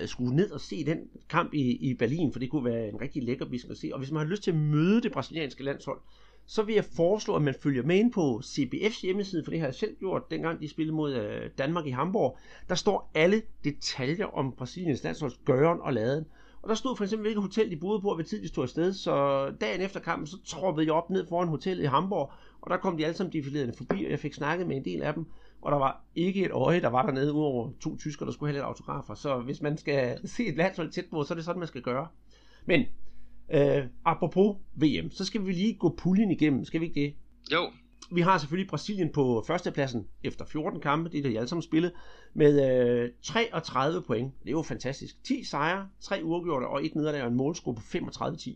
skulle 0.06 0.36
ned 0.36 0.52
og 0.52 0.62
se 0.62 0.86
den 0.86 1.00
kamp 1.30 1.54
i, 1.54 1.90
i 1.90 1.94
Berlin, 1.94 2.32
for 2.32 2.40
det 2.40 2.50
kunne 2.50 2.66
være 2.66 2.90
en 2.90 3.02
rigtig 3.02 3.24
lækker 3.24 3.46
bisk 3.46 3.66
at 3.70 3.78
se. 3.78 3.90
Og 3.94 4.00
hvis 4.00 4.12
man 4.12 4.22
har 4.22 4.32
lyst 4.32 4.44
til 4.44 4.52
at 4.52 4.58
møde 4.58 5.02
det 5.02 5.12
brasilianske 5.12 5.64
landshold, 5.64 6.00
så 6.46 6.64
vil 6.64 6.76
jeg 6.76 6.86
foreslå, 6.86 7.36
at 7.36 7.42
man 7.42 7.56
følger 7.62 7.84
med 7.84 7.96
ind 7.96 8.12
på 8.12 8.42
CBF's 8.44 9.02
hjemmeside, 9.02 9.44
for 9.44 9.52
det 9.52 9.60
har 9.60 9.68
jeg 9.68 9.76
selv 9.76 9.96
gjort, 10.00 10.32
dengang 10.32 10.60
de 10.60 10.70
spillede 10.70 10.96
mod 10.96 11.14
øh, 11.14 11.50
Danmark 11.58 11.86
i 11.86 11.90
Hamburg. 11.90 12.38
Der 12.70 12.76
står 12.76 13.12
alle 13.16 13.42
detaljer 13.64 14.26
om 14.26 14.52
Brasiliens 14.52 15.04
landsholds 15.04 15.40
gøren 15.46 15.80
og 15.82 15.94
laden. 15.94 16.26
Og 16.62 16.70
der 16.70 16.76
stod 16.76 16.98
for 16.98 17.04
eksempel, 17.04 17.24
hvilket 17.24 17.42
hotel 17.42 17.72
de 17.72 17.76
boede 17.76 18.02
på, 18.02 18.10
og 18.10 18.16
hvad 18.16 18.26
tid 18.26 18.42
de 18.42 18.48
stod 18.48 18.64
afsted. 18.64 18.94
Så 18.94 19.46
dagen 19.62 19.82
efter 19.82 20.00
kampen, 20.00 20.28
så 20.28 20.38
troppede 20.46 20.86
jeg 20.86 20.94
op 20.94 21.10
ned 21.10 21.28
foran 21.28 21.48
hotellet 21.48 21.84
i 21.84 21.88
Hamburg, 21.88 22.32
og 22.62 22.70
der 22.70 22.78
kom 22.78 22.98
de 22.98 23.06
alle 23.06 23.18
sammen 23.18 23.34
defilerende 23.34 23.74
forbi, 23.78 24.06
og 24.06 24.12
jeg 24.12 24.20
fik 24.20 24.34
snakket 24.34 24.68
med 24.68 24.76
en 24.76 24.86
del 24.86 25.02
af 25.02 25.14
dem. 25.14 25.26
Og 25.64 25.72
der 25.72 25.78
var 25.78 26.02
ikke 26.16 26.46
et 26.46 26.52
øje, 26.52 26.82
der 26.82 26.88
var 26.88 27.06
dernede, 27.06 27.34
udover 27.34 27.70
to 27.80 27.98
tysker, 27.98 28.26
der 28.26 28.34
skulle 28.34 28.50
have 28.50 28.54
lidt 28.54 28.66
autografer. 28.66 29.14
Så 29.14 29.40
hvis 29.40 29.62
man 29.62 29.78
skal 29.78 30.20
se 30.36 30.46
et 30.46 30.56
landshold 30.56 30.92
tæt 30.92 31.06
på, 31.12 31.24
så 31.24 31.34
er 31.34 31.36
det 31.36 31.46
sådan, 31.46 31.60
man 31.60 31.68
skal 31.68 31.82
gøre. 31.82 32.08
Men 32.66 32.86
øh, 33.54 33.84
apropos 34.06 34.58
VM, 34.76 35.12
så 35.12 35.26
skal 35.26 35.46
vi 35.46 35.52
lige 35.52 35.74
gå 35.74 35.96
puljen 35.98 36.32
igennem, 36.32 36.66
skal 36.66 36.82
vi 36.82 36.86
ikke 36.86 37.02
det? 37.02 37.14
Jo. 37.54 37.70
Vi 38.12 38.22
har 38.22 38.38
selvfølgelig 38.38 38.70
Brasilien 38.70 39.12
på 39.12 39.44
førstepladsen 39.48 40.08
efter 40.24 40.46
14 40.46 40.82
kampe, 40.82 41.10
det 41.10 41.18
er 41.18 41.22
det, 41.22 41.32
de 41.32 41.38
alle 41.38 41.48
sammen 41.48 41.62
spillet, 41.62 41.92
med 42.34 42.80
øh, 43.04 43.10
33 43.22 44.02
point. 44.02 44.34
Det 44.44 44.48
er 44.48 44.52
jo 44.52 44.62
fantastisk. 44.62 45.24
10 45.24 45.44
sejre, 45.44 45.88
3 46.02 46.22
uafgjorte 46.24 46.66
og 46.66 46.86
et 46.86 46.96
nederlag 46.96 47.22
og 47.22 47.28
en 47.28 47.36
målscore 47.36 47.76
på 47.76 47.82
35-10. 47.82 48.56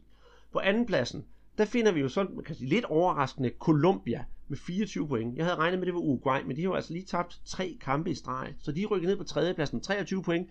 På 0.54 0.60
andenpladsen, 0.60 1.26
der 1.58 1.65
finder 1.65 1.91
vi 1.91 2.00
jo 2.00 2.10
sådan, 2.10 2.36
man 2.36 2.43
kan 2.43 2.56
sige, 2.56 2.70
lidt 2.70 2.86
overraskende 2.86 3.52
Colombia 3.60 4.26
med 4.48 4.58
24 4.58 5.08
point. 5.08 5.38
Jeg 5.38 5.46
havde 5.46 5.58
regnet 5.58 5.80
med, 5.80 5.84
at 5.84 5.88
det 5.88 5.93
var 5.93 6.00
Uruguay, 6.00 6.41
men 6.41 6.56
de 6.56 6.62
har 6.62 6.70
jo 6.70 6.76
altså 6.76 6.93
lige 6.93 7.06
tabt 7.06 7.41
tre 7.46 7.78
kampe 7.82 8.12
i 8.12 8.13
streg. 8.13 8.54
Så 8.60 8.72
de 8.72 8.86
rykker 8.86 9.08
ned 9.08 9.17
på 9.17 9.24
tredjepladsen, 9.24 9.82
23 9.82 10.24
point. 10.24 10.50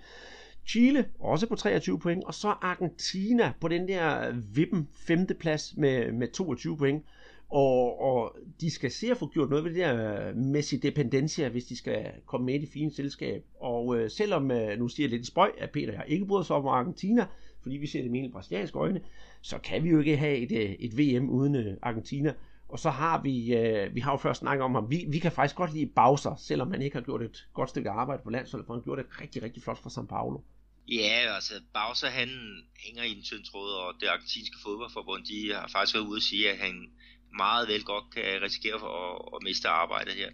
Chile 0.67 1.05
også 1.21 1.47
på 1.47 1.57
23 1.57 1.99
point, 1.99 2.25
og 2.25 2.35
så 2.35 2.49
Argentina 2.49 3.53
på 3.61 3.69
den 3.69 3.89
der 3.89 4.33
vippen 4.53 4.89
femteplads 4.95 5.77
med, 5.77 6.13
med 6.13 6.29
22 6.29 6.77
point. 6.77 7.05
Og, 7.49 8.01
og 8.01 8.37
de 8.61 8.71
skal 8.71 8.91
se 8.91 9.11
at 9.11 9.17
få 9.17 9.29
gjort 9.29 9.51
noget 9.51 9.65
ved 9.65 9.71
det 9.71 9.79
der 9.79 10.29
øh, 10.29 10.37
Messi 10.37 10.77
dependencia, 10.77 11.49
hvis 11.49 11.65
de 11.65 11.77
skal 11.77 12.07
komme 12.27 12.47
med 12.47 12.55
i 12.55 12.59
det 12.59 12.69
fine 12.69 12.93
selskab. 12.93 13.45
Og 13.61 13.97
øh, 13.97 14.11
selvom, 14.11 14.51
øh, 14.51 14.79
nu 14.79 14.89
siger 14.89 15.05
jeg 15.05 15.11
lidt 15.11 15.23
i 15.23 15.27
spøj, 15.27 15.51
at 15.59 15.71
Peter 15.71 15.93
jeg 15.93 16.05
ikke 16.09 16.27
bryder 16.27 16.45
sig 16.45 16.57
om 16.57 16.67
Argentina, 16.67 17.27
fordi 17.67 17.77
vi 17.77 17.87
ser 17.87 18.03
det 18.03 18.11
med 18.11 18.33
brasilianske 18.33 18.79
øjne, 18.79 19.01
så 19.43 19.59
kan 19.59 19.85
vi 19.85 19.89
jo 19.91 19.99
ikke 19.99 20.17
have 20.17 20.37
et, 20.37 20.53
øh, 20.53 20.71
et 20.71 20.99
VM 20.99 21.31
uden 21.31 21.55
øh, 21.55 21.77
Argentina. 21.83 22.35
Og 22.69 22.79
så 22.79 22.91
har 22.91 23.23
vi, 23.23 23.55
øh, 23.55 23.95
vi 23.95 24.01
har 24.01 24.11
jo 24.13 24.17
først 24.17 24.41
snakket 24.41 24.65
om 24.65 24.75
ham, 24.75 24.91
vi, 24.91 25.05
vi 25.09 25.19
kan 25.19 25.33
faktisk 25.33 25.57
godt 25.57 25.75
lide 25.75 25.87
Bowser, 25.87 26.35
selvom 26.49 26.71
han 26.71 26.83
ikke 26.83 26.97
har 26.97 27.05
gjort 27.05 27.23
et 27.23 27.47
godt 27.55 27.71
stykke 27.71 27.91
arbejde 27.91 28.23
på 28.25 28.31
landsholdet, 28.31 28.67
for 28.67 28.75
han 28.75 28.83
gjorde 28.83 29.03
det 29.03 29.21
rigtig, 29.21 29.43
rigtig 29.43 29.63
flot 29.63 29.83
for 29.83 29.91
São 29.91 30.07
Paulo. 30.07 30.39
Ja, 30.89 31.35
altså 31.35 31.55
Bowser 31.75 32.09
han 32.09 32.31
hænger 32.87 33.03
i 33.03 33.13
en 33.17 33.23
tynd 33.23 33.45
tråd, 33.45 33.73
og 33.73 33.95
det 34.01 34.07
argentinske 34.07 34.57
fodboldforbund, 34.63 35.25
de 35.25 35.53
har 35.55 35.69
faktisk 35.73 35.95
været 35.95 36.07
ude 36.07 36.17
at 36.17 36.23
sige, 36.23 36.51
at 36.53 36.59
han 36.59 36.75
meget 37.37 37.69
vel 37.69 37.85
godt 37.85 38.05
kan 38.15 38.43
risikere 38.43 38.79
for 38.81 38.93
at, 39.07 39.17
at 39.35 39.43
miste 39.43 39.69
arbejdet 39.69 40.15
her. 40.15 40.31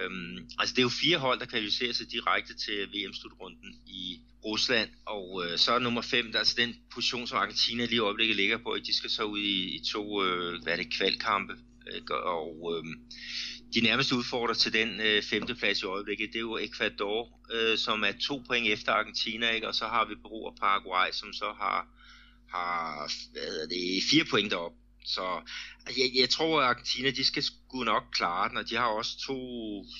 Øhm, 0.00 0.48
altså 0.58 0.74
det 0.74 0.78
er 0.78 0.88
jo 0.90 1.00
fire 1.02 1.18
hold, 1.18 1.40
der 1.40 1.46
kvalificerer 1.46 1.92
sig 1.92 2.10
direkte 2.10 2.54
til 2.54 2.88
VM-slutrunden 2.94 3.74
i 3.86 4.20
Rusland, 4.44 4.90
og 5.06 5.44
øh, 5.44 5.58
så 5.58 5.72
er 5.72 5.78
nummer 5.78 6.02
5, 6.02 6.26
der 6.26 6.34
er 6.34 6.38
altså 6.38 6.54
den 6.58 6.74
position, 6.94 7.26
som 7.26 7.38
Argentina 7.38 7.84
lige 7.84 7.96
i 7.96 7.98
øjeblikket 7.98 8.36
ligger 8.36 8.58
på, 8.58 8.76
de 8.86 8.96
skal 8.96 9.10
så 9.10 9.22
ud 9.22 9.38
i, 9.38 9.76
i 9.76 9.84
to, 9.92 10.24
øh, 10.24 10.62
hvad 10.62 10.72
er 10.72 10.76
det, 10.76 10.94
kvalkampe, 10.94 11.54
øh, 11.92 12.02
og 12.24 12.74
øh, 12.76 12.84
de 13.74 13.80
nærmeste 13.80 14.16
udfordrer 14.16 14.54
til 14.54 14.72
den 14.72 15.00
øh, 15.00 15.22
femteplads 15.22 15.82
i 15.82 15.84
øjeblikket, 15.84 16.28
det 16.32 16.36
er 16.36 16.40
jo 16.40 16.58
Ecuador, 16.58 17.40
øh, 17.52 17.78
som 17.78 18.02
er 18.02 18.12
to 18.20 18.42
point 18.46 18.68
efter 18.68 18.92
Argentina, 18.92 19.50
ikke? 19.50 19.68
og 19.68 19.74
så 19.74 19.84
har 19.84 20.04
vi 20.08 20.14
Peru 20.14 20.46
og 20.46 20.56
Paraguay, 20.60 21.08
som 21.12 21.32
så 21.32 21.52
har, 21.60 21.88
har 22.50 23.12
hvad 23.32 23.68
det, 23.68 24.02
fire 24.10 24.24
point 24.24 24.50
derop. 24.50 24.72
Så 25.08 25.24
altså, 25.86 26.00
jeg, 26.02 26.20
jeg 26.20 26.28
tror, 26.28 26.60
at 26.60 26.66
Argentina 26.66 27.10
de 27.10 27.24
skal 27.24 27.42
sgu 27.42 27.84
nok 27.84 28.04
klare 28.12 28.48
den, 28.48 28.56
og 28.56 28.70
de 28.70 28.76
har 28.76 28.86
også 28.86 29.18
to 29.18 29.36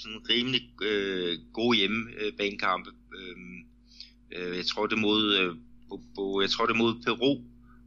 sådan 0.00 0.20
rimelig 0.30 0.62
øh, 0.82 1.38
gode 1.52 1.76
hjemmebanekampe. 1.78 2.90
Øh, 3.18 3.36
øh, 4.32 4.56
jeg 4.56 4.66
tror 4.66 4.86
det 4.86 4.98
mod 4.98 5.34
øh, 5.34 5.54
jeg 6.42 6.50
tror 6.50 6.66
det 6.66 6.76
mod 6.76 6.94
Peru 7.04 7.42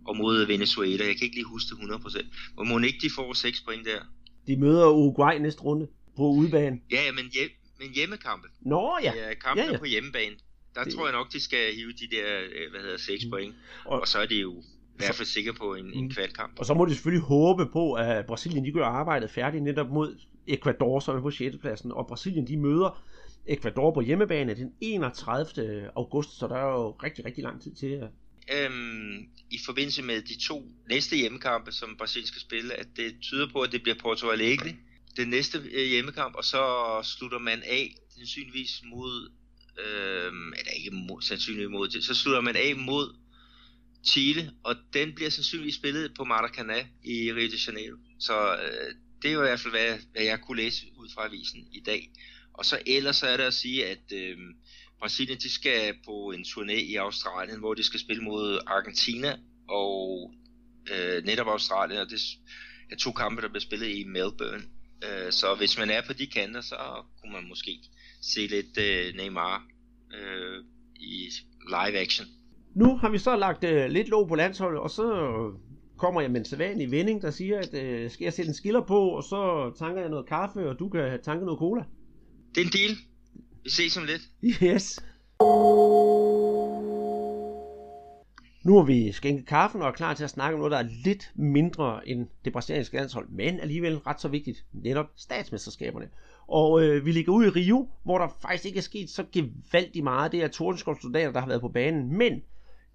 og 0.07 0.17
mod 0.17 0.45
Venezuela. 0.45 1.05
Jeg 1.05 1.15
kan 1.15 1.23
ikke 1.23 1.35
lige 1.35 1.45
huske 1.45 1.69
det 1.69 1.81
100%. 1.81 2.25
Men 2.57 2.69
må 2.69 2.79
ikke 2.79 2.99
de 3.01 3.09
får 3.15 3.33
6 3.33 3.61
point 3.61 3.85
der? 3.85 4.01
De 4.47 4.57
møder 4.57 4.89
Uruguay 4.89 5.37
næste 5.37 5.61
runde 5.61 5.87
på 6.17 6.23
udebane. 6.23 6.79
Ja, 6.91 7.11
men, 7.11 7.25
hjem, 7.33 7.49
men 7.79 7.89
hjemmekampe. 7.93 8.47
Nå 8.61 8.97
ja. 9.03 9.13
Ja, 9.15 9.33
kampe 9.33 9.63
ja, 9.63 9.71
ja. 9.71 9.77
på 9.77 9.85
hjemmebane. 9.85 10.35
Der 10.75 10.83
det... 10.83 10.93
tror 10.93 11.05
jeg 11.07 11.13
nok, 11.13 11.33
de 11.33 11.39
skal 11.39 11.75
hive 11.75 11.91
de 11.91 12.15
der, 12.15 12.39
øh, 12.39 12.71
hvad 12.71 12.81
hedder 12.81 12.97
6 12.97 13.25
mm. 13.25 13.31
point. 13.31 13.55
Og, 13.85 14.01
og 14.01 14.07
så 14.07 14.19
er 14.19 14.25
det 14.25 14.41
jo 14.41 14.63
hvert 15.05 15.15
fald 15.15 15.27
sikker 15.27 15.53
på 15.53 15.75
en, 15.75 15.85
mm. 15.85 15.93
en 15.93 16.09
kvalkamp. 16.09 16.59
Og 16.59 16.65
så 16.65 16.73
må 16.73 16.85
de 16.85 16.93
selvfølgelig 16.93 17.23
håbe 17.23 17.65
på, 17.65 17.93
at 17.93 18.25
Brasilien 18.25 18.65
de 18.65 18.71
gør 18.71 18.85
arbejdet 18.85 19.29
færdigt 19.29 19.63
netop 19.63 19.89
mod 19.89 20.19
Ecuador, 20.47 20.99
som 20.99 21.17
er 21.17 21.21
på 21.21 21.31
6. 21.31 21.57
pladsen. 21.61 21.91
Og 21.91 22.07
Brasilien 22.07 22.47
de 22.47 22.57
møder 22.57 23.03
Ecuador 23.47 23.93
på 23.93 24.01
hjemmebane 24.01 24.55
den 24.55 24.71
31. 24.81 25.89
august, 25.95 26.39
så 26.39 26.47
der 26.47 26.55
er 26.55 26.71
jo 26.71 26.91
rigtig, 26.91 27.25
rigtig 27.25 27.43
lang 27.43 27.61
tid 27.61 27.75
til 27.75 28.07
øhm, 28.51 29.29
i 29.51 29.59
forbindelse 29.65 30.03
med 30.03 30.21
de 30.21 30.39
to 30.39 30.71
næste 30.89 31.15
hjemmekampe, 31.15 31.71
som 31.71 31.95
Brasilien 31.97 32.27
skal 32.27 32.41
spille, 32.41 32.73
at 32.73 32.87
det 32.95 33.15
tyder 33.21 33.47
på, 33.51 33.61
at 33.61 33.71
det 33.71 33.83
bliver 33.83 33.95
Porto 33.99 34.29
Alegre, 34.29 34.75
den 35.17 35.27
næste 35.27 35.57
øh, 35.71 35.85
hjemmekamp, 35.85 36.35
og 36.35 36.43
så 36.43 36.63
slutter 37.03 37.39
man 37.39 37.63
af 37.63 37.95
sandsynligvis 38.17 38.81
mod, 38.85 39.31
øhm, 39.85 40.53
eller 40.53 40.71
ikke 40.77 40.91
mod, 40.91 41.21
sandsynligvis 41.21 41.71
mod, 41.71 42.01
så 42.01 42.15
slutter 42.15 42.41
man 42.41 42.55
af 42.55 42.75
mod 42.75 43.15
Chile, 44.03 44.51
og 44.63 44.75
den 44.93 45.15
bliver 45.15 45.29
sandsynligvis 45.29 45.75
spillet 45.75 46.13
på 46.13 46.23
Maracanã 46.23 46.85
i 47.03 47.33
Rio 47.33 47.47
de 47.47 47.57
Janeiro. 47.67 47.97
Så 48.19 48.55
øh, 48.55 48.95
det 49.21 49.29
er 49.29 49.33
jo 49.33 49.39
i 49.39 49.47
hvert 49.47 49.59
fald, 49.59 49.73
hvad, 49.73 49.97
hvad 50.11 50.23
jeg 50.23 50.41
kunne 50.41 50.61
læse 50.61 50.85
ud 50.97 51.09
fra 51.13 51.25
avisen 51.25 51.67
i 51.71 51.79
dag. 51.79 52.09
Og 52.53 52.65
så 52.65 52.79
ellers 52.85 53.15
så 53.15 53.27
er 53.27 53.37
det 53.37 53.43
at 53.43 53.53
sige, 53.53 53.85
at 53.85 54.11
øh, 54.13 54.37
Brasilien 54.99 55.39
de 55.39 55.49
skal 55.49 55.93
på 56.05 56.31
en 56.31 56.41
turné 56.41 56.73
i 56.73 56.95
Australien, 56.95 57.59
hvor 57.59 57.73
de 57.73 57.83
skal 57.83 57.99
spille 57.99 58.23
mod 58.23 58.59
Argentina 58.67 59.37
og 59.69 60.33
øh, 60.91 61.23
netop 61.25 61.47
Australien, 61.47 61.99
og 62.01 62.09
det 62.09 62.21
er 62.91 62.95
to 62.95 63.11
kampe, 63.11 63.41
der 63.41 63.47
bliver 63.47 63.61
spillet 63.61 63.87
i 63.87 64.03
Melbourne. 64.03 64.63
Øh, 65.03 65.31
så 65.31 65.55
hvis 65.55 65.77
man 65.77 65.89
er 65.89 66.01
på 66.07 66.13
de 66.13 66.27
kanter, 66.27 66.61
så 66.61 67.03
kunne 67.21 67.33
man 67.33 67.47
måske 67.47 67.79
se 68.21 68.47
lidt 68.47 68.77
øh, 68.77 69.15
Neymar 69.15 69.67
øh, 70.13 70.63
i 70.95 71.29
live 71.67 71.97
action. 71.97 72.27
Nu 72.75 72.97
har 72.97 73.09
vi 73.09 73.17
så 73.17 73.35
lagt 73.35 73.63
øh, 73.63 73.89
lidt 73.89 74.09
låg 74.09 74.27
på 74.27 74.35
landsholdet, 74.35 74.79
og 74.79 74.89
så 74.89 75.33
kommer 75.97 76.21
jeg 76.21 76.31
med 76.31 76.39
en 76.39 76.45
sædvanlig 76.45 76.91
vending, 76.91 77.21
der 77.21 77.31
siger, 77.31 77.59
at 77.59 77.73
øh, 77.73 78.11
skal 78.11 78.23
jeg 78.23 78.33
sætte 78.33 78.49
en 78.49 78.55
skiller 78.55 78.81
på, 78.81 79.09
og 79.09 79.23
så 79.23 79.71
tanker 79.79 80.01
jeg 80.01 80.09
noget 80.09 80.25
kaffe, 80.25 80.69
og 80.69 80.79
du 80.79 80.89
kan 80.89 81.19
tanke 81.23 81.45
noget 81.45 81.59
cola. 81.59 81.83
Det 82.55 82.61
er 82.61 82.65
en 82.65 82.71
deal. 82.71 82.97
Vi 83.63 83.69
ses 83.69 83.97
om 83.97 84.03
lidt. 84.03 84.21
Yes. 84.63 84.99
Nu 88.63 88.77
er 88.77 88.83
vi 88.83 89.11
skænket 89.11 89.45
kaffen 89.47 89.81
og 89.81 89.87
er 89.87 89.91
klar 89.91 90.13
til 90.13 90.23
at 90.23 90.29
snakke 90.29 90.53
om 90.53 90.59
noget, 90.59 90.71
der 90.71 90.77
er 90.77 90.89
lidt 91.05 91.31
mindre 91.35 92.09
end 92.09 92.27
det 92.45 92.53
brasilianske 92.53 92.95
landshold, 92.95 93.27
men 93.29 93.59
alligevel 93.59 93.97
ret 93.97 94.21
så 94.21 94.27
vigtigt, 94.27 94.65
netop 94.73 95.05
statsmesterskaberne. 95.15 96.07
Og 96.47 96.83
øh, 96.83 97.05
vi 97.05 97.11
ligger 97.11 97.33
ude 97.33 97.47
i 97.47 97.49
Rio, 97.49 97.87
hvor 98.03 98.17
der 98.17 98.27
faktisk 98.41 98.65
ikke 98.65 98.77
er 98.77 98.81
sket 98.81 99.09
så 99.09 99.25
gevaldigt 99.31 100.03
meget. 100.03 100.31
Det 100.31 100.43
er 100.43 100.47
Tordenskov 100.47 100.97
soldater, 101.01 101.31
der 101.31 101.39
har 101.39 101.47
været 101.47 101.61
på 101.61 101.69
banen, 101.69 102.17
men 102.17 102.41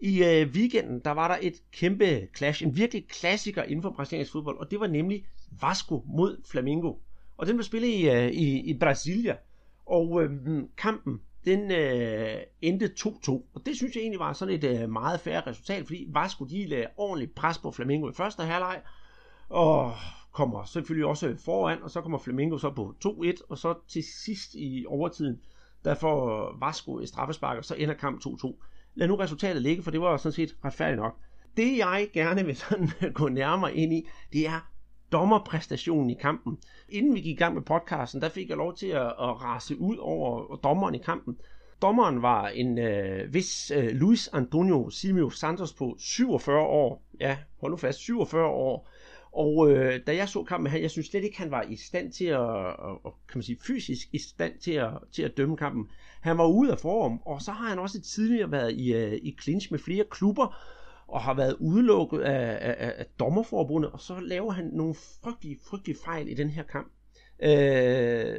i 0.00 0.24
øh, 0.24 0.48
weekenden, 0.48 1.00
der 1.00 1.11
var 1.11 1.28
der 1.28 1.38
et 1.42 1.62
kæmpe 1.72 2.28
clash, 2.37 2.62
en 2.62 2.76
virkelig 2.76 3.09
klassiker 3.09 3.62
inden 3.62 3.82
for 3.82 3.90
brasiliansk 3.90 4.32
fodbold, 4.32 4.59
og 4.59 4.70
det 4.70 4.80
var 4.80 4.87
nemlig 4.87 5.26
Vasco 5.61 6.04
mod 6.06 6.42
Flamengo. 6.50 6.94
Og 7.37 7.46
den 7.46 7.56
blev 7.56 7.64
spillet 7.64 7.88
i, 7.88 8.09
øh, 8.11 8.26
i, 8.26 8.61
i 8.61 8.78
Brasilia. 8.78 9.37
Og 9.87 10.22
øh, 10.22 10.30
kampen, 10.76 11.20
den 11.44 11.70
øh, 11.70 12.37
endte 12.62 12.90
2-2. 13.00 13.30
Og 13.30 13.66
det 13.66 13.76
synes 13.76 13.94
jeg 13.94 14.00
egentlig 14.00 14.20
var 14.20 14.32
sådan 14.32 14.54
et 14.54 14.64
øh, 14.64 14.90
meget 14.90 15.20
færre 15.20 15.42
resultat, 15.46 15.87
fordi 15.87 16.06
Vasco 16.09 16.44
de 16.44 16.66
lagde 16.66 16.87
ordentligt 16.96 17.35
pres 17.35 17.59
på 17.59 17.70
Flamengo 17.70 18.11
i 18.11 18.12
første 18.12 18.42
halvleg, 18.42 18.82
og 19.48 19.92
kommer 20.32 20.64
selvfølgelig 20.64 21.06
også 21.06 21.37
foran, 21.44 21.82
og 21.82 21.90
så 21.90 22.00
kommer 22.00 22.18
Flamengo 22.18 22.59
så 22.59 22.70
på 22.70 22.94
2-1, 23.06 23.32
og 23.48 23.59
så 23.59 23.74
til 23.88 24.04
sidst 24.24 24.54
i 24.54 24.85
overtiden, 24.88 25.40
der 25.85 25.94
får 25.94 26.52
Vasco 26.61 26.98
et 26.98 27.09
straffespark, 27.09 27.59
og 27.59 27.64
så 27.64 27.74
ender 27.74 27.94
kampen 27.94 28.38
2-2. 28.44 28.54
Lad 28.96 29.09
nu 29.09 29.14
resultatet 29.14 29.62
ligge, 29.62 29.82
for 29.82 29.90
det 29.90 30.00
var 30.00 30.16
sådan 30.16 30.32
set 30.32 30.56
retfærdigt 30.64 31.00
nok. 31.00 31.16
Det 31.56 31.78
jeg 31.78 32.09
gerne 32.12 32.46
vil 32.46 32.56
sådan 32.56 32.90
øh, 33.02 33.12
gå 33.12 33.28
nærmere 33.28 33.76
ind 33.76 33.92
i, 33.92 34.09
det 34.32 34.47
er 34.47 34.70
dommerpræstationen 35.12 36.11
i 36.11 36.14
kampen. 36.14 36.59
Inden 36.88 37.14
vi 37.14 37.20
gik 37.20 37.36
i 37.36 37.38
gang 37.38 37.55
med 37.55 37.62
podcasten, 37.62 38.20
der 38.20 38.28
fik 38.28 38.49
jeg 38.49 38.57
lov 38.57 38.76
til 38.76 38.86
at, 38.86 39.07
at 39.07 39.42
rase 39.42 39.78
ud 39.78 39.97
over 39.97 40.57
dommeren 40.57 40.94
i 40.94 40.99
kampen. 40.99 41.36
Dommeren 41.82 42.22
var 42.22 42.49
en 42.49 42.78
øh, 42.78 43.34
vis 43.34 43.72
øh, 43.76 43.88
Luis 43.90 44.28
Antonio 44.28 44.90
Simio 44.90 45.30
Santos 45.30 45.72
på 45.72 45.97
47 45.99 46.59
år. 46.61 47.03
Ja, 47.20 47.38
hold 47.61 47.72
nu 47.72 47.76
fast, 47.76 47.99
47 47.99 48.47
år. 48.47 48.88
Og 49.37 49.70
øh, 49.70 50.01
da 50.07 50.16
jeg 50.16 50.28
så 50.28 50.43
kampen 50.43 50.62
med 50.62 50.70
han, 50.70 50.82
jeg 50.82 50.91
synes 50.91 51.07
slet 51.07 51.24
ikke, 51.24 51.39
han 51.39 51.51
var 51.51 51.62
i 51.62 51.76
stand 51.76 52.12
til 52.12 52.24
at, 52.24 52.66
at, 53.07 53.12
kan 53.28 53.39
man 53.39 53.43
sige, 53.43 53.59
fysisk 53.66 54.09
i 54.12 54.18
stand 54.18 54.59
til 54.59 54.72
at, 54.72 54.91
til 55.12 55.22
at 55.22 55.37
dømme 55.37 55.57
kampen. 55.57 55.89
Han 56.20 56.39
var 56.39 56.47
ude 56.47 56.72
af 56.72 56.78
form, 56.78 57.20
og 57.24 57.43
så 57.43 57.51
har 57.51 57.68
han 57.68 57.78
også 57.78 58.01
tidligere 58.01 58.51
været 58.51 58.72
i, 58.72 58.95
øh, 58.95 59.12
i 59.12 59.37
clinch 59.43 59.68
med 59.70 59.78
flere 59.78 60.05
klubber, 60.11 60.57
og 61.09 61.20
har 61.20 61.34
været 61.34 61.57
udelukket 61.61 62.20
af, 62.20 62.59
af, 62.61 62.95
af 62.99 63.07
dommerforbundet, 63.20 63.91
og 63.91 64.01
så 64.01 64.20
laver 64.20 64.53
han 64.53 64.64
nogle 64.72 64.95
frygtelige, 64.95 65.59
frygtelige 65.70 65.99
fejl 66.05 66.28
i 66.28 66.34
den 66.34 66.51
her 66.51 66.62
kamp. 66.62 66.93
Øh, 67.43 68.34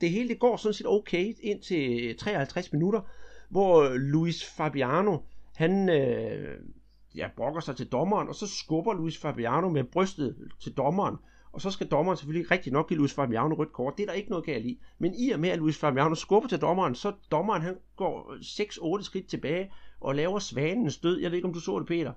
det 0.00 0.10
hele 0.10 0.28
det 0.28 0.38
går 0.38 0.56
sådan 0.56 0.74
set 0.74 0.86
okay 0.86 1.34
ind 1.40 1.62
til 1.62 2.14
53 2.18 2.72
minutter, 2.72 3.00
hvor 3.50 3.88
Luis 3.88 4.44
Fabiano, 4.44 5.18
han 5.56 5.88
øh, 5.88 6.58
ja, 7.14 7.28
brokker 7.36 7.60
sig 7.60 7.76
til 7.76 7.86
dommeren, 7.86 8.28
og 8.28 8.34
så 8.34 8.46
skubber 8.46 8.94
Luis 8.94 9.18
Fabiano 9.18 9.68
med 9.68 9.84
brystet 9.84 10.36
til 10.60 10.72
dommeren, 10.72 11.16
og 11.52 11.60
så 11.60 11.70
skal 11.70 11.86
dommeren 11.86 12.16
selvfølgelig 12.16 12.50
rigtig 12.50 12.72
nok 12.72 12.88
give 12.88 12.98
Luis 12.98 13.14
Fabiano 13.14 13.54
rødt 13.54 13.72
kort. 13.72 13.94
Det 13.96 14.02
er 14.02 14.06
der 14.06 14.12
ikke 14.12 14.30
noget 14.30 14.44
galt 14.44 14.66
i. 14.66 14.78
Men 14.98 15.14
i 15.18 15.30
og 15.30 15.40
med, 15.40 15.48
at 15.48 15.58
Luis 15.58 15.78
Fabiano 15.78 16.14
skubber 16.14 16.48
til 16.48 16.60
dommeren, 16.60 16.94
så 16.94 17.12
dommeren 17.30 17.62
han 17.62 17.76
går 17.96 18.36
6-8 18.98 19.02
skridt 19.02 19.26
tilbage 19.26 19.72
og 20.00 20.14
laver 20.14 20.38
svanens 20.38 20.98
død. 20.98 21.20
Jeg 21.20 21.30
ved 21.30 21.38
ikke, 21.38 21.48
om 21.48 21.54
du 21.54 21.60
så 21.60 21.78
det, 21.78 21.86
Peter? 21.86 22.12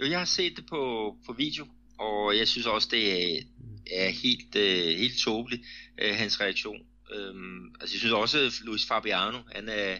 Jo, 0.00 0.06
jeg 0.06 0.18
har 0.18 0.24
set 0.24 0.56
det 0.56 0.66
på, 0.70 1.14
på 1.26 1.32
video, 1.32 1.66
og 1.98 2.38
jeg 2.38 2.48
synes 2.48 2.66
også, 2.66 2.88
det 2.90 3.12
er, 3.12 3.40
er 3.92 4.08
helt, 4.08 4.56
øh, 4.56 4.98
helt 4.98 5.18
tåbeligt, 5.18 5.62
øh, 5.98 6.14
hans 6.14 6.40
reaktion. 6.40 6.76
Øhm, 7.14 7.74
altså, 7.80 7.94
jeg 7.94 7.98
synes 8.00 8.12
også, 8.12 8.38
at 8.38 8.52
Luis 8.64 8.86
Fabiano, 8.88 9.38
han 9.54 9.68
er, 9.68 9.96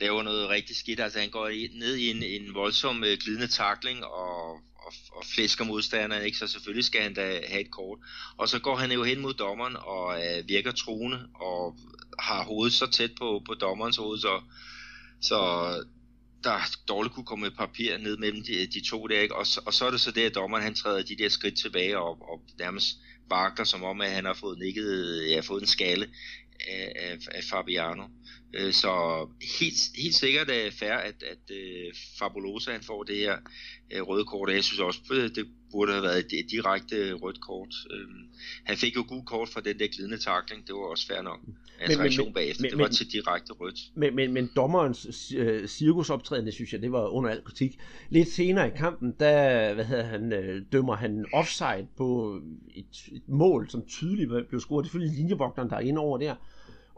laver 0.00 0.22
noget 0.22 0.48
rigtig 0.48 0.76
skidt. 0.76 1.00
Altså, 1.00 1.20
han 1.20 1.30
går 1.30 1.48
ned 1.78 1.96
i 1.96 2.10
en, 2.10 2.22
en 2.22 2.54
voldsom 2.54 3.04
øh, 3.04 3.18
glidende 3.18 3.48
takling, 3.48 4.04
og 4.04 4.60
og, 4.88 4.92
og 5.12 5.24
flæsker 5.34 5.64
modstanderen, 5.64 6.24
ikke? 6.24 6.38
så 6.38 6.46
selvfølgelig 6.46 6.84
skal 6.84 7.02
han 7.02 7.14
da 7.14 7.40
have 7.48 7.60
et 7.60 7.70
kort. 7.70 7.98
Og 8.36 8.48
så 8.48 8.58
går 8.58 8.76
han 8.76 8.92
jo 8.92 9.04
hen 9.04 9.20
mod 9.20 9.34
dommeren 9.34 9.76
og 9.76 10.26
øh, 10.26 10.48
virker 10.48 10.72
truende 10.72 11.28
og 11.34 11.76
har 12.18 12.44
hovedet 12.44 12.74
så 12.74 12.86
tæt 12.86 13.10
på, 13.18 13.42
på 13.46 13.54
dommerens 13.54 13.96
hoved, 13.96 14.18
så, 14.18 14.40
så 15.20 15.38
der 16.44 16.76
dårligt 16.88 17.14
kunne 17.14 17.26
komme 17.26 17.46
et 17.46 17.56
papir 17.56 17.98
ned 17.98 18.16
mellem 18.16 18.42
de, 18.42 18.66
de 18.66 18.88
to 18.88 19.06
der, 19.06 19.20
ikke? 19.20 19.34
Og, 19.34 19.46
og 19.66 19.74
så 19.74 19.86
er 19.86 19.90
det 19.90 20.00
så 20.00 20.10
det, 20.10 20.22
at 20.22 20.34
dommeren 20.34 20.62
han 20.62 20.74
træder 20.74 21.02
de 21.02 21.16
der 21.16 21.28
skridt 21.28 21.58
tilbage 21.58 21.98
og, 21.98 22.30
og 22.30 22.42
nærmest 22.58 22.86
vakler, 23.30 23.64
som 23.64 23.84
om 23.84 24.00
at 24.00 24.10
han 24.10 24.24
har 24.24 24.34
fået 24.34 24.58
nikket, 24.58 25.22
ja, 25.30 25.40
fået 25.40 25.60
en 25.60 25.66
skalle 25.66 26.08
af, 26.68 26.92
af, 26.96 27.18
af 27.30 27.44
Fabiano. 27.50 28.04
Øh, 28.54 28.72
så 28.72 29.26
helt, 29.60 29.76
helt 29.96 30.14
sikkert 30.14 30.50
er 30.50 30.70
fair, 30.70 30.92
at, 30.92 31.22
at 31.22 31.50
uh, 31.50 31.94
Fabulosa 32.18 32.72
han 32.72 32.82
får 32.82 33.02
det 33.02 33.16
her 33.16 33.36
røde 33.92 34.24
kort, 34.24 34.48
og 34.48 34.54
jeg 34.54 34.64
synes 34.64 34.80
også, 34.80 35.00
det 35.34 35.46
burde 35.70 35.92
have 35.92 36.02
været 36.02 36.18
et, 36.18 36.50
direkte 36.50 37.12
rødt 37.12 37.40
kort. 37.40 37.74
Han 38.64 38.76
fik 38.76 38.96
jo 38.96 39.04
gul 39.08 39.24
kort 39.24 39.48
for 39.48 39.60
den 39.60 39.78
der 39.78 39.86
glidende 39.86 40.18
takling, 40.18 40.66
det 40.66 40.74
var 40.74 40.80
også 40.80 41.06
fair 41.06 41.22
nok. 41.22 41.40
Hans 41.78 41.96
men, 41.96 42.00
reaktion 42.00 42.26
men, 42.26 42.34
bagefter, 42.34 42.62
men, 42.62 42.70
det 42.70 42.78
var 42.78 42.84
men, 42.84 42.92
til 42.92 43.12
direkte 43.12 43.52
rødt. 43.52 43.78
Men, 43.94 44.16
men, 44.16 44.32
men 44.32 44.50
dommerens 44.56 45.32
cirkusoptræden, 45.66 46.52
synes 46.52 46.72
jeg, 46.72 46.82
det 46.82 46.92
var 46.92 47.08
under 47.08 47.30
al 47.30 47.44
kritik. 47.44 47.78
Lidt 48.10 48.28
senere 48.28 48.68
i 48.68 48.70
kampen, 48.76 49.14
der 49.20 49.74
hvad 49.74 49.84
hedder 49.84 50.04
han, 50.04 50.30
dømmer 50.72 50.96
han 50.96 51.26
offside 51.32 51.86
på 51.96 52.40
et, 52.74 53.08
et 53.12 53.28
mål, 53.28 53.70
som 53.70 53.86
tydeligt 53.88 54.30
blev 54.48 54.60
scoret. 54.60 54.84
Det 54.84 54.88
er 54.88 54.90
selvfølgelig 54.90 55.18
linjevogteren, 55.18 55.70
der 55.70 55.76
er 55.76 55.80
inde 55.80 56.00
over 56.00 56.18
der 56.18 56.34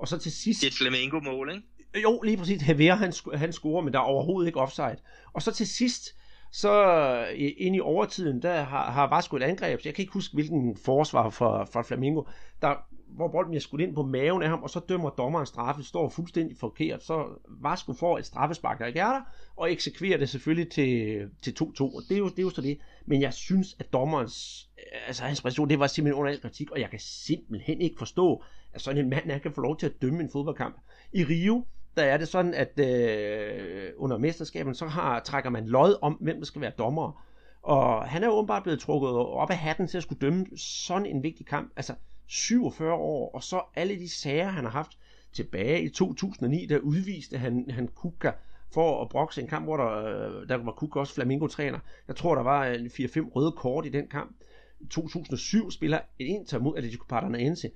og 0.01 0.09
så 0.09 0.18
til 0.18 0.32
sidst... 0.32 0.61
Det 0.61 0.66
er 0.66 0.70
et 0.70 0.76
Flamengo-mål, 0.76 1.51
ikke? 1.51 2.03
Jo, 2.03 2.20
lige 2.20 2.36
præcis. 2.36 2.62
Hervera, 2.62 2.94
han, 2.94 3.12
han 3.34 3.53
scorer, 3.53 3.82
men 3.82 3.92
der 3.92 3.98
er 3.98 4.03
overhovedet 4.03 4.48
ikke 4.48 4.61
offside. 4.61 4.96
Og 5.32 5.42
så 5.42 5.53
til 5.53 5.66
sidst, 5.66 6.16
så 6.53 7.26
ind 7.59 7.76
i 7.76 7.80
overtiden, 7.80 8.42
der 8.42 8.62
har, 8.62 8.90
har 8.90 9.09
Vasco 9.09 9.36
et 9.36 9.42
angreb, 9.42 9.80
så 9.80 9.88
jeg 9.88 9.94
kan 9.94 10.03
ikke 10.03 10.12
huske, 10.12 10.34
hvilken 10.34 10.76
forsvar 10.76 11.30
for, 11.30 11.68
for 11.72 11.82
Flamingo, 11.82 12.22
der, 12.62 12.74
hvor 13.07 13.28
bolden 13.28 13.51
bliver 13.51 13.61
skudt 13.61 13.80
ind 13.80 13.94
på 13.94 14.03
maven 14.03 14.42
af 14.42 14.48
ham, 14.48 14.62
og 14.62 14.70
så 14.70 14.80
dømmer 14.88 15.11
dommeren 15.11 15.46
straffe, 15.46 15.82
står 15.82 16.09
fuldstændig 16.09 16.57
forkert, 16.57 17.05
så 17.05 17.24
Vasco 17.48 17.92
får 17.92 18.18
et 18.18 18.26
straffespark, 18.26 18.78
der 18.78 18.86
ikke 18.86 19.01
er 19.01 19.12
der, 19.12 19.20
og 19.57 19.72
eksekverer 19.72 20.18
det 20.18 20.28
selvfølgelig 20.28 20.72
til, 20.72 21.20
til 21.42 21.57
2-2, 21.61 21.82
og 21.82 22.03
det 22.09 22.14
er, 22.14 22.18
jo, 22.18 22.28
det 22.28 22.38
er 22.38 22.42
jo 22.42 22.51
så 22.51 22.61
det. 22.62 22.78
Men 23.07 23.22
jeg 23.22 23.34
synes, 23.34 23.76
at 23.78 23.92
dommerens, 23.92 24.68
altså 25.07 25.24
hans 25.24 25.42
præstation, 25.42 25.70
det 25.70 25.78
var 25.78 25.86
simpelthen 25.86 26.20
under 26.20 26.32
al 26.32 26.40
kritik, 26.40 26.70
og 26.70 26.80
jeg 26.80 26.90
kan 26.90 27.01
simpelthen 27.01 27.80
ikke 27.80 27.98
forstå, 27.98 28.42
at 28.73 28.81
sådan 28.81 29.05
en 29.05 29.11
mand, 29.11 29.31
han 29.31 29.41
kan 29.41 29.53
få 29.53 29.61
lov 29.61 29.77
til 29.77 29.87
at 29.87 30.03
dømme 30.03 30.21
en 30.21 30.31
fodboldkamp. 30.31 30.77
I 31.12 31.25
Rio, 31.25 31.64
der 31.97 32.03
er 32.03 32.16
det 32.16 32.29
sådan, 32.29 32.55
at 32.55 32.81
øh, 32.81 33.93
under 33.97 34.18
mesterskaben, 34.18 34.75
så 34.75 34.87
har, 34.87 35.21
trækker 35.21 35.51
man 35.51 35.66
lod 35.66 35.99
om, 36.03 36.12
hvem 36.12 36.37
der 36.37 36.45
skal 36.45 36.61
være 36.61 36.73
dommer. 36.79 37.25
Og 37.62 38.09
han 38.09 38.25
er 38.25 38.29
åbenbart 38.29 38.62
blevet 38.62 38.81
trukket 38.81 39.11
op 39.11 39.51
af 39.51 39.57
hatten 39.57 39.87
til 39.87 39.97
at 39.97 40.03
skulle 40.03 40.21
dømme 40.21 40.47
sådan 40.57 41.07
en 41.07 41.23
vigtig 41.23 41.47
kamp. 41.47 41.73
Altså 41.77 41.95
47 42.27 42.93
år, 42.93 43.35
og 43.35 43.43
så 43.43 43.62
alle 43.75 43.99
de 43.99 44.09
sager, 44.09 44.49
han 44.49 44.64
har 44.64 44.71
haft 44.71 44.99
tilbage 45.33 45.83
i 45.83 45.89
2009, 45.89 46.66
der 46.66 46.79
udviste 46.79 47.39
han, 47.39 47.66
han 47.71 47.89
Kuka 47.89 48.33
for 48.73 49.03
at 49.03 49.09
brokse 49.09 49.41
en 49.41 49.49
kamp, 49.49 49.66
hvor 49.66 49.77
der, 49.77 50.05
øh, 50.05 50.49
der 50.49 50.57
var 50.57 50.73
Kuka 50.73 50.99
også 50.99 51.14
Flamingo-træner. 51.14 51.79
Jeg 52.09 52.16
tror, 52.16 52.35
der 52.35 52.43
var 52.43 52.66
øh, 52.66 52.75
4-5 52.75 53.21
røde 53.21 53.53
kort 53.53 53.87
i 53.87 53.89
den 53.89 54.09
kamp. 54.09 54.37
I 54.81 54.87
2007 54.87 55.71
spiller 55.71 55.99
et 56.18 56.27
Inter 56.27 56.59
mod 56.59 56.77
Atletico 56.77 57.05
Paranaense 57.09 57.71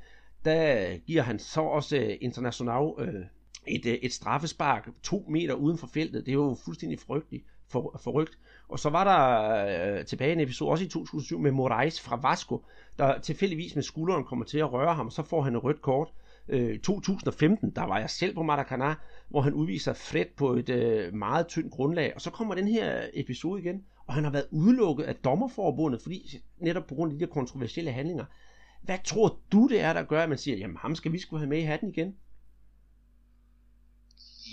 der 0.44 0.96
giver 0.96 1.22
han 1.22 1.38
så 1.38 1.60
også 1.60 1.96
øh, 1.96 2.16
International 2.20 2.92
øh, 2.98 3.14
et, 3.66 3.86
øh, 3.86 3.92
et 3.92 4.12
straffespark 4.12 4.88
to 5.02 5.26
meter 5.28 5.54
uden 5.54 5.78
for 5.78 5.86
feltet. 5.86 6.26
Det 6.26 6.32
er 6.32 6.36
jo 6.36 6.56
fuldstændig 6.64 6.98
frygteligt 6.98 7.44
for, 7.68 8.00
forrygt. 8.02 8.38
Og 8.68 8.78
så 8.78 8.90
var 8.90 9.04
der 9.04 9.98
øh, 9.98 10.04
tilbage 10.04 10.32
en 10.32 10.40
episode 10.40 10.70
også 10.70 10.84
i 10.84 10.88
2007 10.88 11.38
med 11.38 11.50
Moraes 11.50 12.00
fra 12.00 12.16
Vasco, 12.16 12.64
der 12.98 13.18
tilfældigvis 13.18 13.74
med 13.74 13.82
skulderen 13.82 14.24
kommer 14.24 14.44
til 14.44 14.58
at 14.58 14.72
røre 14.72 14.94
ham, 14.94 15.06
og 15.06 15.12
så 15.12 15.22
får 15.22 15.42
han 15.42 15.56
et 15.56 15.64
rødt 15.64 15.82
kort. 15.82 16.12
Øh, 16.48 16.70
uh, 16.70 16.80
2015, 16.80 17.70
der 17.70 17.82
var 17.82 17.98
jeg 17.98 18.10
selv 18.10 18.34
på 18.34 18.42
Maracanã, 18.42 18.94
hvor 19.28 19.40
han 19.40 19.54
udviser 19.54 19.92
Fred 19.92 20.24
på 20.36 20.52
et 20.52 20.68
øh, 20.68 21.14
meget 21.14 21.46
tyndt 21.46 21.72
grundlag, 21.72 22.12
og 22.14 22.20
så 22.20 22.30
kommer 22.30 22.54
den 22.54 22.68
her 22.68 23.02
episode 23.14 23.60
igen, 23.60 23.84
og 24.06 24.14
han 24.14 24.24
har 24.24 24.30
været 24.30 24.46
udelukket 24.50 25.04
af 25.04 25.14
dommerforbundet, 25.14 26.02
fordi 26.02 26.42
netop 26.58 26.86
på 26.86 26.94
grund 26.94 27.12
af 27.12 27.18
de 27.18 27.24
der 27.24 27.32
kontroversielle 27.32 27.92
handlinger. 27.92 28.24
Hvad 28.84 28.98
tror 29.04 29.40
du, 29.52 29.68
det 29.68 29.80
er, 29.80 29.92
der 29.92 30.02
gør, 30.02 30.22
at 30.22 30.28
man 30.28 30.38
siger, 30.38 30.56
jamen 30.56 30.76
ham 30.76 30.94
skal 30.94 31.12
vi 31.12 31.18
skulle 31.18 31.40
have 31.40 31.48
med 31.48 31.58
i 31.58 31.62
hatten 31.62 31.90
igen? 31.90 32.16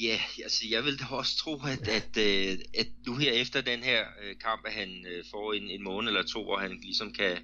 Ja, 0.02 0.20
altså 0.44 0.64
jeg 0.72 0.84
vil 0.84 1.00
da 1.00 1.06
også 1.10 1.38
tro, 1.38 1.62
at, 1.66 1.88
at, 1.88 2.18
at, 2.18 2.18
øh, 2.18 2.60
at 2.78 2.88
nu 3.08 3.16
her 3.16 3.32
efter 3.32 3.62
den 3.62 3.84
her 3.84 4.06
øh, 4.24 4.36
kamp, 4.40 4.66
at 4.66 4.74
han 4.74 5.06
øh, 5.08 5.24
får 5.32 5.54
en, 5.54 5.70
en 5.70 5.84
måned 5.84 6.10
eller 6.10 6.24
to, 6.24 6.44
hvor 6.44 6.58
han 6.58 6.80
ligesom 6.84 7.14
kan, 7.14 7.38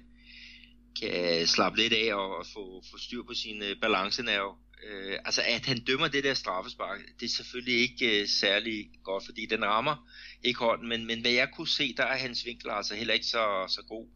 kan 1.00 1.46
slappe 1.46 1.78
lidt 1.78 1.92
af 1.92 2.14
og, 2.14 2.36
og 2.36 2.46
få, 2.46 2.82
få 2.90 2.98
styr 2.98 3.22
på 3.22 3.34
sin 3.34 3.62
balancenerve. 3.80 4.54
Øh, 4.86 5.18
altså 5.24 5.42
at 5.46 5.66
han 5.66 5.80
dømmer 5.84 6.08
det 6.08 6.24
der 6.24 6.34
straffespark, 6.34 7.00
det 7.20 7.26
er 7.26 7.30
selvfølgelig 7.36 7.80
ikke 7.80 8.22
uh, 8.22 8.28
særlig 8.28 8.90
godt, 9.04 9.24
fordi 9.24 9.46
den 9.46 9.64
rammer 9.64 10.08
ikke 10.42 10.58
hånden, 10.58 10.88
men, 10.88 11.06
men 11.06 11.20
hvad 11.20 11.30
jeg 11.30 11.48
kunne 11.56 11.68
se, 11.68 11.94
der 11.96 12.04
er 12.04 12.16
hans 12.16 12.44
vinkler 12.46 12.72
altså 12.72 12.94
heller 12.94 13.14
ikke 13.14 13.26
så, 13.26 13.64
så 13.68 13.82
god 13.88 14.06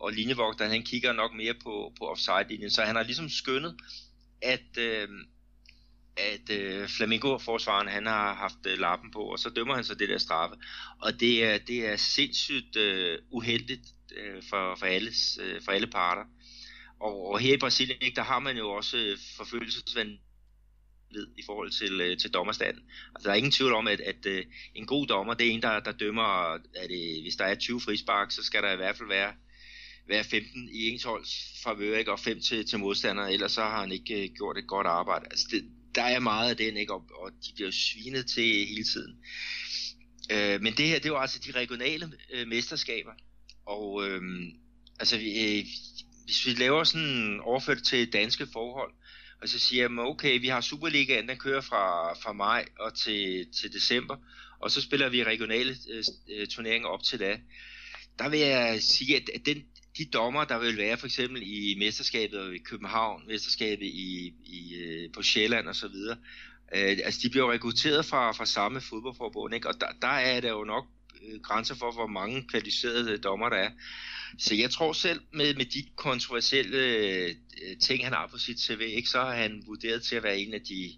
og 0.00 0.12
linjevogteren 0.12 0.70
han 0.70 0.82
kigger 0.82 1.12
nok 1.12 1.34
mere 1.34 1.54
på, 1.54 1.92
på 1.98 2.08
offside-linjen, 2.08 2.70
så 2.70 2.82
han 2.82 2.96
har 2.96 3.02
ligesom 3.02 3.28
skønnet, 3.28 3.76
at, 4.42 4.78
øh, 4.78 5.08
at 6.16 6.50
øh, 6.50 6.88
Flamingo-forsvaren 6.88 7.88
han 7.88 8.06
har 8.06 8.34
haft 8.34 8.66
øh, 8.66 8.78
lappen 8.78 9.10
på, 9.10 9.20
og 9.20 9.38
så 9.38 9.50
dømmer 9.50 9.74
han 9.74 9.84
så 9.84 9.94
det 9.94 10.08
der 10.08 10.18
straffe. 10.18 10.56
Og 11.02 11.20
det 11.20 11.44
er, 11.44 11.58
det 11.58 11.86
er 11.86 11.96
sindssygt 11.96 12.76
øh, 12.76 13.18
uheldigt 13.30 13.86
øh, 14.16 14.42
for, 14.50 14.74
for, 14.78 14.86
alles, 14.86 15.38
øh, 15.42 15.62
for 15.62 15.72
alle 15.72 15.86
parter. 15.86 16.24
Og, 17.00 17.26
og 17.26 17.38
her 17.38 17.54
i 17.54 17.58
Brasilien, 17.58 17.98
ikke, 18.00 18.16
der 18.16 18.22
har 18.22 18.38
man 18.38 18.56
jo 18.56 18.70
også 18.70 18.96
øh, 18.96 19.18
forfølgelsesvand 19.36 20.18
i 21.36 21.42
forhold 21.46 21.70
til, 21.70 22.00
øh, 22.00 22.18
til 22.18 22.30
dommerstanden. 22.30 22.82
Altså 23.14 23.28
der 23.28 23.30
er 23.30 23.36
ingen 23.36 23.52
tvivl 23.52 23.72
om, 23.72 23.86
at, 23.86 24.00
at 24.00 24.26
øh, 24.26 24.44
en 24.74 24.86
god 24.86 25.06
dommer, 25.06 25.34
det 25.34 25.46
er 25.46 25.50
en, 25.50 25.62
der, 25.62 25.80
der 25.80 25.92
dømmer, 25.92 26.22
at 26.22 26.60
det, 26.88 27.22
hvis 27.22 27.36
der 27.36 27.44
er 27.44 27.54
20 27.54 27.80
frispark, 27.80 28.30
så 28.30 28.44
skal 28.44 28.62
der 28.62 28.72
i 28.72 28.76
hvert 28.76 28.96
fald 28.96 29.08
være 29.08 29.32
være 30.08 30.24
15 30.24 30.68
i 30.72 30.88
ens 30.88 31.02
holds 31.02 31.60
favør, 31.62 31.98
ikke? 31.98 32.12
og 32.12 32.20
5 32.20 32.40
til, 32.40 32.66
til 32.66 32.78
modstandere, 32.78 33.32
ellers 33.32 33.52
så 33.52 33.60
har 33.60 33.80
han 33.80 33.92
ikke 33.92 34.22
øh, 34.22 34.34
gjort 34.36 34.58
et 34.58 34.66
godt 34.66 34.86
arbejde. 34.86 35.26
Altså 35.30 35.46
det, 35.50 35.64
der 35.94 36.02
er 36.02 36.20
meget 36.20 36.50
af 36.50 36.56
den, 36.56 36.76
ikke? 36.76 36.94
Og, 36.94 37.04
og 37.22 37.30
de 37.30 37.52
bliver 37.54 37.70
svinet 37.70 38.26
til 38.26 38.44
hele 38.44 38.84
tiden. 38.84 39.16
Øh, 40.32 40.62
men 40.62 40.72
det 40.76 40.88
her, 40.88 40.98
det 40.98 41.12
var 41.12 41.18
altså 41.18 41.38
de 41.46 41.50
regionale 41.50 42.12
øh, 42.32 42.48
mesterskaber, 42.48 43.12
og 43.66 44.08
øh, 44.08 44.22
altså 45.00 45.16
øh, 45.16 45.64
hvis 46.24 46.46
vi 46.46 46.50
laver 46.50 46.84
sådan 46.84 47.40
overført 47.40 47.82
til 47.82 48.12
danske 48.12 48.46
forhold, 48.52 48.92
og 49.42 49.48
så 49.48 49.58
siger 49.58 49.88
man, 49.88 50.06
okay, 50.06 50.40
vi 50.40 50.48
har 50.48 50.60
Superligaen, 50.60 51.28
den 51.28 51.36
kører 51.36 51.60
fra, 51.60 52.14
fra 52.14 52.32
maj 52.32 52.64
og 52.80 52.94
til, 52.94 53.46
til 53.60 53.72
december, 53.72 54.16
og 54.60 54.70
så 54.70 54.80
spiller 54.80 55.08
vi 55.08 55.24
regionale 55.24 55.76
øh, 55.90 56.04
øh 56.28 56.46
turneringer 56.46 56.88
op 56.88 57.02
til 57.02 57.18
da. 57.18 57.40
Der 58.18 58.28
vil 58.28 58.40
jeg 58.40 58.82
sige, 58.82 59.16
at 59.16 59.46
den, 59.46 59.64
de 59.98 60.04
dommer, 60.04 60.44
der 60.44 60.58
vil 60.58 60.76
være 60.76 60.96
for 60.96 61.06
eksempel 61.06 61.42
i 61.44 61.74
mesterskabet 61.78 62.54
i 62.54 62.58
København, 62.58 63.22
mesterskabet 63.26 63.86
i, 63.86 64.34
i, 64.44 64.74
øh, 64.74 65.12
på 65.12 65.22
Sjælland 65.22 65.68
og 65.68 65.76
så 65.76 65.88
videre, 65.88 66.16
øh, 66.74 66.98
altså 67.04 67.20
de 67.22 67.30
bliver 67.30 67.52
rekrutteret 67.52 68.06
fra, 68.06 68.32
fra 68.32 68.46
samme 68.46 68.80
fodboldforbund, 68.80 69.54
ikke? 69.54 69.68
og 69.68 69.80
der, 69.80 69.86
der 70.02 70.08
er 70.08 70.40
der 70.40 70.50
jo 70.50 70.64
nok 70.64 70.86
øh, 71.22 71.40
grænser 71.40 71.74
for, 71.74 71.92
hvor 71.92 72.06
mange 72.06 72.44
kvalificerede 72.48 73.18
dommer 73.18 73.48
der 73.48 73.56
er. 73.56 73.70
Så 74.38 74.54
jeg 74.54 74.70
tror 74.70 74.92
selv, 74.92 75.20
med, 75.32 75.54
med 75.54 75.64
de 75.64 75.84
kontroversielle 75.96 76.78
øh, 76.78 77.34
ting, 77.80 78.04
han 78.04 78.12
har 78.12 78.26
på 78.26 78.38
sit 78.38 78.60
CV, 78.60 78.80
ikke, 78.80 79.08
så 79.08 79.18
er 79.18 79.34
han 79.34 79.62
vurderet 79.66 80.02
til 80.02 80.16
at 80.16 80.22
være 80.22 80.38
en 80.38 80.54
af 80.54 80.60
de, 80.60 80.92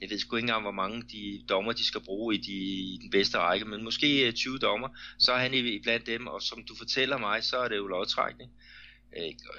jeg 0.00 0.10
ved 0.10 0.18
sgu 0.18 0.36
ikke 0.36 0.44
engang, 0.44 0.62
hvor 0.62 0.70
mange 0.70 1.02
de 1.02 1.44
dommer, 1.48 1.72
de 1.72 1.84
skal 1.84 2.00
bruge 2.00 2.34
i, 2.34 2.38
de, 2.38 2.52
i 2.52 2.98
den 3.02 3.10
bedste 3.10 3.38
række, 3.38 3.64
men 3.64 3.84
måske 3.84 4.32
20 4.32 4.54
øh, 4.54 4.60
dommer, 4.60 4.88
så 5.18 5.32
er 5.32 5.38
han 5.38 5.54
i, 5.54 5.78
blandt 5.78 6.06
dem, 6.06 6.26
og 6.26 6.42
som 6.42 6.64
du 6.68 6.74
fortæller 6.76 7.18
mig, 7.18 7.44
så 7.44 7.56
er 7.56 7.68
det 7.68 7.76
jo 7.76 7.86
lodtrækning. 7.86 8.50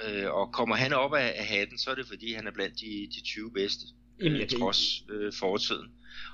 Øh, 0.06 0.32
og 0.32 0.54
kommer 0.54 0.76
han 0.76 0.94
op 0.94 1.14
af, 1.14 1.34
af 1.38 1.46
hatten, 1.46 1.78
så 1.78 1.92
er 1.92 1.96
det 1.96 2.08
fordi, 2.08 2.34
han 2.34 2.48
er 2.48 2.52
blandt 2.52 2.80
de, 2.80 3.08
de 3.16 3.22
20 3.24 3.52
bedste, 3.52 3.86
Jamen, 4.22 4.42
øh, 4.42 4.48
trods 4.48 5.04
øh, 5.10 5.34
fortiden. 5.34 5.92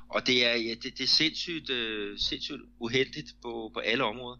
Og 0.09 0.27
det 0.27 0.45
er, 0.45 0.55
ja, 0.55 0.69
det, 0.69 0.97
det 0.97 1.03
er 1.03 1.07
sindssygt, 1.07 1.69
øh, 1.69 2.17
sindssygt 2.19 2.61
uheldigt 2.79 3.35
på, 3.41 3.71
på 3.73 3.79
alle 3.79 4.03
områder. 4.03 4.37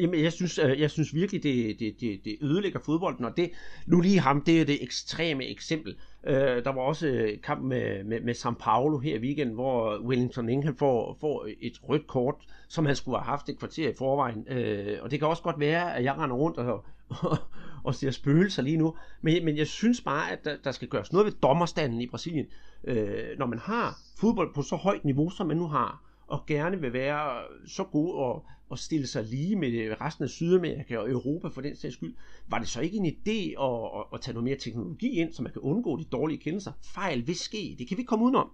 Jamen, 0.00 0.22
jeg 0.22 0.32
synes, 0.32 0.58
øh, 0.58 0.80
jeg 0.80 0.90
synes 0.90 1.14
virkelig, 1.14 1.42
det, 1.42 1.80
det, 1.80 2.00
det, 2.00 2.20
det 2.24 2.36
ødelægger 2.40 2.80
fodbolden, 2.80 3.24
og 3.24 3.36
det, 3.36 3.50
nu 3.86 4.00
lige 4.00 4.20
ham, 4.20 4.40
det 4.40 4.60
er 4.60 4.64
det 4.64 4.82
ekstreme 4.82 5.44
eksempel. 5.44 5.96
Uh, 6.22 6.34
der 6.34 6.72
var 6.72 6.80
også 6.80 7.06
øh, 7.06 7.40
kamp 7.42 7.62
med, 7.62 8.04
med, 8.04 8.20
med 8.20 8.34
São 8.34 8.54
Paulo 8.60 8.98
her 8.98 9.16
i 9.16 9.18
weekenden, 9.18 9.54
hvor 9.54 9.98
Wellington 9.98 10.48
Ingham 10.48 10.76
får, 10.76 11.16
får 11.20 11.48
et 11.60 11.72
rødt 11.88 12.06
kort, 12.06 12.34
som 12.68 12.86
han 12.86 12.96
skulle 12.96 13.18
have 13.18 13.24
haft 13.24 13.48
et 13.48 13.58
kvarter 13.58 13.88
i 13.88 13.94
forvejen. 13.98 14.46
Uh, 14.50 15.04
og 15.04 15.10
det 15.10 15.18
kan 15.18 15.28
også 15.28 15.42
godt 15.42 15.60
være, 15.60 15.96
at 15.96 16.04
jeg 16.04 16.18
render 16.18 16.36
rundt 16.36 16.56
og, 16.58 16.84
og, 17.08 17.38
og 17.84 17.94
ser 17.94 18.10
spøgelser 18.10 18.62
lige 18.62 18.76
nu. 18.76 18.96
Men, 19.22 19.44
men 19.44 19.56
jeg 19.56 19.66
synes 19.66 20.00
bare, 20.00 20.32
at 20.32 20.44
der, 20.44 20.56
der 20.64 20.72
skal 20.72 20.88
gøres 20.88 21.12
noget 21.12 21.26
ved 21.26 21.32
dommerstanden 21.32 22.00
i 22.00 22.06
Brasilien. 22.06 22.46
Uh, 22.82 22.94
når 23.38 23.46
man 23.46 23.58
har 23.58 23.98
fodbold 24.20 24.54
på 24.54 24.62
så 24.62 24.76
højt 24.76 25.04
niveau, 25.04 25.30
som 25.30 25.46
man 25.46 25.56
nu 25.56 25.66
har, 25.66 26.02
og 26.26 26.46
gerne 26.46 26.80
vil 26.80 26.92
være 26.92 27.42
så 27.66 27.84
god 27.84 28.14
og, 28.14 28.44
og 28.68 28.78
stille 28.78 29.06
sig 29.06 29.24
lige 29.24 29.56
med 29.56 30.00
resten 30.00 30.24
af 30.24 30.30
Sydamerika 30.30 30.98
og 30.98 31.10
Europa 31.10 31.48
for 31.48 31.60
den 31.60 31.76
sags 31.76 31.94
skyld, 31.94 32.14
var 32.48 32.58
det 32.58 32.68
så 32.68 32.80
ikke 32.80 32.96
en 32.96 33.06
idé 33.06 33.62
at, 33.62 34.00
at, 34.00 34.04
at 34.14 34.20
tage 34.20 34.32
noget 34.34 34.44
mere 34.44 34.56
teknologi 34.56 35.08
ind, 35.08 35.32
så 35.32 35.42
man 35.42 35.52
kan 35.52 35.62
undgå 35.62 35.96
de 35.96 36.04
dårlige 36.04 36.38
kendelser? 36.38 36.72
Fejl 36.82 37.26
vil 37.26 37.36
ske, 37.36 37.76
det 37.78 37.88
kan 37.88 37.96
vi 37.96 38.00
ikke 38.00 38.08
komme 38.08 38.24
udenom. 38.24 38.50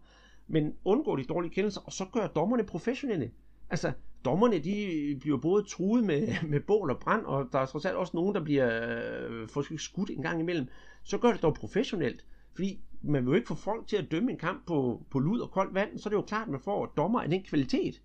Men 0.46 0.74
undgå 0.84 1.16
de 1.16 1.24
dårlige 1.24 1.54
kendelser, 1.54 1.80
og 1.80 1.92
så 1.92 2.04
gør 2.12 2.26
dommerne 2.26 2.64
professionelle. 2.64 3.30
Altså, 3.70 3.92
dommerne, 4.24 4.58
de 4.58 5.16
bliver 5.20 5.38
både 5.38 5.64
truet 5.68 6.04
med, 6.04 6.28
med 6.52 6.60
bål 6.60 6.90
og 6.90 6.98
brand, 6.98 7.24
og 7.24 7.48
der 7.52 7.58
er 7.58 7.66
trods 7.66 7.84
alt 7.84 7.96
også 7.96 8.16
nogen, 8.16 8.34
der 8.34 8.44
bliver 8.44 8.68
øh, 9.28 9.78
skudt 9.78 10.10
en 10.10 10.22
gang 10.22 10.40
imellem. 10.40 10.66
Så 11.04 11.18
gør 11.18 11.32
det 11.32 11.42
dog 11.42 11.54
professionelt. 11.54 12.24
Fordi 12.54 12.80
man 13.02 13.24
vil 13.24 13.30
jo 13.30 13.34
ikke 13.34 13.48
få 13.48 13.54
folk 13.54 13.86
til 13.86 13.96
at 13.96 14.10
dømme 14.10 14.30
en 14.30 14.38
kamp 14.38 14.66
på, 14.66 15.06
på 15.10 15.18
lud 15.18 15.40
og 15.40 15.50
koldt 15.50 15.74
vand, 15.74 15.98
så 15.98 16.08
er 16.08 16.10
det 16.10 16.16
jo 16.16 16.22
klart, 16.22 16.46
at 16.46 16.50
man 16.50 16.60
får 16.60 16.86
dommer 16.96 17.20
af 17.20 17.30
den 17.30 17.42
kvalitet. 17.42 18.02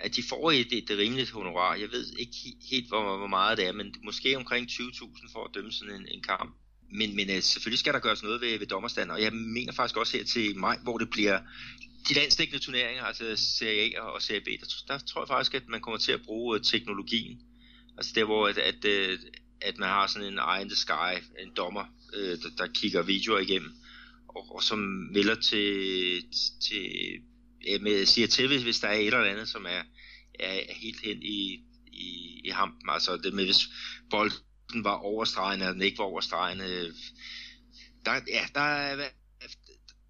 At 0.00 0.16
de 0.16 0.22
får 0.22 0.52
et, 0.52 0.72
et, 0.72 0.90
rimeligt 0.90 1.30
honorar. 1.30 1.74
Jeg 1.74 1.90
ved 1.90 2.12
ikke 2.18 2.36
helt, 2.70 2.88
hvor, 2.88 3.16
hvor 3.16 3.26
meget 3.26 3.58
det 3.58 3.66
er, 3.66 3.72
men 3.72 3.94
måske 4.04 4.36
omkring 4.36 4.68
20.000 4.70 5.32
for 5.32 5.44
at 5.44 5.54
dømme 5.54 5.72
sådan 5.72 5.94
en, 5.94 6.08
en 6.08 6.22
kamp. 6.22 6.56
Men, 6.92 7.16
men 7.16 7.30
uh, 7.30 7.42
selvfølgelig 7.42 7.78
skal 7.78 7.94
der 7.94 7.98
gøres 7.98 8.22
noget 8.22 8.40
ved, 8.40 8.58
ved 8.58 8.66
dommerstanden, 8.66 9.10
og 9.10 9.22
jeg 9.22 9.32
mener 9.32 9.72
faktisk 9.72 9.96
også 9.96 10.16
her 10.16 10.24
til 10.24 10.56
maj, 10.58 10.78
hvor 10.82 10.98
det 10.98 11.10
bliver 11.10 11.38
de 12.08 12.14
landstækkende 12.14 12.64
turneringer, 12.64 13.04
altså 13.04 13.36
Serie 13.36 13.98
A 13.98 14.00
og 14.00 14.22
Serie 14.22 14.40
B, 14.40 14.46
der, 14.60 14.66
der 14.88 14.98
tror 14.98 15.22
jeg 15.22 15.28
faktisk, 15.28 15.54
at 15.54 15.68
man 15.68 15.80
kommer 15.80 15.98
til 15.98 16.12
at 16.12 16.22
bruge 16.22 16.58
uh, 16.58 16.64
teknologien. 16.64 17.40
Altså 17.96 18.12
der, 18.14 18.24
hvor 18.24 18.48
at, 18.48 18.58
at, 18.58 18.84
at, 18.84 19.18
at 19.60 19.78
man 19.78 19.88
har 19.88 20.06
sådan 20.06 20.32
en 20.32 20.38
eye 20.38 20.62
in 20.62 20.68
the 20.68 20.76
sky, 20.76 21.12
en 21.42 21.50
dommer, 21.56 21.84
der, 22.12 22.50
der 22.58 22.66
kigger 22.74 23.02
videoer 23.02 23.38
igennem, 23.38 23.72
og, 24.28 24.54
og 24.54 24.62
som 24.62 24.78
melder 25.12 25.34
til, 25.34 26.22
til 26.60 26.90
ja, 27.66 27.78
med, 27.78 28.06
siger 28.06 28.26
til, 28.26 28.48
hvis, 28.48 28.62
hvis 28.62 28.80
der 28.80 28.88
er 28.88 28.98
et 28.98 29.06
eller 29.06 29.24
andet, 29.24 29.48
som 29.48 29.66
er, 29.66 29.82
er 30.40 30.74
helt 30.74 31.00
hen 31.00 31.22
i, 31.22 31.60
i, 31.86 32.40
i 32.44 32.48
hampen. 32.48 32.90
Altså 32.90 33.16
det 33.16 33.34
med, 33.34 33.44
hvis 33.44 33.68
bolden 34.10 34.84
var 34.84 34.96
over 34.96 35.24
stregen, 35.24 35.60
eller 35.60 35.72
den 35.72 35.82
ikke 35.82 35.98
var 35.98 36.04
over 36.04 36.20
stregen. 36.20 36.60
Øh, 36.60 36.92
der, 38.04 38.12
ja, 38.12 38.46
der, 38.54 38.60
er, 38.60 39.08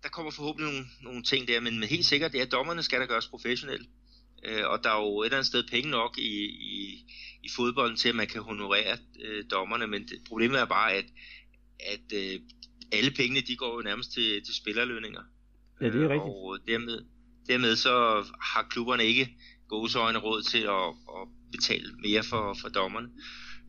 der 0.02 0.08
kommer 0.08 0.30
forhåbentlig 0.30 0.72
nogle, 0.72 0.86
nogle 1.02 1.22
ting 1.22 1.48
der, 1.48 1.60
men, 1.60 1.80
men 1.80 1.88
helt 1.88 2.06
sikkert, 2.06 2.34
ja, 2.34 2.44
dommerne 2.44 2.82
skal 2.82 3.00
der 3.00 3.06
gøres 3.06 3.28
professionelt. 3.28 3.88
Øh, 4.44 4.66
og 4.66 4.84
der 4.84 4.90
er 4.90 5.00
jo 5.00 5.20
et 5.20 5.26
eller 5.26 5.36
andet 5.36 5.46
sted 5.46 5.64
penge 5.70 5.90
nok 5.90 6.18
i, 6.18 6.44
i, 6.46 7.06
i 7.42 7.48
fodbolden 7.56 7.96
til, 7.96 8.08
at 8.08 8.14
man 8.14 8.26
kan 8.26 8.42
honorere 8.42 8.98
øh, 9.20 9.44
dommerne, 9.50 9.86
men 9.86 10.02
det, 10.02 10.18
problemet 10.28 10.60
er 10.60 10.64
bare, 10.64 10.92
at 10.92 11.04
at 11.80 12.12
øh, 12.14 12.40
alle 12.92 13.10
pengene, 13.10 13.40
de 13.40 13.56
går 13.56 13.74
jo 13.74 13.82
nærmest 13.82 14.12
til, 14.12 14.44
til 14.44 14.54
spillerlønninger. 14.54 15.22
Ja, 15.80 15.86
det 15.86 16.02
er 16.02 16.08
rigtigt. 16.08 16.34
Og 16.34 16.58
dermed, 16.68 17.04
dermed 17.48 17.76
så 17.76 18.24
har 18.40 18.66
klubberne 18.70 19.04
ikke 19.04 19.36
gåseøjne 19.68 20.18
råd 20.18 20.42
til 20.42 20.58
at, 20.58 20.88
at 21.20 21.28
betale 21.52 21.94
mere 22.02 22.22
for, 22.22 22.56
for 22.60 22.68
dommerne. 22.68 23.08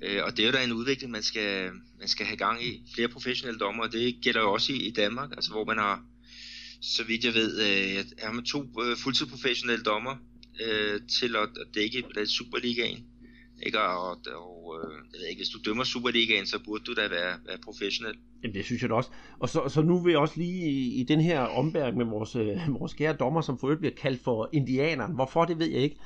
Øh, 0.03 0.23
og 0.23 0.37
det 0.37 0.43
er 0.43 0.47
jo 0.47 0.53
da 0.53 0.63
en 0.63 0.71
udvikling, 0.71 1.11
man 1.11 1.23
skal, 1.23 1.71
man 1.99 2.07
skal 2.07 2.25
have 2.25 2.37
gang 2.37 2.65
i. 2.65 2.83
Flere 2.95 3.07
professionelle 3.07 3.59
dommer, 3.59 3.83
og 3.83 3.91
det 3.91 4.15
gælder 4.21 4.41
jo 4.41 4.53
også 4.53 4.73
i, 4.73 4.75
i 4.75 4.91
Danmark, 4.91 5.31
altså 5.31 5.51
hvor 5.51 5.65
man 5.65 5.77
har, 5.77 6.03
så 6.81 7.03
vidt 7.03 7.23
jeg 7.23 7.33
ved, 7.33 7.59
øh, 7.61 8.05
er 8.17 8.31
man 8.31 8.45
to 8.45 8.81
øh, 8.83 8.97
fuldtidsprofessionelle 8.97 9.83
dommer 9.83 10.15
øh, 10.61 11.01
til 11.19 11.35
at 11.35 11.49
dække 11.75 12.03
Superligaen. 12.27 13.05
Ikke? 13.63 13.81
Og, 13.81 14.09
og 14.35 14.75
øh, 14.77 14.91
jeg 15.13 15.19
ved 15.19 15.27
ikke, 15.27 15.39
hvis 15.39 15.49
du 15.49 15.59
dømmer 15.69 15.83
Superligaen, 15.83 16.45
så 16.45 16.59
burde 16.65 16.83
du 16.83 16.93
da 16.93 17.01
være, 17.01 17.33
være 17.45 17.57
professionel. 17.63 18.15
Jamen 18.43 18.55
det 18.55 18.65
synes 18.65 18.81
jeg 18.81 18.89
da 18.89 18.95
også. 18.95 19.09
Og 19.39 19.49
så, 19.49 19.61
så 19.67 19.81
nu 19.81 19.99
vil 19.99 20.11
jeg 20.11 20.19
også 20.19 20.37
lige 20.37 20.69
i, 20.71 21.01
i 21.01 21.03
den 21.03 21.21
her 21.21 21.39
ombæring 21.39 21.97
med 21.97 22.05
vores, 22.05 22.35
øh, 22.35 22.57
vores 22.79 22.93
kære 22.93 23.13
dommer, 23.13 23.41
som 23.41 23.59
for 23.59 23.67
øvrigt 23.67 23.79
bliver 23.79 23.95
kaldt 23.95 24.21
for 24.23 24.49
indianeren. 24.53 25.13
Hvorfor, 25.13 25.45
det 25.45 25.59
ved 25.59 25.67
jeg 25.67 25.81
ikke. 25.81 25.97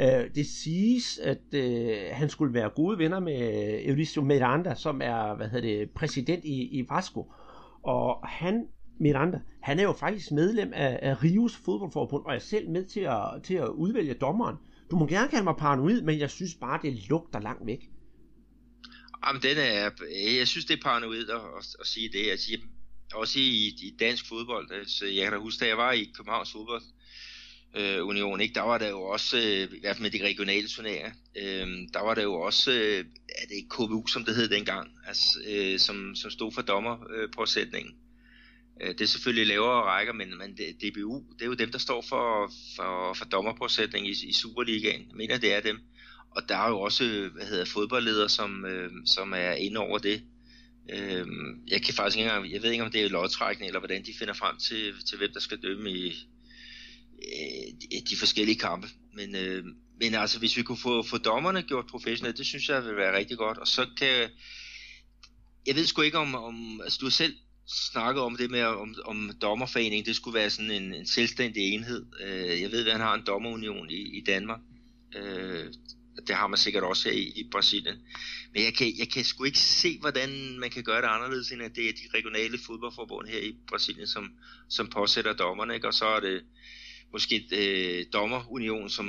Øh, 0.00 0.34
det 0.34 0.46
siges, 0.46 1.18
at 1.18 1.54
øh, 1.54 1.96
han 2.12 2.28
skulle 2.28 2.54
være 2.54 2.70
gode 2.70 2.98
venner 2.98 3.20
med 3.20 3.80
Euricio 3.84 4.22
Miranda, 4.22 4.74
som 4.74 5.00
er 5.04 5.36
hvad 5.36 5.48
hedder 5.48 5.68
det, 5.68 5.90
præsident 5.90 6.44
i, 6.44 6.78
i 6.78 6.84
Vasco. 6.90 7.32
Og 7.82 8.28
han 8.28 8.66
Miranda, 9.00 9.40
han 9.62 9.78
er 9.78 9.82
jo 9.82 9.92
faktisk 9.92 10.32
medlem 10.32 10.72
af, 10.74 10.98
af 11.02 11.22
Rios 11.22 11.56
fodboldforbund, 11.56 12.24
og 12.26 12.34
er 12.34 12.38
selv 12.38 12.70
med 12.70 12.84
til 12.84 13.00
at, 13.00 13.42
til 13.42 13.54
at 13.54 13.68
udvælge 13.68 14.14
dommeren. 14.14 14.56
Du 14.90 14.96
må 14.96 15.06
gerne 15.06 15.28
kalde 15.28 15.44
mig 15.44 15.54
paranoid, 15.58 16.02
men 16.02 16.18
jeg 16.18 16.30
synes 16.30 16.54
bare, 16.54 16.80
det 16.82 17.08
lugter 17.08 17.40
langt 17.40 17.66
væk. 17.66 17.78
Ah, 19.22 19.28
Jamen, 19.28 19.42
den 19.42 19.56
er, 19.58 19.86
øh, 19.86 20.36
jeg 20.36 20.48
synes, 20.48 20.64
det 20.64 20.78
er 20.78 20.82
paranoid 20.82 21.30
at, 21.30 21.40
at, 21.58 21.76
at 21.80 21.86
sige 21.86 22.08
det. 22.12 22.30
Altså, 22.30 22.46
jeg, 22.50 22.58
også 23.14 23.38
i, 23.38 23.66
i 23.82 23.96
dansk 24.00 24.28
fodbold. 24.28 24.70
Altså, 24.72 25.06
jeg 25.06 25.22
kan 25.22 25.32
da 25.32 25.38
huske, 25.38 25.60
da 25.60 25.68
jeg 25.68 25.76
var 25.76 25.92
i 25.92 26.12
Københavns 26.16 26.52
fodbold, 26.52 26.82
øh, 27.76 28.06
Union, 28.06 28.40
ikke? 28.40 28.54
der 28.54 28.62
var 28.62 28.78
der 28.78 28.88
jo 28.88 29.02
også, 29.02 29.36
øh, 29.36 29.76
i 29.76 29.80
hvert 29.80 29.96
fald 29.96 30.02
med 30.02 30.10
de 30.10 30.24
regionale 30.24 30.68
turneringer, 30.68 31.10
øh, 31.36 31.66
der 31.92 32.00
var 32.00 32.14
der 32.14 32.22
jo 32.22 32.34
også, 32.34 32.72
øh, 32.72 33.04
er 33.28 33.46
det 33.48 33.54
ikke 33.56 34.10
som 34.12 34.24
det 34.24 34.36
hed 34.36 34.48
dengang, 34.48 34.90
altså, 35.06 35.38
øh, 35.48 35.78
som, 35.78 36.14
som 36.14 36.30
stod 36.30 36.52
for 36.52 36.62
dommerpåsætningen. 36.62 37.92
Øh, 37.92 38.07
Øh, 38.80 38.88
det 38.88 39.00
er 39.00 39.06
selvfølgelig 39.06 39.46
lavere 39.46 39.82
rækker, 39.82 40.12
men, 40.12 40.38
men 40.38 40.52
DBU, 40.52 41.24
det 41.32 41.42
er 41.42 41.46
jo 41.46 41.54
dem, 41.54 41.70
der 41.72 41.78
står 41.78 42.04
for, 42.08 42.52
for, 42.76 43.14
for 43.14 43.24
dommerpåsætning 43.24 44.08
i, 44.08 44.14
i 44.28 44.32
Superligaen. 44.32 45.00
Jeg 45.08 45.16
mener, 45.16 45.38
det 45.38 45.54
er 45.54 45.60
dem. 45.60 45.78
Og 46.30 46.48
der 46.48 46.56
er 46.56 46.68
jo 46.68 46.80
også 46.80 47.30
hvad 47.34 47.46
hedder, 47.46 47.64
fodboldledere, 47.64 48.28
som, 48.28 48.64
øh, 48.64 48.90
som 49.06 49.32
er 49.32 49.52
inde 49.52 49.80
over 49.80 49.98
det. 49.98 50.22
Øh, 50.92 51.26
jeg 51.68 51.82
kan 51.82 51.94
faktisk 51.94 52.18
ikke 52.18 52.30
engang, 52.30 52.52
jeg 52.52 52.62
ved 52.62 52.70
ikke, 52.70 52.84
om 52.84 52.90
det 52.90 53.04
er 53.04 53.08
lodtrækning, 53.08 53.68
eller 53.68 53.80
hvordan 53.80 54.04
de 54.04 54.14
finder 54.18 54.34
frem 54.34 54.56
til, 54.58 54.94
til 55.08 55.18
hvem 55.18 55.32
der 55.32 55.40
skal 55.40 55.62
dømme 55.62 55.90
i, 55.90 56.06
øh, 57.18 58.00
de 58.10 58.16
forskellige 58.16 58.58
kampe. 58.58 58.88
Men, 59.14 59.36
øh, 59.36 59.64
men 60.00 60.14
altså, 60.14 60.38
hvis 60.38 60.56
vi 60.56 60.62
kunne 60.62 60.78
få, 60.78 61.02
få 61.02 61.18
dommerne 61.18 61.62
gjort 61.62 61.86
professionelt, 61.86 62.38
det 62.38 62.46
synes 62.46 62.68
jeg 62.68 62.82
ville 62.82 62.96
være 62.96 63.16
rigtig 63.16 63.38
godt. 63.38 63.58
Og 63.58 63.66
så 63.66 63.86
kan, 63.98 64.30
jeg 65.66 65.74
ved 65.74 65.86
sgu 65.86 66.02
ikke 66.02 66.18
om, 66.18 66.34
om 66.34 66.80
altså 66.80 66.98
du 67.00 67.06
har 67.06 67.10
selv 67.10 67.34
snakket 67.68 68.22
om 68.22 68.36
det 68.36 68.50
med, 68.50 68.62
om, 68.62 68.94
om 69.04 69.30
dommerforeningen, 69.42 70.06
det 70.06 70.16
skulle 70.16 70.38
være 70.38 70.50
sådan 70.50 70.70
en, 70.70 70.94
en 70.94 71.06
selvstændig 71.06 71.62
enhed. 71.62 72.06
Øh, 72.24 72.60
jeg 72.62 72.70
ved, 72.70 72.86
at 72.86 72.92
han 72.92 73.00
har 73.00 73.14
en 73.14 73.26
dommerunion 73.26 73.90
i, 73.90 74.18
i 74.18 74.24
Danmark. 74.26 74.60
Øh, 75.16 75.66
det 76.26 76.36
har 76.36 76.46
man 76.46 76.58
sikkert 76.58 76.82
også 76.82 77.08
her 77.08 77.16
i, 77.16 77.22
i 77.22 77.48
Brasilien. 77.50 77.96
Men 78.54 78.64
jeg 78.64 78.74
kan, 78.74 78.92
jeg 78.98 79.08
kan 79.08 79.24
sgu 79.24 79.44
ikke 79.44 79.58
se, 79.58 79.98
hvordan 80.00 80.58
man 80.58 80.70
kan 80.70 80.82
gøre 80.82 81.02
det 81.02 81.08
anderledes, 81.08 81.52
end 81.52 81.62
at 81.62 81.76
det 81.76 81.88
er 81.88 81.92
de 81.92 82.18
regionale 82.18 82.58
fodboldforbund 82.66 83.28
her 83.28 83.38
i 83.38 83.56
Brasilien, 83.68 84.06
som, 84.06 84.30
som 84.68 84.88
påsætter 84.88 85.32
dommerne. 85.32 85.74
Ikke? 85.74 85.86
Og 85.86 85.94
så 85.94 86.04
er 86.04 86.20
det 86.20 86.42
måske 87.12 87.48
øh, 87.52 88.06
dommerunion, 88.12 88.90
som 88.90 89.08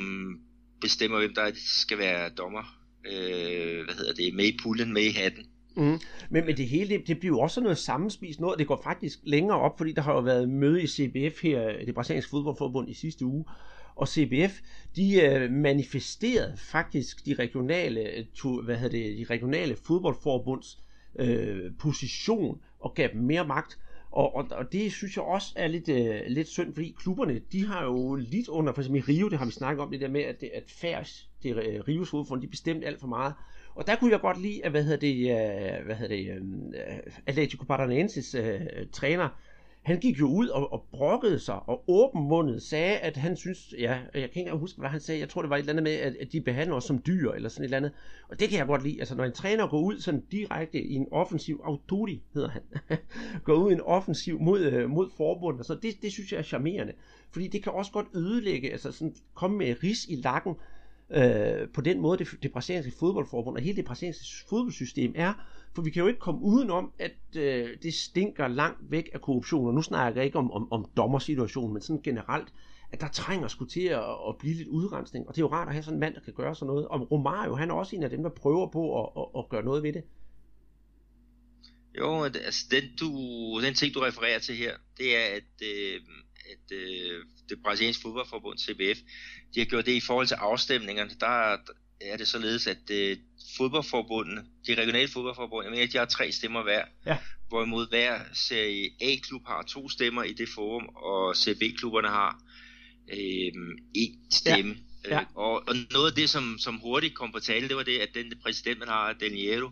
bestemmer, 0.81 1.17
hvem 1.17 1.33
der 1.33 1.51
skal 1.55 1.97
være 1.97 2.29
dommer. 2.29 2.79
Øh, 3.05 3.83
hvad 3.85 3.95
hedder 3.95 4.13
det? 4.13 4.33
Med 4.33 4.45
i 4.45 4.57
pullen, 4.63 4.93
med 4.93 5.03
i 5.03 5.11
hatten. 5.11 5.45
Mm. 5.75 5.99
Men, 6.29 6.45
men 6.45 6.57
det 6.57 6.67
hele, 6.67 6.89
det, 6.89 7.07
det 7.07 7.19
bliver 7.19 7.37
jo 7.37 7.39
også 7.39 7.61
noget 7.61 7.77
sammenspist 7.77 8.39
noget, 8.39 8.59
det 8.59 8.67
går 8.67 8.81
faktisk 8.83 9.19
længere 9.23 9.59
op, 9.59 9.77
fordi 9.77 9.91
der 9.91 10.01
har 10.01 10.13
jo 10.13 10.19
været 10.19 10.49
møde 10.49 10.83
i 10.83 10.87
CBF 10.87 11.43
her, 11.43 11.85
det 11.85 11.95
brasilianske 11.95 12.29
fodboldforbund 12.29 12.89
i 12.89 12.93
sidste 12.93 13.25
uge, 13.25 13.45
og 13.95 14.07
CBF, 14.07 14.59
de 14.95 15.21
øh, 15.21 15.51
manifesterede 15.51 16.57
faktisk 16.57 17.25
de 17.25 17.33
regionale, 17.33 18.17
øh, 18.17 18.25
to, 18.35 18.61
hvad 18.61 18.75
hedder 18.75 18.97
det, 18.97 19.17
de 19.17 19.33
regionale 19.33 19.75
fodboldforbunds 19.75 20.81
øh, 21.19 21.71
position 21.79 22.61
og 22.79 22.93
gav 22.95 23.09
dem 23.13 23.21
mere 23.21 23.47
magt. 23.47 23.79
Og, 24.11 24.35
og, 24.35 24.47
og 24.51 24.71
det 24.71 24.91
synes 24.91 25.15
jeg 25.15 25.23
også 25.23 25.53
er 25.55 25.67
lidt, 25.67 25.89
øh, 25.89 26.21
lidt 26.27 26.47
synd, 26.47 26.73
fordi 26.73 26.95
klubberne, 26.97 27.41
de 27.51 27.65
har 27.65 27.83
jo 27.83 28.15
lidt 28.15 28.47
under, 28.47 28.73
for 28.73 28.81
eksempel 28.81 28.99
i 28.99 29.03
Rio, 29.03 29.29
det 29.29 29.37
har 29.37 29.45
vi 29.45 29.51
snakket 29.51 29.83
om 29.83 29.91
det 29.91 30.01
der 30.01 30.09
med, 30.09 30.21
at, 30.21 30.41
det, 30.41 30.49
at 30.53 30.63
Færs, 30.81 31.29
det 31.43 31.51
er 31.51 31.87
Rios 31.87 32.09
hovedfond, 32.09 32.41
de 32.41 32.47
bestemte 32.47 32.87
alt 32.87 32.99
for 32.99 33.07
meget. 33.07 33.33
Og 33.75 33.87
der 33.87 33.95
kunne 33.95 34.11
jeg 34.11 34.19
godt 34.19 34.41
lide, 34.41 34.65
at 34.65 34.71
hvad 34.71 34.83
hedder 34.83 34.97
det, 34.97 35.15
øh, 35.15 35.85
hvad 35.85 35.95
hedder 35.95 36.15
det, 36.15 36.35
øhm, 36.35 36.73
øh, 36.73 36.99
Atletico 37.25 37.65
Paranaenses 37.65 38.35
øh, 38.35 38.61
træner, 38.91 39.29
han 39.81 39.99
gik 39.99 40.19
jo 40.19 40.27
ud 40.27 40.47
og, 40.47 40.73
og 40.73 40.85
brokkede 40.91 41.39
sig 41.39 41.69
og 41.69 41.83
åbenmundet 41.87 42.61
sagde, 42.61 42.97
at 42.97 43.17
han 43.17 43.37
synes, 43.37 43.73
ja, 43.79 43.99
jeg 44.13 44.31
kan 44.31 44.39
ikke 44.39 44.51
huske, 44.51 44.79
hvad 44.79 44.89
han 44.89 44.99
sagde, 44.99 45.21
jeg 45.21 45.29
tror 45.29 45.41
det 45.41 45.49
var 45.49 45.55
et 45.55 45.59
eller 45.59 45.73
andet 45.73 45.83
med, 45.83 45.91
at, 45.91 46.15
at 46.15 46.31
de 46.31 46.41
behandler 46.41 46.75
os 46.75 46.83
som 46.83 47.01
dyr, 47.07 47.31
eller 47.31 47.49
sådan 47.49 47.63
et 47.63 47.65
eller 47.65 47.77
andet, 47.77 47.91
og 48.29 48.39
det 48.39 48.49
kan 48.49 48.57
jeg 48.59 48.67
godt 48.67 48.83
lide, 48.83 48.99
altså 48.99 49.15
når 49.15 49.23
en 49.23 49.31
træner 49.31 49.67
går 49.67 49.81
ud 49.81 49.99
sådan 49.99 50.23
direkte 50.31 50.81
i 50.81 50.93
en 50.93 51.07
offensiv, 51.11 51.61
autodi 51.65 52.23
hedder 52.33 52.49
han, 52.49 52.61
går 53.45 53.53
ud 53.53 53.71
i 53.71 53.73
en 53.73 53.81
offensiv 53.81 54.39
mod, 54.39 54.87
mod 54.87 55.09
forbundet, 55.17 55.65
så 55.65 55.75
det, 55.81 56.01
det 56.01 56.11
synes 56.11 56.31
jeg 56.31 56.37
er 56.37 56.43
charmerende, 56.43 56.93
fordi 57.31 57.47
det 57.47 57.63
kan 57.63 57.71
også 57.71 57.91
godt 57.91 58.07
ødelægge, 58.15 58.71
altså 58.71 58.91
sådan 58.91 59.15
komme 59.33 59.57
med 59.57 59.75
ris 59.83 60.05
i 60.05 60.15
lakken, 60.15 60.55
øh, 61.11 61.69
på 61.73 61.81
den 61.81 61.99
måde, 61.99 62.17
det, 62.17 62.27
det 62.43 62.51
brasilianske 62.51 62.93
fodboldforbund 62.99 63.57
og 63.57 63.63
hele 63.63 63.75
det 63.75 63.85
brasilianske 63.85 64.47
fodboldsystem 64.49 65.13
er, 65.15 65.33
for 65.75 65.81
vi 65.81 65.89
kan 65.89 66.01
jo 66.01 66.07
ikke 66.07 66.19
komme 66.19 66.41
udenom, 66.41 66.91
at 66.99 67.37
øh, 67.37 67.77
det 67.83 67.93
stinker 67.93 68.47
langt 68.47 68.91
væk 68.91 69.09
af 69.13 69.21
korruption, 69.21 69.67
og 69.67 69.73
nu 69.73 69.81
snakker 69.81 70.21
jeg 70.21 70.25
ikke 70.25 70.37
om, 70.37 70.51
om, 70.51 70.71
om 70.71 70.85
dommersituationen, 70.97 71.73
men 71.73 71.81
sådan 71.81 72.01
generelt, 72.01 72.53
at 72.91 73.01
der 73.01 73.07
trænger 73.07 73.47
sgu 73.47 73.65
til 73.65 73.83
at, 73.83 74.03
at 74.27 74.37
blive 74.39 74.55
lidt 74.55 74.67
udrensning, 74.67 75.27
og 75.27 75.35
det 75.35 75.41
er 75.41 75.45
jo 75.45 75.51
rart 75.51 75.67
at 75.67 75.73
have 75.73 75.83
sådan 75.83 75.95
en 75.95 75.99
mand, 75.99 76.15
der 76.15 76.21
kan 76.21 76.33
gøre 76.33 76.55
sådan 76.55 76.67
noget, 76.67 76.87
og 76.87 77.11
Romario, 77.11 77.55
han 77.55 77.69
er 77.69 77.73
også 77.73 77.95
en 77.95 78.03
af 78.03 78.09
dem, 78.09 78.23
der 78.23 78.29
prøver 78.29 78.67
på 78.67 79.03
at, 79.03 79.09
at, 79.17 79.39
at 79.39 79.49
gøre 79.49 79.63
noget 79.63 79.83
ved 79.83 79.93
det. 79.93 80.03
Jo, 81.97 82.23
altså 82.23 82.65
den, 82.71 82.83
du, 82.99 83.09
den 83.61 83.73
ting, 83.73 83.93
du 83.93 83.99
refererer 83.99 84.39
til 84.39 84.55
her, 84.55 84.73
det 84.97 85.17
er, 85.17 85.35
at, 85.35 85.67
øh, 85.67 86.01
at 86.49 86.77
øh, 86.77 87.25
det 87.49 87.61
brasilianske 87.63 88.01
fodboldforbund, 88.01 88.59
CBF, 88.59 88.99
de 89.55 89.59
har 89.59 89.65
gjort 89.65 89.85
det 89.85 89.91
i 89.91 89.99
forhold 89.99 90.27
til 90.27 90.35
afstemningerne. 90.35 91.11
Der, 91.19 91.57
er 92.01 92.17
det 92.17 92.27
således, 92.27 92.67
at 92.67 92.89
øh, 92.91 93.17
fodboldforbundene, 93.57 94.45
de 94.67 94.75
regionale 94.75 95.07
fodboldforbund, 95.07 95.65
jeg 95.65 95.71
mener, 95.71 95.87
de 95.87 95.97
har 95.97 96.05
tre 96.05 96.31
stemmer 96.31 96.63
hver. 96.63 96.85
Ja. 97.05 97.17
Hvorimod 97.47 97.89
hver 97.89 98.19
Serie 98.33 98.89
A-klub 99.01 99.41
har 99.47 99.63
to 99.63 99.89
stemmer 99.89 100.23
i 100.23 100.33
det 100.33 100.49
forum, 100.55 100.85
og 100.95 101.35
Serie 101.35 101.59
B-klubberne 101.59 102.07
har 102.07 102.41
øh, 103.11 103.51
en 103.95 104.31
stemme. 104.31 104.77
Ja. 105.05 105.15
Ja. 105.15 105.19
Øh, 105.19 105.25
og, 105.35 105.67
og 105.67 105.75
noget 105.91 106.09
af 106.09 106.15
det, 106.15 106.29
som, 106.29 106.57
som 106.59 106.75
hurtigt 106.75 107.15
kom 107.15 107.31
på 107.31 107.39
tale, 107.39 107.67
det 107.67 107.75
var 107.75 107.83
det, 107.83 107.99
at 107.99 108.09
den 108.13 108.33
præsident, 108.43 108.79
man 108.79 108.87
har, 108.87 109.13
Daniel 109.13 109.63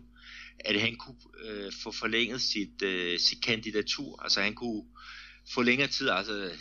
at 0.60 0.82
han 0.82 0.96
kunne 0.96 1.16
øh, 1.46 1.72
få 1.84 1.92
forlænget 1.92 2.42
sit, 2.42 2.82
øh, 2.84 3.20
sit 3.20 3.42
kandidatur. 3.44 4.22
Altså 4.24 4.42
han 4.42 4.56
kunne 4.56 4.84
få 5.54 5.62
længere 5.62 5.88
tid, 5.88 6.10
altså 6.10 6.52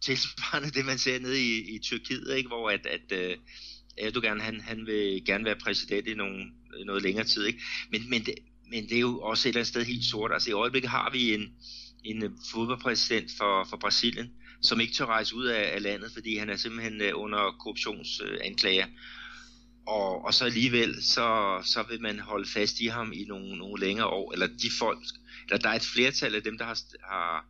tilsvarende 0.00 0.70
det, 0.70 0.84
man 0.84 0.98
ser 0.98 1.18
nede 1.18 1.40
i, 1.40 1.74
i 1.74 1.78
Tyrkiet, 1.78 2.36
ikke? 2.36 2.48
hvor 2.48 2.70
at, 2.70 2.86
at 2.86 3.12
øh, 3.12 3.36
Erdogan 3.98 4.40
han, 4.40 4.60
han 4.60 4.86
vil 4.86 5.24
gerne 5.24 5.44
være 5.44 5.56
præsident 5.56 6.08
i 6.08 6.14
nogle, 6.14 6.44
noget 6.86 7.02
længere 7.02 7.24
tid. 7.24 7.44
Ikke? 7.44 7.60
Men, 7.90 8.10
men, 8.10 8.26
det, 8.26 8.34
men 8.70 8.88
det 8.88 8.96
er 8.96 9.00
jo 9.00 9.20
også 9.20 9.48
et 9.48 9.50
eller 9.50 9.60
andet 9.60 9.68
sted 9.68 9.84
helt 9.84 10.04
sort. 10.04 10.32
Altså 10.32 10.50
i 10.50 10.52
øjeblikket 10.52 10.90
har 10.90 11.10
vi 11.10 11.34
en, 11.34 11.54
en 12.04 12.38
fodboldpræsident 12.52 13.30
for, 13.38 13.66
for 13.70 13.76
Brasilien, 13.76 14.32
som 14.62 14.80
ikke 14.80 14.94
tør 14.94 15.06
rejse 15.06 15.34
ud 15.34 15.46
af, 15.46 15.74
af 15.74 15.82
landet, 15.82 16.12
fordi 16.12 16.36
han 16.36 16.50
er 16.50 16.56
simpelthen 16.56 17.00
øh, 17.00 17.12
under 17.14 17.56
korruptionsanklager. 17.60 18.86
Og, 19.86 20.24
og 20.24 20.34
så 20.34 20.44
alligevel, 20.44 21.02
så, 21.02 21.58
så 21.64 21.84
vil 21.90 22.00
man 22.00 22.18
holde 22.18 22.48
fast 22.48 22.80
i 22.80 22.86
ham 22.86 23.12
i 23.12 23.24
nogle, 23.24 23.58
nogle 23.58 23.80
længere 23.80 24.06
år, 24.06 24.32
eller 24.32 24.46
de 24.46 24.70
folk, 24.78 24.98
eller 25.44 25.58
der 25.58 25.68
er 25.68 25.74
et 25.74 25.90
flertal 25.94 26.34
af 26.34 26.42
dem, 26.42 26.58
der 26.58 26.64
har, 26.64 26.78
har, 27.04 27.46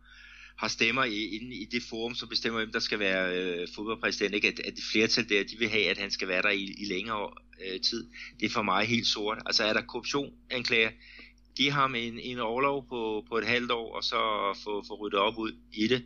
har 0.59 0.67
stemmer 0.67 1.03
i, 1.03 1.25
inde 1.25 1.55
i 1.55 1.65
det 1.65 1.83
forum, 1.89 2.15
som 2.15 2.29
bestemmer, 2.29 2.59
hvem 2.59 2.71
der 2.71 2.79
skal 2.79 2.99
være 2.99 3.35
øh, 3.35 3.67
fodboldpræsident, 3.75 4.35
ikke? 4.35 4.47
At, 4.47 4.59
at 4.59 4.75
det 4.75 4.83
flertal 4.91 5.29
der, 5.29 5.43
de 5.43 5.57
vil 5.59 5.69
have, 5.69 5.89
at 5.89 5.97
han 5.97 6.11
skal 6.11 6.27
være 6.27 6.41
der 6.41 6.49
i, 6.49 6.75
i 6.77 6.85
længere 6.85 7.29
øh, 7.65 7.79
tid. 7.81 8.07
Det 8.39 8.45
er 8.45 8.49
for 8.49 8.61
mig 8.61 8.85
helt 8.85 9.07
sort. 9.07 9.37
Altså 9.45 9.63
er 9.63 9.73
der 9.73 9.81
korruption, 9.81 10.33
anklager, 10.49 10.89
give 11.55 11.71
ham 11.71 11.95
en, 11.95 12.19
en 12.19 12.39
overlov 12.39 12.87
på, 12.89 13.25
på 13.29 13.37
et 13.37 13.47
halvt 13.47 13.71
år, 13.71 13.95
og 13.95 14.03
så 14.03 14.15
få, 14.63 14.83
få 14.87 14.95
ryddet 14.95 15.19
op 15.19 15.37
ud 15.37 15.51
i 15.73 15.87
det. 15.87 16.03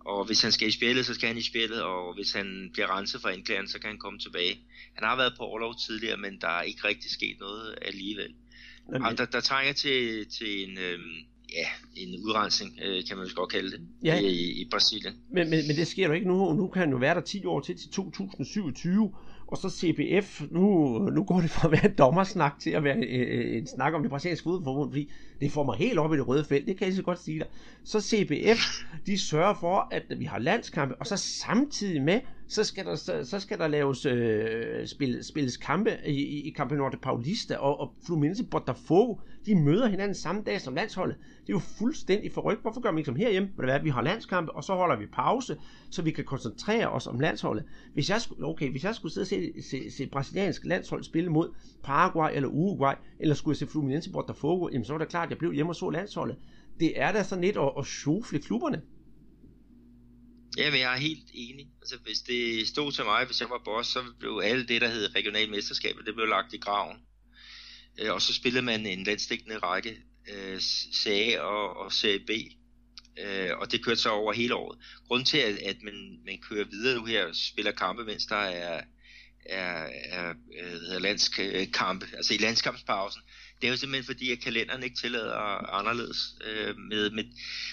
Og 0.00 0.24
hvis 0.24 0.42
han 0.42 0.52
skal 0.52 0.68
i 0.68 0.70
spillet, 0.70 1.06
så 1.06 1.14
skal 1.14 1.28
han 1.28 1.38
i 1.38 1.42
spillet, 1.42 1.82
og 1.82 2.14
hvis 2.14 2.32
han 2.32 2.70
bliver 2.72 2.98
renset 2.98 3.20
for 3.20 3.28
anklageren, 3.28 3.68
så 3.68 3.78
kan 3.78 3.88
han 3.90 3.98
komme 3.98 4.18
tilbage. 4.18 4.58
Han 4.94 5.08
har 5.08 5.16
været 5.16 5.34
på 5.36 5.42
overlov 5.44 5.74
tidligere, 5.86 6.16
men 6.16 6.40
der 6.40 6.48
er 6.48 6.62
ikke 6.62 6.84
rigtig 6.84 7.10
sket 7.10 7.36
noget 7.40 7.78
alligevel. 7.82 8.34
Okay. 8.88 9.16
Der, 9.16 9.24
der 9.24 9.40
trænger 9.40 9.72
til, 9.72 10.26
til 10.30 10.70
en, 10.70 10.78
øhm, 10.78 11.26
ja, 11.56 11.66
en 11.96 12.24
udrensning, 12.24 12.78
øh, 12.84 13.04
kan 13.08 13.16
man 13.16 13.26
godt 13.34 13.50
kalde 13.50 13.70
det, 13.70 13.80
ja. 14.04 14.20
i, 14.20 14.60
i 14.60 14.68
Brasilien. 14.70 15.14
Men, 15.30 15.50
men, 15.50 15.66
men 15.66 15.76
det 15.76 15.86
sker 15.86 16.06
jo 16.06 16.12
ikke 16.12 16.28
nu. 16.28 16.52
Nu 16.52 16.68
kan 16.68 16.80
han 16.80 16.90
jo 16.90 16.96
være 16.96 17.14
der 17.14 17.20
10 17.20 17.44
år 17.44 17.60
til, 17.60 17.76
til 17.76 17.90
2027, 17.90 19.12
og 19.46 19.58
så 19.58 19.70
CBF, 19.70 20.42
nu, 20.50 20.98
nu 20.98 21.24
går 21.24 21.40
det 21.40 21.50
fra 21.50 21.68
at 21.68 21.72
være 21.72 21.84
en 21.84 21.94
dommersnak 21.98 22.58
til 22.60 22.70
at 22.70 22.84
være 22.84 22.96
øh, 22.96 23.56
en 23.56 23.66
snak 23.66 23.94
om 23.94 24.02
det 24.02 24.10
brasilianske 24.10 24.44
fodboldforbund, 24.44 24.90
fordi 24.90 25.10
det 25.40 25.52
får 25.52 25.64
mig 25.64 25.76
helt 25.76 25.98
op 25.98 26.12
i 26.12 26.16
det 26.16 26.28
røde 26.28 26.44
felt, 26.44 26.66
det 26.66 26.76
kan 26.76 26.86
jeg 26.86 26.96
så 26.96 27.02
godt 27.02 27.24
sige 27.24 27.38
dig. 27.38 27.46
Så 27.84 28.00
CBF, 28.00 28.82
de 29.06 29.18
sørger 29.18 29.54
for, 29.60 29.88
at 29.90 30.02
vi 30.18 30.24
har 30.24 30.38
landskampe, 30.38 30.94
og 31.00 31.06
så 31.06 31.16
samtidig 31.16 32.02
med, 32.02 32.20
så 32.48 32.64
skal 32.64 32.84
der, 32.84 32.94
så, 32.94 33.24
så 33.24 33.40
skal 33.40 33.58
der 33.58 33.68
laves 33.68 34.06
øh, 34.06 34.86
spil, 34.86 35.24
spilles 35.24 35.56
kampe 35.56 35.90
i, 36.06 36.10
i, 36.10 36.48
i 36.48 36.54
Campeonato 36.56 36.98
Paulista, 37.02 37.56
og, 37.56 37.80
og 37.80 37.94
Fluminense 38.06 38.44
Botafogo, 38.44 39.16
de 39.46 39.54
møder 39.54 39.88
hinanden 39.88 40.14
samme 40.14 40.42
dag 40.42 40.60
som 40.60 40.74
landsholdet. 40.74 41.16
Det 41.16 41.48
er 41.48 41.52
jo 41.52 41.58
fuldstændig 41.58 42.32
forrygt. 42.32 42.62
Hvorfor 42.62 42.80
gør 42.80 42.90
man 42.90 42.98
ikke 42.98 43.06
som 43.06 43.16
herhjemme? 43.16 43.48
Det 43.60 43.70
er, 43.70 43.74
at 43.74 43.84
vi 43.84 43.90
har 43.90 44.02
landskampe, 44.02 44.52
og 44.52 44.64
så 44.64 44.74
holder 44.74 44.96
vi 44.96 45.06
pause, 45.06 45.56
så 45.90 46.02
vi 46.02 46.10
kan 46.10 46.24
koncentrere 46.24 46.88
os 46.88 47.06
om 47.06 47.20
landsholdet. 47.20 47.64
Hvis 47.94 48.10
jeg 48.10 48.20
skulle, 48.20 48.46
okay, 48.46 48.70
hvis 48.70 48.84
jeg 48.84 48.94
skulle 48.94 49.12
sidde 49.12 49.24
og 49.24 49.28
se, 49.28 49.62
se, 49.70 49.90
se 49.90 50.06
brasiliansk 50.06 50.64
landshold 50.64 51.02
spille 51.02 51.30
mod 51.30 51.54
Paraguay 51.82 52.30
eller 52.34 52.48
Uruguay, 52.48 52.94
eller 53.18 53.34
skulle 53.34 53.52
jeg 53.52 53.58
se 53.58 53.66
Fluminense 53.66 54.12
Botafogo, 54.12 54.68
jamen 54.72 54.84
så 54.84 54.92
var 54.92 54.98
det 54.98 55.08
klart, 55.08 55.26
at 55.26 55.30
jeg 55.30 55.38
blev 55.38 55.52
hjemme 55.52 55.72
og 55.72 55.76
så 55.76 55.90
landsholdet. 55.90 56.36
Det 56.80 57.00
er 57.00 57.12
da 57.12 57.22
sådan 57.22 57.44
lidt 57.44 57.56
at, 57.56 57.72
at 57.78 57.86
sjofle 57.86 58.38
klubberne. 58.38 58.82
Jamen, 60.56 60.80
jeg 60.80 60.92
er 60.92 60.98
helt 60.98 61.30
enig. 61.34 61.66
Altså, 61.80 61.96
hvis 61.96 62.18
det 62.18 62.68
stod 62.68 62.92
til 62.92 63.04
mig, 63.04 63.26
hvis 63.26 63.40
jeg 63.40 63.50
var 63.50 63.62
boss, 63.64 63.88
så 63.88 64.04
blev 64.18 64.40
alt 64.44 64.68
det, 64.68 64.80
der 64.80 64.88
hed 64.88 65.14
regional 65.14 65.50
mesterskab, 65.50 65.96
det 66.06 66.14
blev 66.14 66.26
lagt 66.26 66.54
i 66.54 66.58
graven. 66.58 66.96
Øh, 67.98 68.12
og 68.12 68.22
så 68.22 68.34
spillede 68.34 68.64
man 68.64 68.86
en 68.86 69.04
landstækkende 69.04 69.58
række 69.58 69.96
øh, 70.32 70.60
CA 70.94 71.40
og, 71.40 71.76
og 71.76 71.92
CB. 71.92 72.30
Øh, 73.18 73.50
og 73.58 73.72
det 73.72 73.84
kørte 73.84 74.00
så 74.00 74.10
over 74.10 74.32
hele 74.32 74.54
året. 74.54 74.78
Grunden 75.08 75.26
til, 75.26 75.38
at, 75.38 75.58
at 75.58 75.82
man, 75.82 76.18
man 76.26 76.38
kører 76.48 76.64
videre 76.64 76.98
nu 76.98 77.04
her 77.04 77.24
og 77.24 77.36
spiller 77.36 77.72
kampe, 77.72 78.04
mens 78.04 78.26
der 78.26 78.36
er, 78.36 78.80
er, 79.46 79.88
er 80.04 80.34
øh, 80.62 80.94
er 80.94 80.98
landskampe, 80.98 82.06
øh, 82.06 82.12
altså 82.16 82.34
i 82.34 82.38
landskampspausen, 82.38 83.22
det 83.60 83.66
er 83.66 83.70
jo 83.70 83.76
simpelthen 83.76 84.04
fordi, 84.04 84.32
at 84.32 84.40
kalenderen 84.40 84.82
ikke 84.82 84.96
tillader 84.96 85.34
anderledes. 85.74 86.18
Øh, 86.44 86.76
med, 86.78 87.10
med, 87.10 87.24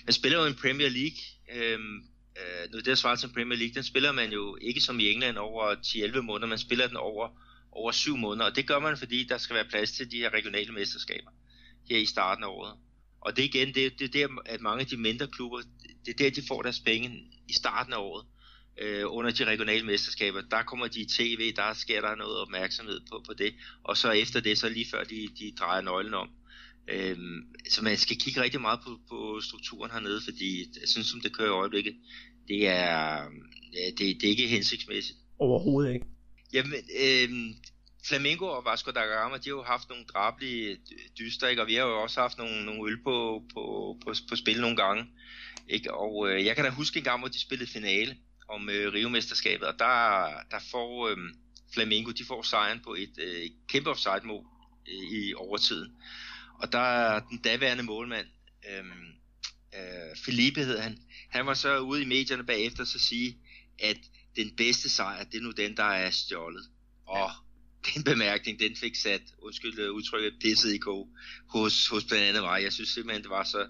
man 0.05 0.13
spiller 0.13 0.39
jo 0.39 0.45
en 0.45 0.55
Premier 0.55 0.89
League, 0.89 1.17
øh, 1.53 1.79
øh, 2.37 2.71
nu 2.73 2.79
det 2.79 2.97
svarer 2.97 3.15
til 3.15 3.33
Premier 3.33 3.59
League, 3.59 3.73
den 3.73 3.83
spiller 3.83 4.11
man 4.11 4.31
jo 4.31 4.57
ikke 4.61 4.81
som 4.81 4.99
i 4.99 5.11
England 5.11 5.37
over 5.37 5.75
10-11 5.75 6.21
måneder, 6.21 6.47
man 6.47 6.57
spiller 6.57 6.87
den 6.87 6.97
over, 6.97 7.29
over 7.71 7.91
7 7.91 8.17
måneder, 8.17 8.45
og 8.45 8.55
det 8.55 8.67
gør 8.67 8.79
man, 8.79 8.97
fordi 8.97 9.23
der 9.23 9.37
skal 9.37 9.55
være 9.55 9.65
plads 9.69 9.91
til 9.91 10.11
de 10.11 10.17
her 10.17 10.33
regionale 10.33 10.73
mesterskaber 10.73 11.31
her 11.89 11.97
i 11.97 12.05
starten 12.05 12.43
af 12.43 12.47
året. 12.47 12.77
Og 13.21 13.37
det 13.37 13.43
igen, 13.43 13.67
det, 13.75 13.99
det 13.99 14.15
er 14.15 14.27
der, 14.27 14.41
at 14.45 14.61
mange 14.61 14.81
af 14.81 14.87
de 14.87 14.97
mindre 14.97 15.27
klubber, 15.27 15.61
det 16.05 16.13
er 16.13 16.17
der, 16.17 16.29
de 16.29 16.47
får 16.47 16.61
deres 16.61 16.79
penge 16.79 17.09
i 17.47 17.53
starten 17.53 17.93
af 17.93 17.97
året, 17.97 18.25
øh, 18.77 19.03
under 19.07 19.31
de 19.31 19.45
regionale 19.45 19.85
mesterskaber. 19.85 20.41
Der 20.41 20.63
kommer 20.63 20.87
de 20.87 21.01
i 21.01 21.05
tv, 21.05 21.53
der 21.55 21.73
sker 21.73 22.01
der 22.01 22.15
noget 22.15 22.37
opmærksomhed 22.37 23.01
på, 23.11 23.23
på 23.27 23.33
det, 23.33 23.55
og 23.83 23.97
så 23.97 24.11
efter 24.11 24.39
det, 24.39 24.57
så 24.57 24.69
lige 24.69 24.89
før 24.91 25.03
de, 25.03 25.29
de 25.39 25.53
drejer 25.59 25.81
nøglen 25.81 26.13
om. 26.13 26.29
Øhm, 26.87 27.43
så 27.69 27.83
man 27.83 27.97
skal 27.97 28.17
kigge 28.17 28.41
rigtig 28.41 28.61
meget 28.61 28.79
på, 28.85 28.99
på 29.09 29.41
strukturen 29.41 29.91
hernede, 29.91 30.21
fordi 30.23 30.59
jeg 30.81 30.89
synes, 30.89 31.07
som 31.07 31.21
det 31.21 31.35
kører 31.37 31.47
i 31.47 31.59
øjeblikket, 31.61 31.95
det 32.47 32.67
er, 32.67 33.27
det, 33.97 33.97
det 33.97 34.23
er 34.23 34.29
ikke 34.29 34.47
hensigtsmæssigt. 34.47 35.17
Overhovedet 35.39 35.93
ikke. 35.93 36.05
Jamen, 36.53 36.73
øhm, 36.99 37.53
Flamengo 38.07 38.45
og 38.45 38.65
Vasco 38.65 38.91
da 38.91 38.99
Gama, 38.99 39.37
de 39.37 39.49
har 39.49 39.57
jo 39.57 39.63
haft 39.63 39.89
nogle 39.89 40.05
drabelige 40.05 40.77
dyster, 41.19 41.47
ikke? 41.47 41.61
og 41.61 41.67
vi 41.67 41.75
har 41.75 41.81
jo 41.81 42.01
også 42.01 42.21
haft 42.21 42.37
nogle, 42.37 42.65
nogle 42.65 42.91
øl 42.91 43.03
på, 43.03 43.43
på, 43.53 43.97
på, 44.03 44.13
på 44.29 44.35
spil 44.35 44.61
nogle 44.61 44.75
gange. 44.75 45.05
Ikke? 45.69 45.93
Og 45.93 46.29
øh, 46.29 46.45
jeg 46.45 46.55
kan 46.55 46.65
da 46.65 46.71
huske 46.71 46.97
en 46.97 47.03
gang, 47.03 47.19
hvor 47.19 47.27
de 47.27 47.41
spillede 47.41 47.71
finale 47.71 48.17
om 48.49 48.69
øh, 48.69 48.93
Rio-mesterskabet, 48.93 49.67
og 49.67 49.79
der, 49.79 50.27
der 50.51 50.59
får 50.71 51.07
øh, 51.07 51.17
Flamengo, 51.73 52.11
de 52.11 52.25
får 52.25 52.41
sejren 52.41 52.79
på 52.83 52.93
et 52.93 53.15
øh, 53.17 53.49
kæmpe 53.67 53.89
offside-mål 53.89 54.45
øh, 54.87 55.11
i 55.11 55.33
overtiden. 55.33 55.91
Og 56.61 56.71
der 56.71 56.79
er 56.79 57.19
den 57.19 57.37
daværende 57.37 57.83
målmand, 57.83 58.27
øh, 58.69 58.85
øh, 59.75 60.15
Felipe 60.25 60.63
hed 60.63 60.79
han, 60.79 60.97
han 61.29 61.45
var 61.45 61.53
så 61.53 61.79
ude 61.79 62.01
i 62.01 62.05
medierne 62.05 62.43
bagefter 62.43 62.83
så 62.83 62.99
sige, 62.99 63.37
at 63.79 63.97
den 64.35 64.55
bedste 64.57 64.89
sejr, 64.89 65.23
det 65.23 65.37
er 65.37 65.41
nu 65.41 65.51
den, 65.51 65.77
der 65.77 65.83
er 65.83 66.09
stjålet. 66.09 66.63
Og 67.07 67.31
den 67.93 68.03
bemærkning, 68.03 68.59
den 68.59 68.75
fik 68.75 68.95
sat, 68.95 69.21
undskyld 69.41 69.79
øh, 69.79 69.91
udtrykket, 69.91 70.33
pisset 70.41 70.73
i 70.73 70.77
ko 70.77 71.07
hos, 71.49 71.87
hos 71.87 72.03
blandt 72.03 72.25
andet 72.25 72.43
mig. 72.43 72.63
Jeg 72.63 72.73
synes 72.73 72.89
simpelthen, 72.89 73.23
det 73.23 73.29
var 73.29 73.43
så, 73.43 73.67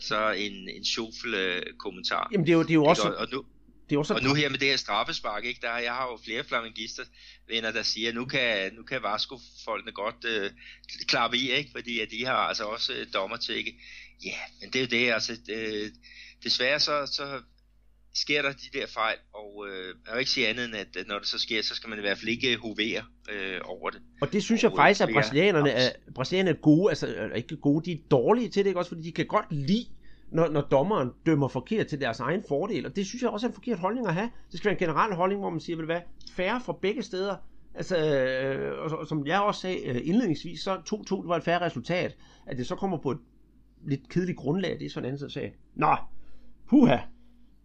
så 0.00 0.30
en, 0.30 0.68
en 0.68 0.84
sjofel 0.84 1.34
uh, 1.34 1.78
kommentar. 1.78 2.28
Jamen 2.32 2.46
det 2.46 2.52
er 2.52 2.56
jo, 2.56 2.62
det 2.62 2.70
er 2.70 2.74
jo 2.74 2.84
også... 2.84 3.02
Og, 3.02 3.16
og 3.16 3.28
nu, 3.32 3.44
det 3.88 3.94
er 3.94 3.98
også... 3.98 4.14
Og 4.14 4.22
nu 4.22 4.34
her 4.34 4.48
med 4.48 4.58
det 4.58 4.68
her 4.68 4.76
straffespark, 4.76 5.44
ikke, 5.44 5.60
der, 5.62 5.78
jeg 5.78 5.92
har 5.92 6.06
jo 6.06 6.18
flere 6.24 6.44
flamingister 6.44 7.02
venner, 7.48 7.72
der 7.72 7.82
siger, 7.82 8.08
at 8.08 8.14
nu 8.14 8.24
kan, 8.24 8.74
nu 8.74 8.82
kan 8.82 9.02
Vasco-folkene 9.02 9.92
godt 9.92 10.24
uh, 10.24 10.50
klappe 11.06 11.36
i, 11.36 11.52
ikke? 11.52 11.70
fordi 11.72 12.00
at 12.00 12.10
de 12.10 12.26
har 12.26 12.36
altså 12.36 12.64
også 12.64 12.92
uh, 12.92 13.12
dommer 13.14 13.36
til 13.36 13.56
ikke. 13.56 13.80
Ja, 14.24 14.38
men 14.60 14.70
det 14.72 14.76
er 14.76 14.80
jo 14.80 14.86
det, 14.90 15.12
altså, 15.12 15.38
det, 15.46 15.92
desværre 16.44 16.80
så, 16.80 17.06
så 17.06 17.40
sker 18.14 18.42
der 18.42 18.52
de 18.52 18.78
der 18.78 18.86
fejl, 18.86 19.16
og 19.34 19.66
øh, 19.68 19.94
jeg 20.06 20.12
vil 20.12 20.18
ikke 20.18 20.30
sige 20.30 20.48
andet 20.48 20.64
end, 20.64 20.74
at, 20.74 21.06
når 21.06 21.18
det 21.18 21.28
så 21.28 21.38
sker, 21.38 21.62
så 21.62 21.74
skal 21.74 21.90
man 21.90 21.98
i 21.98 22.00
hvert 22.00 22.18
fald 22.18 22.28
ikke 22.28 22.56
hovere 22.56 23.02
øh, 23.30 23.60
over 23.64 23.90
det. 23.90 24.00
Og 24.20 24.32
det 24.32 24.42
synes 24.42 24.62
jeg 24.62 24.70
og, 24.70 24.76
faktisk, 24.76 25.00
at 25.00 25.08
brasilianerne 25.12 25.70
er, 25.70 25.90
brasilianerne 26.14 26.58
er 26.58 26.60
gode, 26.60 26.90
altså 26.90 27.30
ikke 27.34 27.56
gode, 27.56 27.84
de 27.84 27.92
er 27.92 28.02
dårlige 28.10 28.48
til 28.48 28.64
det, 28.64 28.70
ikke 28.70 28.80
også, 28.80 28.88
fordi 28.88 29.02
de 29.02 29.12
kan 29.12 29.26
godt 29.26 29.46
lide, 29.50 29.86
når, 30.34 30.48
når 30.48 30.60
dommeren 30.60 31.10
dømmer 31.26 31.48
forkert 31.48 31.86
til 31.86 32.00
deres 32.00 32.20
egen 32.20 32.42
fordel, 32.48 32.86
og 32.86 32.96
det 32.96 33.06
synes 33.06 33.22
jeg 33.22 33.30
også 33.30 33.46
er 33.46 33.48
en 33.48 33.54
forkert 33.54 33.78
holdning 33.78 34.06
at 34.06 34.14
have. 34.14 34.30
Det 34.50 34.58
skal 34.58 34.68
være 34.68 34.80
en 34.80 34.86
generel 34.88 35.14
holdning, 35.14 35.40
hvor 35.40 35.50
man 35.50 35.60
siger, 35.60 35.76
vil 35.76 35.88
være 35.88 36.02
færre 36.32 36.60
fra 36.60 36.72
begge 36.82 37.02
steder, 37.02 37.36
Altså, 37.74 37.96
øh, 37.96 38.92
og, 38.98 39.06
som 39.06 39.26
jeg 39.26 39.40
også 39.40 39.60
sagde 39.60 39.86
øh, 39.86 40.00
indledningsvis, 40.04 40.60
så 40.60 40.74
2-2 40.74 41.28
var 41.28 41.36
et 41.36 41.42
færre 41.42 41.66
resultat. 41.66 42.16
At 42.46 42.56
det 42.56 42.66
så 42.66 42.76
kommer 42.76 42.98
på 42.98 43.10
et 43.10 43.18
lidt 43.86 44.08
kedeligt 44.08 44.38
grundlag, 44.38 44.78
det 44.78 44.86
er 44.86 44.90
sådan 44.90 45.08
en 45.08 45.14
anden 45.14 45.30
sag. 45.30 45.54
Nå, 45.74 45.96
puha. 46.68 46.96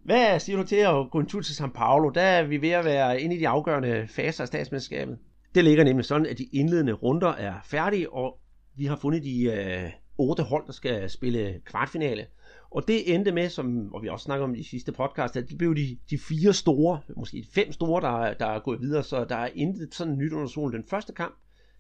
Hvad 0.04 0.40
siger 0.40 0.58
du 0.58 0.64
til 0.64 0.76
at 0.76 1.12
gå 1.12 1.20
en 1.20 1.26
tur 1.26 1.42
til 1.42 1.54
São 1.54 1.72
Paulo? 1.72 2.10
Der 2.10 2.22
er 2.22 2.44
vi 2.44 2.62
ved 2.62 2.70
at 2.70 2.86
være 2.86 3.22
inde 3.22 3.36
i 3.36 3.40
de 3.40 3.48
afgørende 3.48 4.08
faser 4.08 4.44
af 4.44 4.48
statsmandskabet. 4.48 5.18
Det 5.56 5.64
ligger 5.64 5.84
nemlig 5.84 6.06
sådan, 6.06 6.26
at 6.26 6.38
de 6.38 6.44
indledende 6.54 6.94
runder 6.94 7.30
er 7.30 7.54
færdige, 7.64 8.14
og 8.14 8.40
vi 8.76 8.86
har 8.86 8.96
fundet 8.96 9.24
de 9.24 9.44
øh, 9.44 9.92
otte 10.18 10.44
hold, 10.44 10.66
der 10.66 10.72
skal 10.72 11.10
spille 11.10 11.62
kvartfinale. 11.66 12.26
Og 12.72 12.88
det 12.88 13.16
endte 13.16 13.32
med, 13.32 13.50
som 13.50 13.94
og 13.94 14.04
vi 14.04 14.08
også 14.08 14.24
snakker 14.24 14.44
om 14.44 14.56
i 14.56 14.64
sidste 14.64 14.92
podcast, 14.92 15.38
at 15.38 15.50
det 15.50 15.58
blev 15.58 15.76
de, 15.76 15.98
de 16.10 16.18
fire 16.18 16.54
store, 16.54 17.00
måske 17.16 17.46
fem 17.52 17.72
store, 17.72 18.02
der, 18.02 18.34
der 18.34 18.46
er 18.46 18.60
gået 18.60 18.82
videre, 18.82 19.04
så 19.04 19.26
der 19.26 19.36
er 19.36 19.50
intet 19.56 19.96
sådan 19.96 20.18
nyt 20.18 20.34
under 20.34 20.48
solen. 20.48 20.74
Den 20.74 20.90
første 20.90 21.14
kamp, 21.14 21.36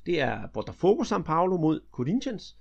det 0.05 0.21
er 0.21 0.47
Botafogo 0.53 1.03
São 1.03 1.21
Paulo 1.21 1.57
mod 1.57 1.79
Corinthians. 1.91 2.55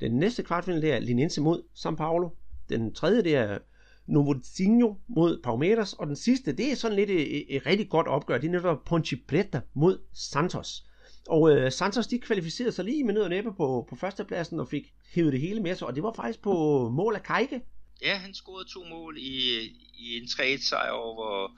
Den 0.00 0.12
næste 0.12 0.42
kvartfinale, 0.42 0.82
det 0.82 0.92
er 0.92 0.98
Linense 0.98 1.40
mod 1.40 1.62
São 1.74 1.94
Paulo. 1.94 2.30
Den 2.68 2.94
tredje, 2.94 3.22
det 3.22 3.36
er 3.36 3.58
Novotinho 4.06 4.94
mod 5.08 5.40
Palmeiras. 5.42 5.92
Og 5.92 6.06
den 6.06 6.16
sidste, 6.16 6.52
det 6.52 6.72
er 6.72 6.76
sådan 6.76 6.96
lidt 6.96 7.10
et, 7.10 7.36
et, 7.36 7.56
et 7.56 7.66
rigtig 7.66 7.88
godt 7.88 8.06
opgør. 8.06 8.38
Det 8.38 8.46
er 8.46 8.52
netop 8.52 8.84
Ponte 8.84 9.16
Preta 9.28 9.60
mod 9.74 9.98
Santos. 10.12 10.87
Og 11.28 11.50
øh, 11.50 11.72
Santos, 11.72 12.06
de 12.06 12.18
kvalificerede 12.18 12.72
sig 12.72 12.84
lige 12.84 13.04
med 13.04 13.14
nød 13.14 13.22
og 13.22 13.30
næppe 13.30 13.50
på, 13.52 13.86
på 13.88 13.96
førstepladsen 13.96 14.60
og 14.60 14.68
fik 14.68 14.84
hævet 15.14 15.32
det 15.32 15.40
hele 15.40 15.60
med 15.60 15.76
sig. 15.76 15.86
Og 15.86 15.94
det 15.94 16.02
var 16.02 16.12
faktisk 16.12 16.42
på 16.42 16.88
mål 16.88 17.14
af 17.14 17.22
Kajke. 17.22 17.60
Ja, 18.02 18.16
han 18.16 18.34
scorede 18.34 18.68
to 18.68 18.84
mål 18.84 19.18
i, 19.18 19.58
i 19.94 20.16
en 20.16 20.28
3 20.28 20.58
sejr 20.58 20.90
over 20.90 21.48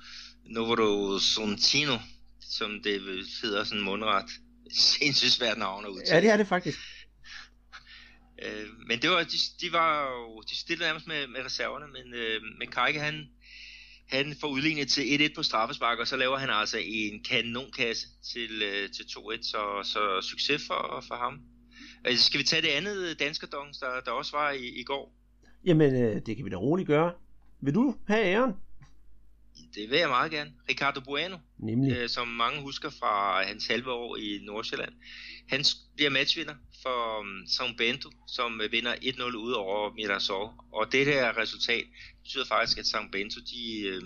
Novoro 0.44 1.18
Sontino, 1.18 1.96
som 2.40 2.80
det 2.84 3.00
hedder 3.42 3.64
sådan 3.64 3.84
mundret. 3.84 4.30
Sindssygt 4.72 5.32
svært 5.32 5.58
navn 5.58 5.84
at 5.84 5.90
udtale. 5.90 6.16
Ja, 6.16 6.20
det 6.20 6.30
er 6.30 6.36
det 6.36 6.46
faktisk. 6.46 6.78
Øh, 8.42 8.66
men 8.86 9.02
det 9.02 9.10
var, 9.10 9.22
de, 9.22 9.38
de 9.60 9.72
var 9.72 10.10
jo, 10.10 10.40
de 10.40 10.56
stillede 10.56 10.86
nærmest 10.86 11.06
med, 11.06 11.26
med 11.26 11.44
reserverne, 11.44 11.86
men, 11.86 12.14
øh, 12.14 12.42
men 12.58 12.70
Kajke, 12.70 13.00
han, 13.00 13.28
han 14.10 14.34
får 14.40 14.48
udlignet 14.48 14.88
til 14.88 15.02
1-1 15.02 15.34
på 15.34 15.42
straffespark, 15.42 15.98
og 15.98 16.06
så 16.06 16.16
laver 16.16 16.38
han 16.38 16.50
altså 16.50 16.78
en 16.84 17.24
kanonkasse 17.30 18.06
til, 18.32 18.62
øh, 18.62 18.90
til 18.90 19.02
2-1, 19.02 19.42
så, 19.42 19.58
så 19.82 20.28
succes 20.30 20.66
for, 20.66 21.04
for 21.08 21.14
ham. 21.14 21.40
Altså, 22.04 22.24
skal 22.24 22.40
vi 22.40 22.44
tage 22.44 22.62
det 22.62 22.68
andet 22.68 23.10
øh, 23.10 23.16
danskerdons, 23.18 23.78
der, 23.78 24.00
der 24.04 24.10
også 24.10 24.36
var 24.36 24.50
i, 24.50 24.80
i 24.80 24.84
går? 24.84 25.12
Jamen, 25.64 25.94
øh, 25.94 26.20
det 26.26 26.36
kan 26.36 26.44
vi 26.44 26.50
da 26.50 26.56
roligt 26.56 26.86
gøre. 26.86 27.12
Vil 27.60 27.74
du 27.74 27.94
have 28.06 28.24
æren? 28.24 28.52
Det 29.74 29.90
vil 29.90 29.98
jeg 29.98 30.08
meget 30.08 30.30
gerne. 30.30 30.52
Ricardo 30.68 31.00
Bueno, 31.00 31.36
Nemlig. 31.58 31.96
Øh, 31.96 32.08
som 32.08 32.28
mange 32.28 32.60
husker 32.60 32.90
fra 32.90 33.42
hans 33.42 33.66
halve 33.66 33.92
år 33.92 34.16
i 34.16 34.40
Nordsjælland. 34.42 34.92
Han 35.48 35.64
bliver 35.96 36.10
matchvinder 36.10 36.54
for 36.82 37.20
um, 37.20 37.44
São 37.46 37.76
Bento, 37.76 38.10
som 38.28 38.60
øh, 38.60 38.72
vinder 38.72 38.94
1-0 38.94 39.22
ud 39.36 39.52
over 39.52 39.94
Mirassol. 39.94 40.50
Og 40.72 40.92
det 40.92 41.06
her 41.06 41.38
resultat 41.38 41.84
betyder 42.22 42.46
faktisk, 42.46 42.78
at 42.78 42.84
São 42.84 43.10
Bento 43.10 43.40
de, 43.40 43.80
øh, 43.86 44.02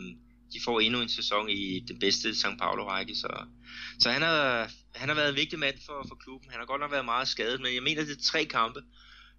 de 0.52 0.60
får 0.64 0.80
endnu 0.80 1.00
en 1.00 1.08
sæson 1.08 1.48
i 1.48 1.80
den 1.88 1.98
bedste 1.98 2.30
São 2.30 2.56
Paulo-række. 2.58 3.14
Så, 3.14 3.46
så 4.00 4.10
han, 4.10 4.22
har, 4.22 4.70
han 4.94 5.08
har 5.08 5.16
været 5.16 5.28
en 5.28 5.36
vigtig 5.36 5.58
mand 5.58 5.76
for, 5.86 6.04
for 6.08 6.14
klubben. 6.14 6.50
Han 6.50 6.58
har 6.58 6.66
godt 6.66 6.80
nok 6.80 6.90
været 6.92 7.04
meget 7.04 7.28
skadet, 7.28 7.60
men 7.60 7.74
jeg 7.74 7.82
mener, 7.82 8.04
det 8.04 8.16
er 8.16 8.22
tre 8.22 8.44
kampe, 8.44 8.80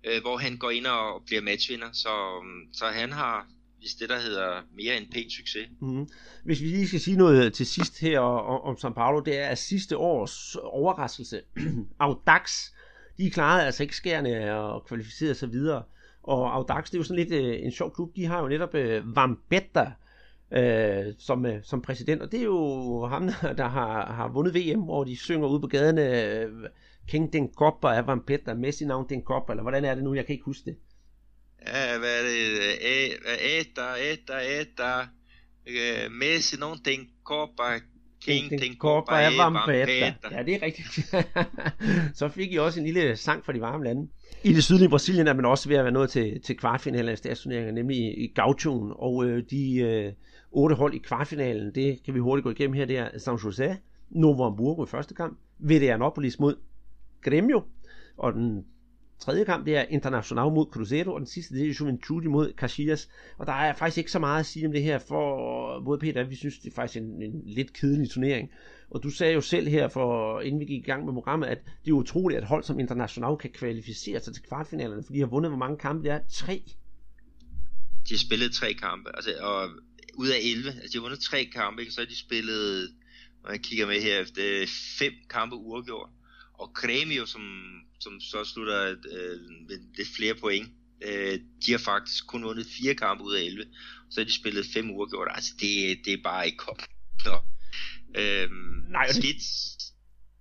øh, 0.04 0.22
hvor 0.22 0.38
han 0.38 0.58
går 0.58 0.72
ind 0.72 0.88
og 0.88 1.24
bliver 1.26 1.42
matchvinder. 1.42 1.92
Så, 1.94 2.44
så 2.74 2.88
han 2.88 3.12
har 3.12 3.48
hvis 3.80 3.94
det 3.94 4.10
der 4.10 4.20
hedder 4.20 4.62
mere 4.76 4.98
end 4.98 5.12
pæn 5.12 5.30
succes. 5.30 5.68
Mm. 5.82 6.08
Hvis 6.44 6.62
vi 6.62 6.66
lige 6.66 6.88
skal 6.88 7.00
sige 7.00 7.18
noget 7.18 7.54
til 7.54 7.66
sidst 7.66 8.00
her 8.00 8.20
om, 8.20 8.62
om 8.62 8.76
São 8.76 8.94
Paulo, 8.94 9.20
det 9.20 9.38
er 9.40 9.48
at 9.48 9.58
sidste 9.58 9.98
års 9.98 10.56
overraskelse, 10.56 11.42
Audax, 12.00 12.72
de 13.18 13.30
klarede 13.30 13.66
altså 13.66 13.84
ikke 13.84 13.96
skærende 13.96 14.52
og 14.52 14.86
kvalificerede 14.86 15.36
sig 15.36 15.52
videre. 15.52 15.84
Og 16.24 16.56
Audax, 16.56 16.86
det 16.86 16.94
er 16.94 16.98
jo 17.00 17.04
sådan 17.04 17.26
lidt 17.26 17.34
øh, 17.34 17.66
en 17.66 17.72
sjov 17.72 17.96
klub, 17.96 18.16
de 18.16 18.26
har 18.26 18.42
jo 18.42 18.48
netop 18.48 18.76
øh, 18.76 19.16
Vambetta, 19.16 19.92
øh, 20.52 21.14
som, 21.18 21.46
øh, 21.46 21.64
som 21.64 21.82
præsident, 21.82 22.22
og 22.22 22.32
det 22.32 22.40
er 22.40 22.44
jo 22.44 23.06
ham, 23.06 23.30
der 23.58 23.68
har, 23.68 24.14
har 24.14 24.28
vundet 24.28 24.56
VM, 24.56 24.82
hvor 24.82 25.04
de 25.04 25.18
synger 25.18 25.48
ud 25.48 25.60
på 25.60 25.68
gaderne, 25.68 26.24
øh, 26.24 26.52
King 27.08 27.34
Den 27.34 27.54
Coppa 27.54 27.88
er 27.88 28.02
Vampetta, 28.02 28.54
Messi 28.54 28.86
navn 28.86 29.06
Den 29.10 29.22
Coppa, 29.22 29.54
eller 29.54 29.62
hvordan 29.62 29.86
er 29.86 29.96
det 29.96 30.04
nu, 30.04 30.14
jeg 30.14 30.26
kan 30.26 30.34
ikke 30.34 30.46
huske 30.46 30.66
det. 30.66 30.76
Ja, 31.68 31.98
hvad 31.98 32.20
er 32.20 32.24
det? 32.24 33.60
Eta, 33.60 33.96
eta, 34.14 34.34
eta, 34.62 35.08
Messi 36.12 36.58
não 36.58 36.78
tem 36.78 37.08
Copa, 37.24 37.80
King 38.20 38.50
tem, 38.50 38.60
tem 38.60 38.76
Copa 38.76 39.16
er 39.22 39.38
Vampetta. 39.38 40.30
Ja, 40.32 40.44
det 40.44 40.56
er 40.56 40.62
rigtigt. 40.62 41.16
så 42.20 42.28
fik 42.30 42.54
I 42.54 42.58
også 42.58 42.80
en 42.80 42.86
lille 42.86 43.16
sang 43.16 43.46
for 43.46 43.52
de 43.52 43.62
varme 43.62 43.84
lande. 43.84 44.08
I 44.44 44.54
det 44.54 44.64
sydlige 44.64 44.90
Brasilien 44.90 45.28
er 45.28 45.34
man 45.34 45.46
også 45.46 45.70
ved 45.70 45.78
at 45.78 45.84
være 45.84 45.94
nået 45.94 46.10
til, 46.10 46.42
til 46.42 46.58
kvartfinalen 46.58 47.10
af 47.10 47.18
statsturneringer, 47.18 47.72
nemlig 47.72 47.98
i 47.98 48.32
Gauchon, 48.36 48.94
og 48.96 49.26
øh, 49.26 49.44
de 49.50 49.78
øh, 49.78 50.14
otte 50.52 50.76
hold 50.76 50.94
i 50.94 50.98
kvartfinalen, 50.98 51.76
det 51.76 52.00
kan 52.06 52.14
vi 52.14 52.20
hurtigt 52.20 52.44
gå 52.44 52.50
igennem 52.50 52.74
her, 52.74 52.86
det 52.86 52.98
er 52.98 53.10
San 53.18 53.36
Jose, 53.36 53.78
Novo 54.10 54.44
Hamburgo 54.44 54.84
i 54.84 54.88
første 54.88 55.14
kamp, 55.14 55.40
Vedeanopolis 55.60 56.40
mod 56.40 56.56
Grêmio, 57.28 57.62
og 58.18 58.34
den 58.34 58.66
tredje 59.20 59.46
kamp, 59.46 59.66
det 59.66 59.78
er 59.78 59.86
International 59.90 60.52
mod 60.52 60.66
Cruzeiro, 60.72 61.14
og 61.14 61.20
den 61.20 61.28
sidste, 61.28 61.56
det 61.56 61.70
er 61.70 61.74
Juventude 61.80 62.30
mod 62.30 62.54
Caxias. 62.58 63.10
Og 63.38 63.48
der 63.48 63.54
er 63.54 63.74
faktisk 63.74 63.98
ikke 63.98 64.12
så 64.12 64.20
meget 64.20 64.40
at 64.40 64.46
sige 64.46 64.66
om 64.66 64.72
det 64.72 64.84
her, 64.84 65.00
for 65.00 65.82
både 65.86 66.00
Peter 66.00 66.24
vi 66.24 66.36
synes, 66.36 66.60
det 66.60 66.72
er 66.72 66.76
faktisk 66.76 66.98
en, 66.98 67.22
en 67.22 67.42
lidt 67.46 67.74
kedelig 67.74 68.10
turnering. 68.10 68.50
Og 68.90 69.04
du 69.04 69.10
sagde 69.10 69.34
jo 69.34 69.42
selv 69.42 69.68
her, 69.68 69.88
for 69.88 70.42
inden 70.42 70.60
vi 70.60 70.66
gik 70.66 70.84
i 70.84 70.86
gang 70.86 71.06
med 71.06 71.14
programmet, 71.14 71.48
at 71.48 71.60
det 71.86 71.92
er 71.92 71.96
utroligt, 71.96 72.38
at 72.38 72.48
hold 72.48 72.64
som 72.64 72.80
International 72.80 73.38
kan 73.38 73.50
kvalificere 73.50 74.20
sig 74.20 74.34
til 74.34 74.44
kvartfinalerne, 74.44 75.04
fordi 75.04 75.18
de 75.18 75.24
har 75.24 75.28
vundet, 75.28 75.52
hvor 75.52 75.58
mange 75.58 75.78
kampe 75.78 76.04
det 76.04 76.12
er? 76.12 76.20
Tre. 76.30 76.64
De 78.10 78.14
har 78.14 78.18
spillet 78.18 78.52
tre 78.52 78.74
kampe, 78.74 79.10
altså, 79.16 79.32
og 79.42 79.70
ud 80.18 80.28
af 80.28 80.40
11, 80.44 80.70
altså 80.70 80.90
de 80.94 80.98
har 80.98 81.02
vundet 81.02 81.20
tre 81.20 81.46
kampe, 81.54 81.82
ikke? 81.82 81.94
så 81.94 82.02
har 82.02 82.06
de 82.06 82.20
spillet, 82.20 82.90
når 83.44 83.52
jeg 83.52 83.60
kigger 83.60 83.88
med 83.88 84.02
her, 84.02 84.22
øh, 84.40 84.68
fem 85.00 85.14
kampe 85.30 85.56
uafgjort. 85.56 86.10
Og 86.60 86.72
Grêmio, 86.80 87.26
som 87.26 87.42
som 88.00 88.22
så 88.22 88.44
slutter 88.44 88.96
øh, 89.12 89.40
med 89.68 89.78
lidt 89.98 90.10
flere 90.16 90.36
point. 90.36 90.70
Øh, 91.02 91.40
de 91.66 91.72
har 91.72 91.78
faktisk 91.78 92.28
kun 92.28 92.44
vundet 92.44 92.68
fire 92.68 92.96
kampe 92.96 93.24
ud 93.24 93.36
af 93.36 93.42
11, 93.42 93.66
så 94.10 94.20
har 94.20 94.26
de 94.26 94.34
spillet 94.34 94.66
fem 94.74 94.92
uger 94.92 95.08
gjort. 95.08 95.28
Altså, 95.32 95.54
det, 95.60 96.00
det 96.06 96.14
er 96.14 96.24
bare 96.24 96.46
ikke 96.46 96.58
godt 96.58 96.86
nok. 97.26 97.44
Øh, 98.18 98.50
Nej, 98.90 99.06
det... 99.08 99.16
skidt. 99.16 99.44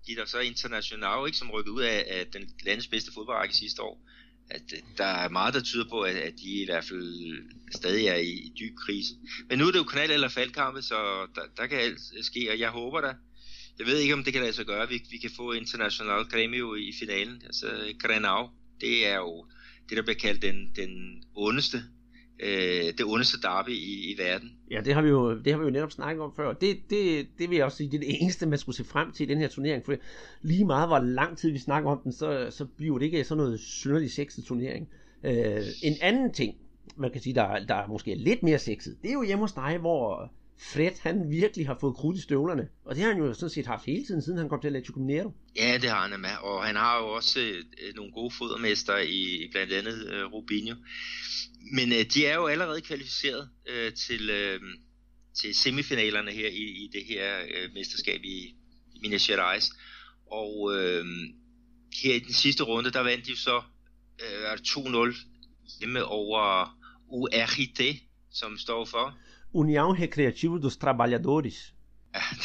De 0.07 0.21
er 0.21 0.25
så 0.27 0.39
international, 0.39 1.27
ikke, 1.27 1.39
som 1.39 1.51
rykket 1.51 1.73
ud 1.73 1.83
af, 1.83 2.05
af 2.09 2.27
den 2.33 2.51
landets 2.65 2.89
bedste 2.89 3.13
fodboldrække 3.15 3.55
sidste 3.55 3.83
år. 3.83 4.01
At 4.51 4.63
øh, 4.73 4.83
der 4.99 5.05
er 5.05 5.29
meget, 5.29 5.55
der 5.55 5.63
tyder 5.63 5.89
på, 5.89 6.01
at, 6.01 6.17
at 6.17 6.33
de 6.39 6.63
i 6.63 6.65
hvert 6.65 6.85
fald 6.85 7.13
stadig 7.75 8.07
er 8.07 8.15
i, 8.15 8.31
i 8.31 8.53
dyb 8.59 8.75
krise. 8.87 9.15
Men 9.49 9.59
nu 9.59 9.67
er 9.67 9.73
det 9.73 9.79
jo 9.79 9.85
kanal- 9.85 10.11
eller 10.11 10.29
faldkampe, 10.29 10.83
så 10.83 11.27
der, 11.35 11.43
der 11.57 11.67
kan 11.67 11.79
alt 11.79 12.01
ske, 12.23 12.51
og 12.51 12.59
jeg 12.59 12.71
håber 12.71 13.01
da, 13.01 13.15
jeg 13.79 13.87
ved 13.87 13.99
ikke, 13.99 14.15
om 14.15 14.25
det 14.25 14.33
kan 14.33 14.43
lade 14.43 14.53
sig 14.53 14.67
gøre. 14.67 14.89
Vi, 14.89 15.03
vi 15.11 15.17
kan 15.17 15.31
få 15.37 15.53
International 15.53 16.25
Gremio 16.25 16.75
i 16.75 16.93
finalen. 17.01 17.43
Altså 17.45 17.67
øh, 17.67 17.95
Grenau, 17.99 18.49
det 18.81 19.09
er 19.09 19.17
jo 19.17 19.47
det, 19.89 19.97
der 19.97 20.03
bliver 20.03 20.19
kaldt 20.19 20.43
den, 20.43 20.73
den 20.77 21.23
ondeste 21.37 21.79
øh, 22.41 22.93
det 22.99 23.05
ondeste 23.05 23.41
derby 23.41 23.71
i, 23.71 24.13
i 24.13 24.19
verden. 24.19 24.53
Ja, 24.71 24.81
det 24.81 24.95
har 24.95 25.03
vi 25.03 25.09
jo, 25.09 25.39
det 25.39 25.53
har 25.53 25.59
vi 25.59 25.65
jo 25.65 25.71
netop 25.71 25.93
snakket 25.93 26.23
om 26.23 26.33
før. 26.37 26.53
Det, 26.53 26.91
det, 26.91 27.27
det 27.39 27.51
vil 27.51 27.57
jeg 27.57 27.65
også 27.65 27.77
sige, 27.77 27.91
det 27.91 27.97
er 27.97 28.01
det 28.01 28.23
eneste, 28.23 28.47
man 28.47 28.59
skulle 28.59 28.77
se 28.77 28.85
frem 28.85 29.13
til 29.13 29.31
i 29.31 29.33
den 29.33 29.39
her 29.39 29.49
turnering. 29.49 29.85
For 29.85 29.95
lige 30.43 30.65
meget 30.65 30.89
hvor 30.89 30.99
lang 30.99 31.39
tid 31.39 31.51
vi 31.51 31.59
snakker 31.59 31.91
om 31.91 32.01
den, 32.05 32.13
så, 32.13 32.47
så 32.51 32.65
bliver 32.65 32.99
det 32.99 33.07
ikke 33.07 33.25
sådan 33.25 33.45
noget 33.45 33.61
synderligt 33.61 34.13
sexet 34.13 34.45
turnering. 34.45 34.89
Øh, 35.25 35.63
en 35.83 35.95
anden 36.01 36.33
ting, 36.33 36.57
man 36.97 37.11
kan 37.11 37.21
sige, 37.21 37.35
der, 37.35 37.67
der 37.67 37.75
er 37.75 37.87
måske 37.87 38.15
lidt 38.15 38.43
mere 38.43 38.59
sexet, 38.59 38.97
det 39.03 39.09
er 39.09 39.15
jo 39.15 39.23
hjemme 39.23 39.43
hos 39.45 39.53
dig, 39.53 39.79
hvor 39.79 40.33
Fred, 40.59 40.93
han 41.01 41.31
virkelig 41.31 41.67
har 41.67 41.77
fået 41.81 41.97
krudt 41.97 42.17
i 42.17 42.21
støvlerne. 42.21 42.69
Og 42.85 42.95
det 42.95 43.03
har 43.03 43.11
han 43.13 43.23
jo 43.23 43.35
sådan 43.35 43.51
set 43.51 43.67
haft 43.67 43.85
hele 43.85 44.07
tiden, 44.07 44.23
siden 44.23 44.39
han 44.39 44.49
kom 44.49 44.61
til 44.61 44.69
Atletico 44.69 44.99
Mineiro. 44.99 45.33
Ja, 45.57 45.79
det 45.83 45.91
har 45.91 46.09
han 46.09 46.21
med. 46.21 46.31
Og 46.43 46.67
han 46.67 46.77
har 46.77 46.99
jo 46.99 47.09
også 47.09 47.41
øh, 47.41 47.95
nogle 47.95 48.13
gode 48.13 48.35
fodermester 48.39 48.99
i, 48.99 49.49
blandt 49.53 49.73
andet 49.73 50.09
øh, 50.13 50.25
Rubinho. 50.25 50.77
Men 51.73 51.93
øh, 51.93 52.05
de 52.15 52.27
er 52.27 52.35
jo 52.35 52.47
allerede 52.47 52.81
kvalificeret 52.81 53.49
øh, 53.69 53.93
til, 53.93 54.31
øh, 54.31 54.61
til 55.35 55.55
semifinalerne 55.55 56.31
her 56.31 56.49
i, 56.49 56.85
i 56.85 56.91
det 56.93 57.05
her 57.05 57.41
øh, 57.41 57.71
mesterskab 57.75 58.21
i, 58.25 58.57
i 58.95 58.99
Minas 59.03 59.27
Gerais. 59.27 59.71
Og 60.31 60.77
øh, 60.77 61.05
her 62.03 62.15
i 62.15 62.19
den 62.19 62.33
sidste 62.33 62.63
runde, 62.63 62.91
der 62.91 63.01
vandt 63.01 63.27
de 63.27 63.37
så 63.37 63.63
øh, 64.23 64.53
2-0 64.53 65.17
hjemme 65.79 66.05
over 66.05 66.77
URT, 67.09 67.81
som 68.33 68.59
står 68.59 68.85
for? 68.85 69.19
União 69.55 69.93
Recreativa 70.03 70.59
dos 70.59 70.77
Trabalhadores. 70.77 71.75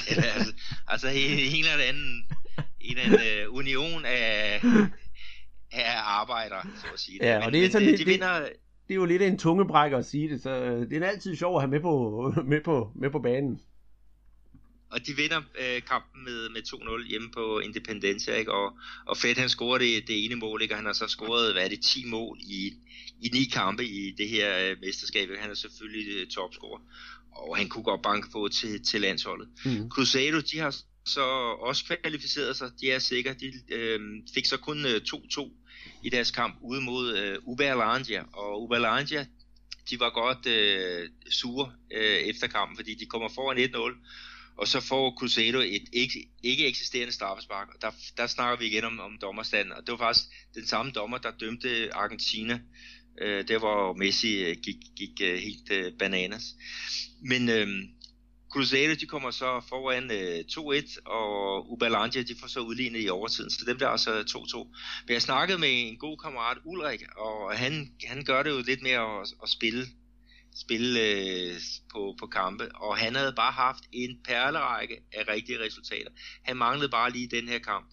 Det 0.09 0.17
er 0.17 0.21
altså, 0.37 0.53
altså 0.87 1.07
en, 1.07 1.65
eller 1.65 1.85
anden, 1.87 2.25
en 2.81 2.97
eller 2.97 3.03
anden 3.19 3.47
uh, 3.49 3.55
union 3.55 4.05
af, 4.05 4.61
af 5.71 5.91
arbejdere, 6.05 6.61
så 6.75 6.85
at 6.93 6.99
sige. 6.99 7.19
Ja, 7.21 7.37
men, 7.39 7.45
og 7.45 7.51
det 7.51 7.57
er 7.57 7.61
men, 7.63 7.71
sådan 7.71 7.87
de, 7.87 7.91
lidt- 7.91 7.99
de 7.99 8.05
det- 8.05 8.11
vinder, 8.13 8.39
Det 8.87 8.93
er 8.93 8.95
jo 8.95 9.05
lidt 9.05 9.21
en 9.21 9.37
tungebrækker 9.37 9.97
at 9.97 10.05
sige 10.05 10.29
det, 10.29 10.41
så 10.41 10.49
øh, 10.49 10.89
det 10.89 11.03
er 11.03 11.07
altid 11.07 11.35
sjovt 11.35 11.55
at 11.55 11.61
have 11.61 11.71
med 11.71 11.79
på, 11.79 12.33
med 12.51 12.61
på, 12.65 12.91
med 12.95 13.09
på 13.09 13.19
banen. 13.19 13.61
Og 14.91 15.07
de 15.07 15.15
vinder 15.15 15.41
øh, 15.59 15.81
kampen 15.81 16.23
med, 16.23 16.49
med 16.49 16.61
2-0 17.03 17.09
hjemme 17.09 17.31
på 17.31 17.59
Independencia, 17.59 18.35
ikke? 18.35 18.51
Og, 18.51 18.77
og 19.05 19.17
Fed 19.17 19.35
han 19.35 19.49
scorer 19.49 19.77
det, 19.77 20.07
det 20.07 20.25
ene 20.25 20.35
mål, 20.35 20.61
ikke? 20.61 20.73
Og 20.73 20.77
han 20.77 20.85
har 20.85 20.93
så 20.93 21.07
scoret, 21.07 21.53
hvad 21.53 21.65
er 21.65 21.69
det, 21.69 21.81
10 21.81 22.05
mål 22.05 22.37
i, 22.41 22.73
i 23.21 23.29
ni 23.33 23.43
kampe 23.43 23.85
i 23.85 24.11
det 24.17 24.29
her 24.29 24.69
øh, 24.69 24.77
mesterskab. 24.81 25.29
ikke? 25.29 25.41
Han 25.41 25.51
er 25.51 25.55
selvfølgelig 25.55 26.15
øh, 26.15 26.27
topscorer, 26.27 26.79
og 27.31 27.57
han 27.57 27.69
kunne 27.69 27.83
godt 27.83 28.01
banke 28.01 28.31
på 28.31 28.49
til, 28.53 28.83
til 28.83 29.01
landsholdet. 29.01 29.47
Mm. 29.65 29.89
Cruzado, 29.89 30.39
de 30.39 30.59
har 30.59 30.75
så 31.05 31.21
også 31.59 31.85
kvalificeret 32.01 32.55
sig, 32.57 32.71
de 32.81 32.91
er 32.91 32.99
sikre, 32.99 33.33
de 33.33 33.53
øh, 33.69 33.99
fik 34.33 34.45
så 34.45 34.57
kun 34.57 34.85
øh, 34.85 35.01
2-2 35.13 35.51
i 36.03 36.09
deres 36.09 36.31
kamp 36.31 36.55
ude 36.61 36.81
mod 36.81 37.17
øh, 37.17 37.37
Uberlandia, 37.43 38.23
og 38.33 38.63
Uberlandia, 38.63 39.25
de 39.89 39.99
var 39.99 40.09
godt 40.09 40.45
øh, 40.45 41.09
sure 41.31 41.71
øh, 41.91 42.17
efter 42.17 42.47
kampen, 42.47 42.77
fordi 42.77 42.93
de 42.95 43.05
kommer 43.05 43.29
foran 43.29 43.57
1-0, 43.57 43.95
og 44.59 44.67
så 44.67 44.79
får 44.79 45.15
Cruzado 45.19 45.59
et 45.59 45.89
ikke, 45.93 46.29
ikke 46.43 46.67
eksisterende 46.67 47.13
straffespark, 47.13 47.67
og 47.75 47.81
der, 47.81 47.91
der 48.17 48.27
snakker 48.27 48.57
vi 48.57 48.65
igen 48.65 48.83
om, 48.83 48.99
om 48.99 49.17
dommerstanden, 49.21 49.73
og 49.73 49.87
det 49.87 49.91
var 49.91 49.97
faktisk 49.97 50.25
den 50.55 50.67
samme 50.67 50.91
dommer, 50.91 51.17
der 51.17 51.31
dømte 51.31 51.93
Argentina, 51.95 52.59
øh, 53.21 53.47
der 53.47 53.59
hvor 53.59 53.93
Messi 53.93 54.43
øh, 54.43 54.55
gik, 54.63 54.75
gik 54.97 55.21
øh, 55.21 55.37
helt 55.37 55.71
øh, 55.71 55.93
bananas. 55.99 56.43
Men 57.21 57.49
øh, 57.49 57.67
Cruzado, 58.51 58.93
de 58.93 59.05
kommer 59.05 59.31
så 59.31 59.61
foran 59.69 60.11
øh, 60.11 60.39
2-1, 60.39 61.01
og 61.05 61.71
Uberlandia, 61.71 62.21
de 62.21 62.35
får 62.39 62.47
så 62.47 62.59
udlignet 62.59 63.03
i 63.03 63.09
overtiden, 63.09 63.49
så 63.49 63.65
dem 63.67 63.75
bliver 63.75 63.89
altså 63.89 64.11
2-2. 64.11 64.57
Men 65.07 65.13
jeg 65.13 65.21
snakkede 65.21 65.59
med 65.59 65.69
en 65.71 65.97
god 65.97 66.17
kammerat, 66.17 66.57
Ulrik, 66.65 67.01
og 67.17 67.57
han, 67.57 67.91
han 68.07 68.25
gør 68.25 68.43
det 68.43 68.49
jo 68.49 68.63
lidt 68.67 68.81
mere 68.81 69.21
at, 69.21 69.27
at 69.43 69.49
spille, 69.49 69.85
spille 70.61 70.99
øh, 70.99 71.59
på, 71.91 72.15
på 72.19 72.27
kampe, 72.27 72.75
og 72.75 72.97
han 72.97 73.15
havde 73.15 73.33
bare 73.33 73.51
haft 73.51 73.83
en 73.91 74.19
perlerække 74.25 74.97
af 75.13 75.27
rigtige 75.27 75.59
resultater. 75.59 76.11
Han 76.43 76.57
manglede 76.57 76.89
bare 76.89 77.11
lige 77.11 77.27
den 77.27 77.47
her 77.47 77.59
kamp. 77.59 77.85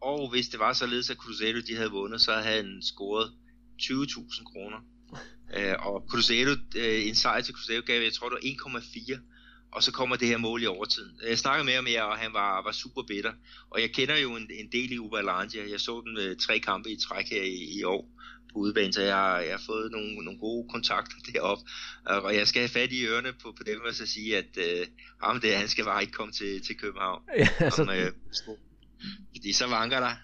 Og 0.00 0.30
hvis 0.30 0.48
det 0.48 0.60
var 0.60 0.72
således, 0.72 1.10
at 1.10 1.16
Cruzado 1.16 1.60
de 1.60 1.76
havde 1.76 1.90
vundet, 1.90 2.20
så 2.20 2.32
havde 2.32 2.62
han 2.62 2.82
scoret 2.82 3.32
20.000 3.82 4.44
kroner. 4.52 4.78
Øh, 5.56 5.74
og 5.78 6.06
Cruzado, 6.10 6.50
øh, 6.76 7.06
en 7.08 7.14
sejr 7.14 7.40
til 7.40 7.54
Cruzado 7.54 7.82
gav, 7.86 8.02
jeg 8.02 8.12
tror 8.12 8.28
det 8.28 8.38
var 8.42 8.78
1,4 8.80 9.35
og 9.76 9.82
så 9.82 9.92
kommer 9.92 10.16
det 10.16 10.28
her 10.28 10.38
mål 10.38 10.62
i 10.62 10.66
overtiden. 10.66 11.10
Jeg 11.28 11.38
snakkede 11.38 11.64
med 11.64 11.74
ham 11.74 11.86
her, 11.86 12.02
og 12.02 12.16
han 12.18 12.32
var, 12.32 12.62
var 12.62 12.72
super 12.72 13.02
bitter. 13.02 13.32
Og 13.70 13.80
jeg 13.80 13.90
kender 13.90 14.16
jo 14.18 14.36
en, 14.36 14.46
en 14.60 14.68
del 14.72 14.92
i 14.92 14.98
Uberlandia. 14.98 15.62
Jeg 15.70 15.80
så 15.80 16.02
dem 16.06 16.16
øh, 16.24 16.36
tre 16.36 16.58
kampe 16.58 16.90
i 16.90 16.96
træk 17.08 17.26
her 17.30 17.42
i, 17.42 17.78
i 17.78 17.82
år 17.84 18.02
på 18.52 18.58
udebane, 18.58 18.92
så 18.92 19.02
jeg, 19.02 19.14
har- 19.16 19.38
jeg 19.40 19.50
har 19.58 19.62
fået 19.66 19.92
nogle, 19.92 20.14
nogle 20.14 20.40
gode 20.40 20.68
kontakter 20.68 21.16
deroppe. 21.32 21.64
Og 22.06 22.22
og 22.22 22.36
jeg 22.36 22.46
skal 22.48 22.60
have 22.60 22.68
fat 22.68 22.92
i 22.92 23.06
ørerne 23.06 23.32
på, 23.42 23.52
på 23.56 23.62
dem 23.66 23.80
og 23.88 23.94
så 23.94 24.06
sige, 24.06 24.36
at 24.36 24.50
øh, 24.58 24.86
ham 25.22 25.40
der, 25.40 25.56
han 25.58 25.68
skal 25.68 25.84
bare 25.84 26.00
ikke 26.02 26.12
komme 26.12 26.32
til, 26.32 26.62
til 26.66 26.76
København. 26.78 27.22
Ja, 27.38 27.48
altså, 27.58 27.82
øh, 27.82 28.12
fordi 29.36 29.52
så 29.52 29.66
vanker 29.66 30.00
der. 30.00 30.14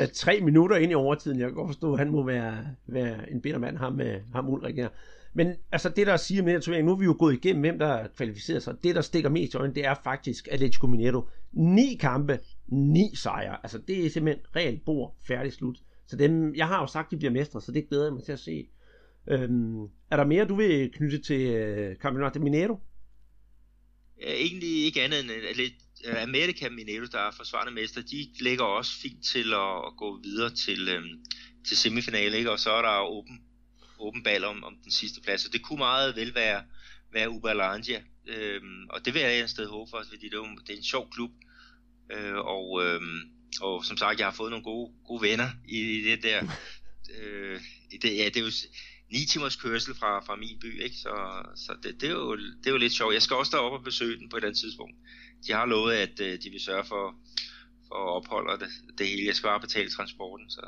øh, 0.00 0.08
tre 0.14 0.40
minutter 0.40 0.76
ind 0.76 0.92
i 0.92 0.94
overtiden, 0.94 1.38
jeg 1.40 1.48
kan 1.48 1.54
godt 1.54 1.68
forstå, 1.68 1.92
at 1.92 1.98
han 1.98 2.10
må 2.10 2.26
være, 2.26 2.66
være 2.88 3.30
en 3.30 3.42
bitter 3.42 3.58
mand, 3.58 3.76
ham, 3.78 3.92
med, 3.92 4.20
ham 4.34 4.48
Ulrik 4.48 4.74
her. 4.74 4.88
Men 5.34 5.54
altså 5.72 5.88
det, 5.88 6.06
der 6.06 6.16
siger 6.16 6.42
med 6.42 6.60
turnering, 6.60 6.86
nu 6.86 6.92
er 6.92 6.96
vi 6.96 7.04
jo 7.04 7.16
gået 7.18 7.34
igennem, 7.34 7.60
hvem 7.60 7.78
der 7.78 8.08
kvalificerer 8.16 8.60
sig. 8.60 8.74
Det, 8.84 8.94
der 8.94 9.00
stikker 9.00 9.30
mest 9.30 9.54
i 9.54 9.56
øjnene, 9.56 9.74
det 9.74 9.84
er 9.84 9.94
faktisk 10.04 10.48
Atletico 10.50 10.86
Mineiro. 10.86 11.28
Ni 11.52 11.96
kampe, 12.00 12.38
ni 12.68 13.10
sejre. 13.14 13.56
Altså 13.62 13.78
det 13.78 14.06
er 14.06 14.10
simpelthen 14.10 14.44
reelt 14.56 14.84
bord, 14.84 15.16
færdig 15.26 15.52
slut. 15.52 15.78
Så 16.06 16.16
dem, 16.16 16.54
jeg 16.54 16.68
har 16.68 16.80
jo 16.80 16.86
sagt, 16.86 17.10
de 17.10 17.16
bliver 17.16 17.32
mestre, 17.32 17.60
så 17.60 17.72
det 17.72 17.88
glæder 17.88 18.04
jeg 18.04 18.12
mig 18.12 18.24
til 18.24 18.32
at 18.32 18.38
se. 18.38 18.66
Øhm, 19.30 19.82
er 20.10 20.16
der 20.16 20.24
mere, 20.24 20.44
du 20.44 20.54
vil 20.54 20.90
knytte 20.92 21.18
til 21.18 21.40
øh, 21.40 21.96
Campeonato 21.96 22.40
Mineiro? 22.40 22.80
Ja, 24.20 24.32
egentlig 24.32 24.84
ikke 24.84 25.02
andet 25.02 25.20
end 25.20 25.30
lidt 25.56 25.74
øh, 26.06 26.22
America 26.22 26.68
Mineiro, 26.68 27.04
der 27.12 27.18
er 27.18 27.30
forsvarende 27.36 27.72
mester, 27.72 28.02
de 28.02 28.28
ligger 28.40 28.64
også 28.64 28.92
fint 29.02 29.24
til 29.24 29.54
at, 29.54 29.76
at 29.86 29.92
gå 29.96 30.20
videre 30.22 30.50
til, 30.50 30.88
øhm, 30.88 31.24
til 31.68 31.76
semifinale, 31.76 32.36
ikke? 32.36 32.50
og 32.50 32.58
så 32.58 32.70
er 32.70 32.82
der 32.82 33.08
åben, 33.10 33.40
åben 34.02 34.22
bal 34.22 34.44
om, 34.44 34.64
om 34.64 34.76
den 34.84 34.92
sidste 34.92 35.20
plads, 35.20 35.40
så 35.40 35.48
det 35.48 35.62
kunne 35.62 35.78
meget 35.78 36.16
vel 36.16 36.34
være, 36.34 36.64
være 37.12 37.30
Uberlandia, 37.30 38.02
øhm, 38.26 38.86
og 38.90 39.04
det 39.04 39.14
vil 39.14 39.22
jeg 39.22 39.40
et 39.40 39.50
sted 39.50 39.66
håbe 39.66 39.90
for, 39.90 40.02
fordi 40.08 40.24
det 40.28 40.34
er, 40.34 40.38
jo, 40.38 40.46
det 40.66 40.72
er 40.72 40.76
en 40.76 40.82
sjov 40.84 41.10
klub, 41.10 41.30
øh, 42.12 42.34
og, 42.34 42.84
øhm, 42.84 43.20
og 43.60 43.84
som 43.84 43.96
sagt, 43.96 44.18
jeg 44.18 44.26
har 44.26 44.34
fået 44.34 44.50
nogle 44.50 44.64
gode, 44.64 44.92
gode 45.06 45.22
venner 45.22 45.48
i, 45.68 45.78
i 45.80 46.02
det 46.10 46.22
der, 46.22 46.42
øh, 47.18 47.60
i 47.92 47.96
det, 47.96 48.16
ja, 48.16 48.24
det 48.24 48.36
er 48.36 48.40
jo 48.40 48.50
s- 48.50 48.66
ni 49.12 49.26
timers 49.26 49.56
kørsel 49.56 49.94
fra, 49.94 50.20
fra 50.26 50.36
min 50.36 50.58
by, 50.60 50.82
ikke? 50.82 50.96
så, 50.96 51.42
så 51.56 51.76
det, 51.82 52.00
det, 52.00 52.08
er 52.08 52.12
jo, 52.12 52.36
det 52.36 52.66
er 52.66 52.70
jo 52.70 52.76
lidt 52.76 52.92
sjovt. 52.92 53.14
Jeg 53.14 53.22
skal 53.22 53.36
også 53.36 53.56
derop 53.56 53.72
og 53.72 53.84
besøge 53.84 54.18
den 54.18 54.28
på 54.28 54.36
et 54.36 54.40
eller 54.40 54.48
andet 54.48 54.60
tidspunkt. 54.60 54.96
De 55.46 55.52
har 55.52 55.66
lovet, 55.66 55.94
at 55.94 56.20
øh, 56.20 56.38
de 56.42 56.50
vil 56.50 56.60
sørge 56.60 56.84
for, 56.84 57.14
for 57.88 57.94
at 57.94 58.16
opholde 58.16 58.64
det, 58.64 58.70
det 58.98 59.06
hele. 59.08 59.26
Jeg 59.26 59.34
skal 59.36 59.48
bare 59.48 59.60
betale 59.60 59.90
transporten, 59.90 60.50
så, 60.50 60.60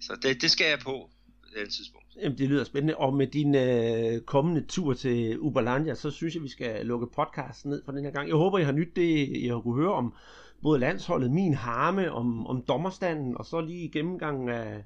så 0.00 0.16
det, 0.22 0.42
det 0.42 0.50
skal 0.50 0.66
jeg 0.68 0.78
på 0.78 1.10
på 1.42 1.46
et 1.54 1.58
andet 1.60 1.74
tidspunkt. 1.74 1.99
Jamen, 2.16 2.38
det 2.38 2.48
lyder 2.48 2.64
spændende. 2.64 2.96
Og 2.96 3.14
med 3.14 3.26
din 3.26 3.54
øh, 3.54 4.20
kommende 4.20 4.66
tur 4.66 4.94
til 4.94 5.38
Uberlandia, 5.38 5.94
så 5.94 6.10
synes 6.10 6.34
jeg, 6.34 6.42
vi 6.42 6.48
skal 6.48 6.86
lukke 6.86 7.06
podcasten 7.06 7.70
ned 7.70 7.82
for 7.84 7.92
den 7.92 8.04
her 8.04 8.10
gang. 8.10 8.28
Jeg 8.28 8.36
håber, 8.36 8.58
I 8.58 8.64
har 8.64 8.72
nyt 8.72 8.96
det, 8.96 9.28
I 9.28 9.46
har 9.48 9.60
kunne 9.60 9.82
høre 9.82 9.92
om 9.92 10.14
både 10.62 10.80
landsholdet, 10.80 11.30
min 11.30 11.54
harme, 11.54 12.12
om, 12.12 12.46
om 12.46 12.62
dommerstanden, 12.68 13.38
og 13.38 13.46
så 13.46 13.60
lige 13.60 13.88
gennemgangen 13.88 14.48
af, 14.48 14.84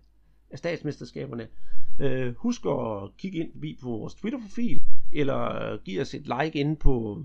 af 0.51 0.59
statsmesterskaberne. 0.59 1.49
Øh, 2.01 2.35
husk 2.37 2.67
at 2.67 3.17
kigge 3.19 3.39
ind 3.39 3.53
forbi 3.53 3.79
på 3.83 3.89
vores 3.89 4.15
Twitter-profil, 4.15 4.81
eller 5.13 5.77
give 5.85 6.01
os 6.01 6.15
et 6.15 6.27
like 6.27 6.59
inde 6.59 6.77
på 6.77 7.25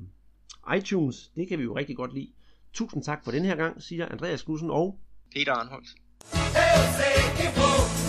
iTunes. 0.78 1.32
Det 1.36 1.47
kan 1.47 1.60
vi 1.60 1.64
jo 1.64 1.76
rigtig 1.76 1.95
godt 1.95 2.14
lide. 2.14 2.32
Tusind 2.74 3.04
tak 3.04 3.24
for 3.24 3.32
den 3.32 3.45
her 3.45 3.56
gang, 3.56 3.84
siger 3.84 4.06
Andreas 4.06 4.43
Knudsen 4.43 4.70
og 4.70 5.00
Peter 5.36 5.54
Arnholdt. 5.54 5.89
Vou 7.56 8.09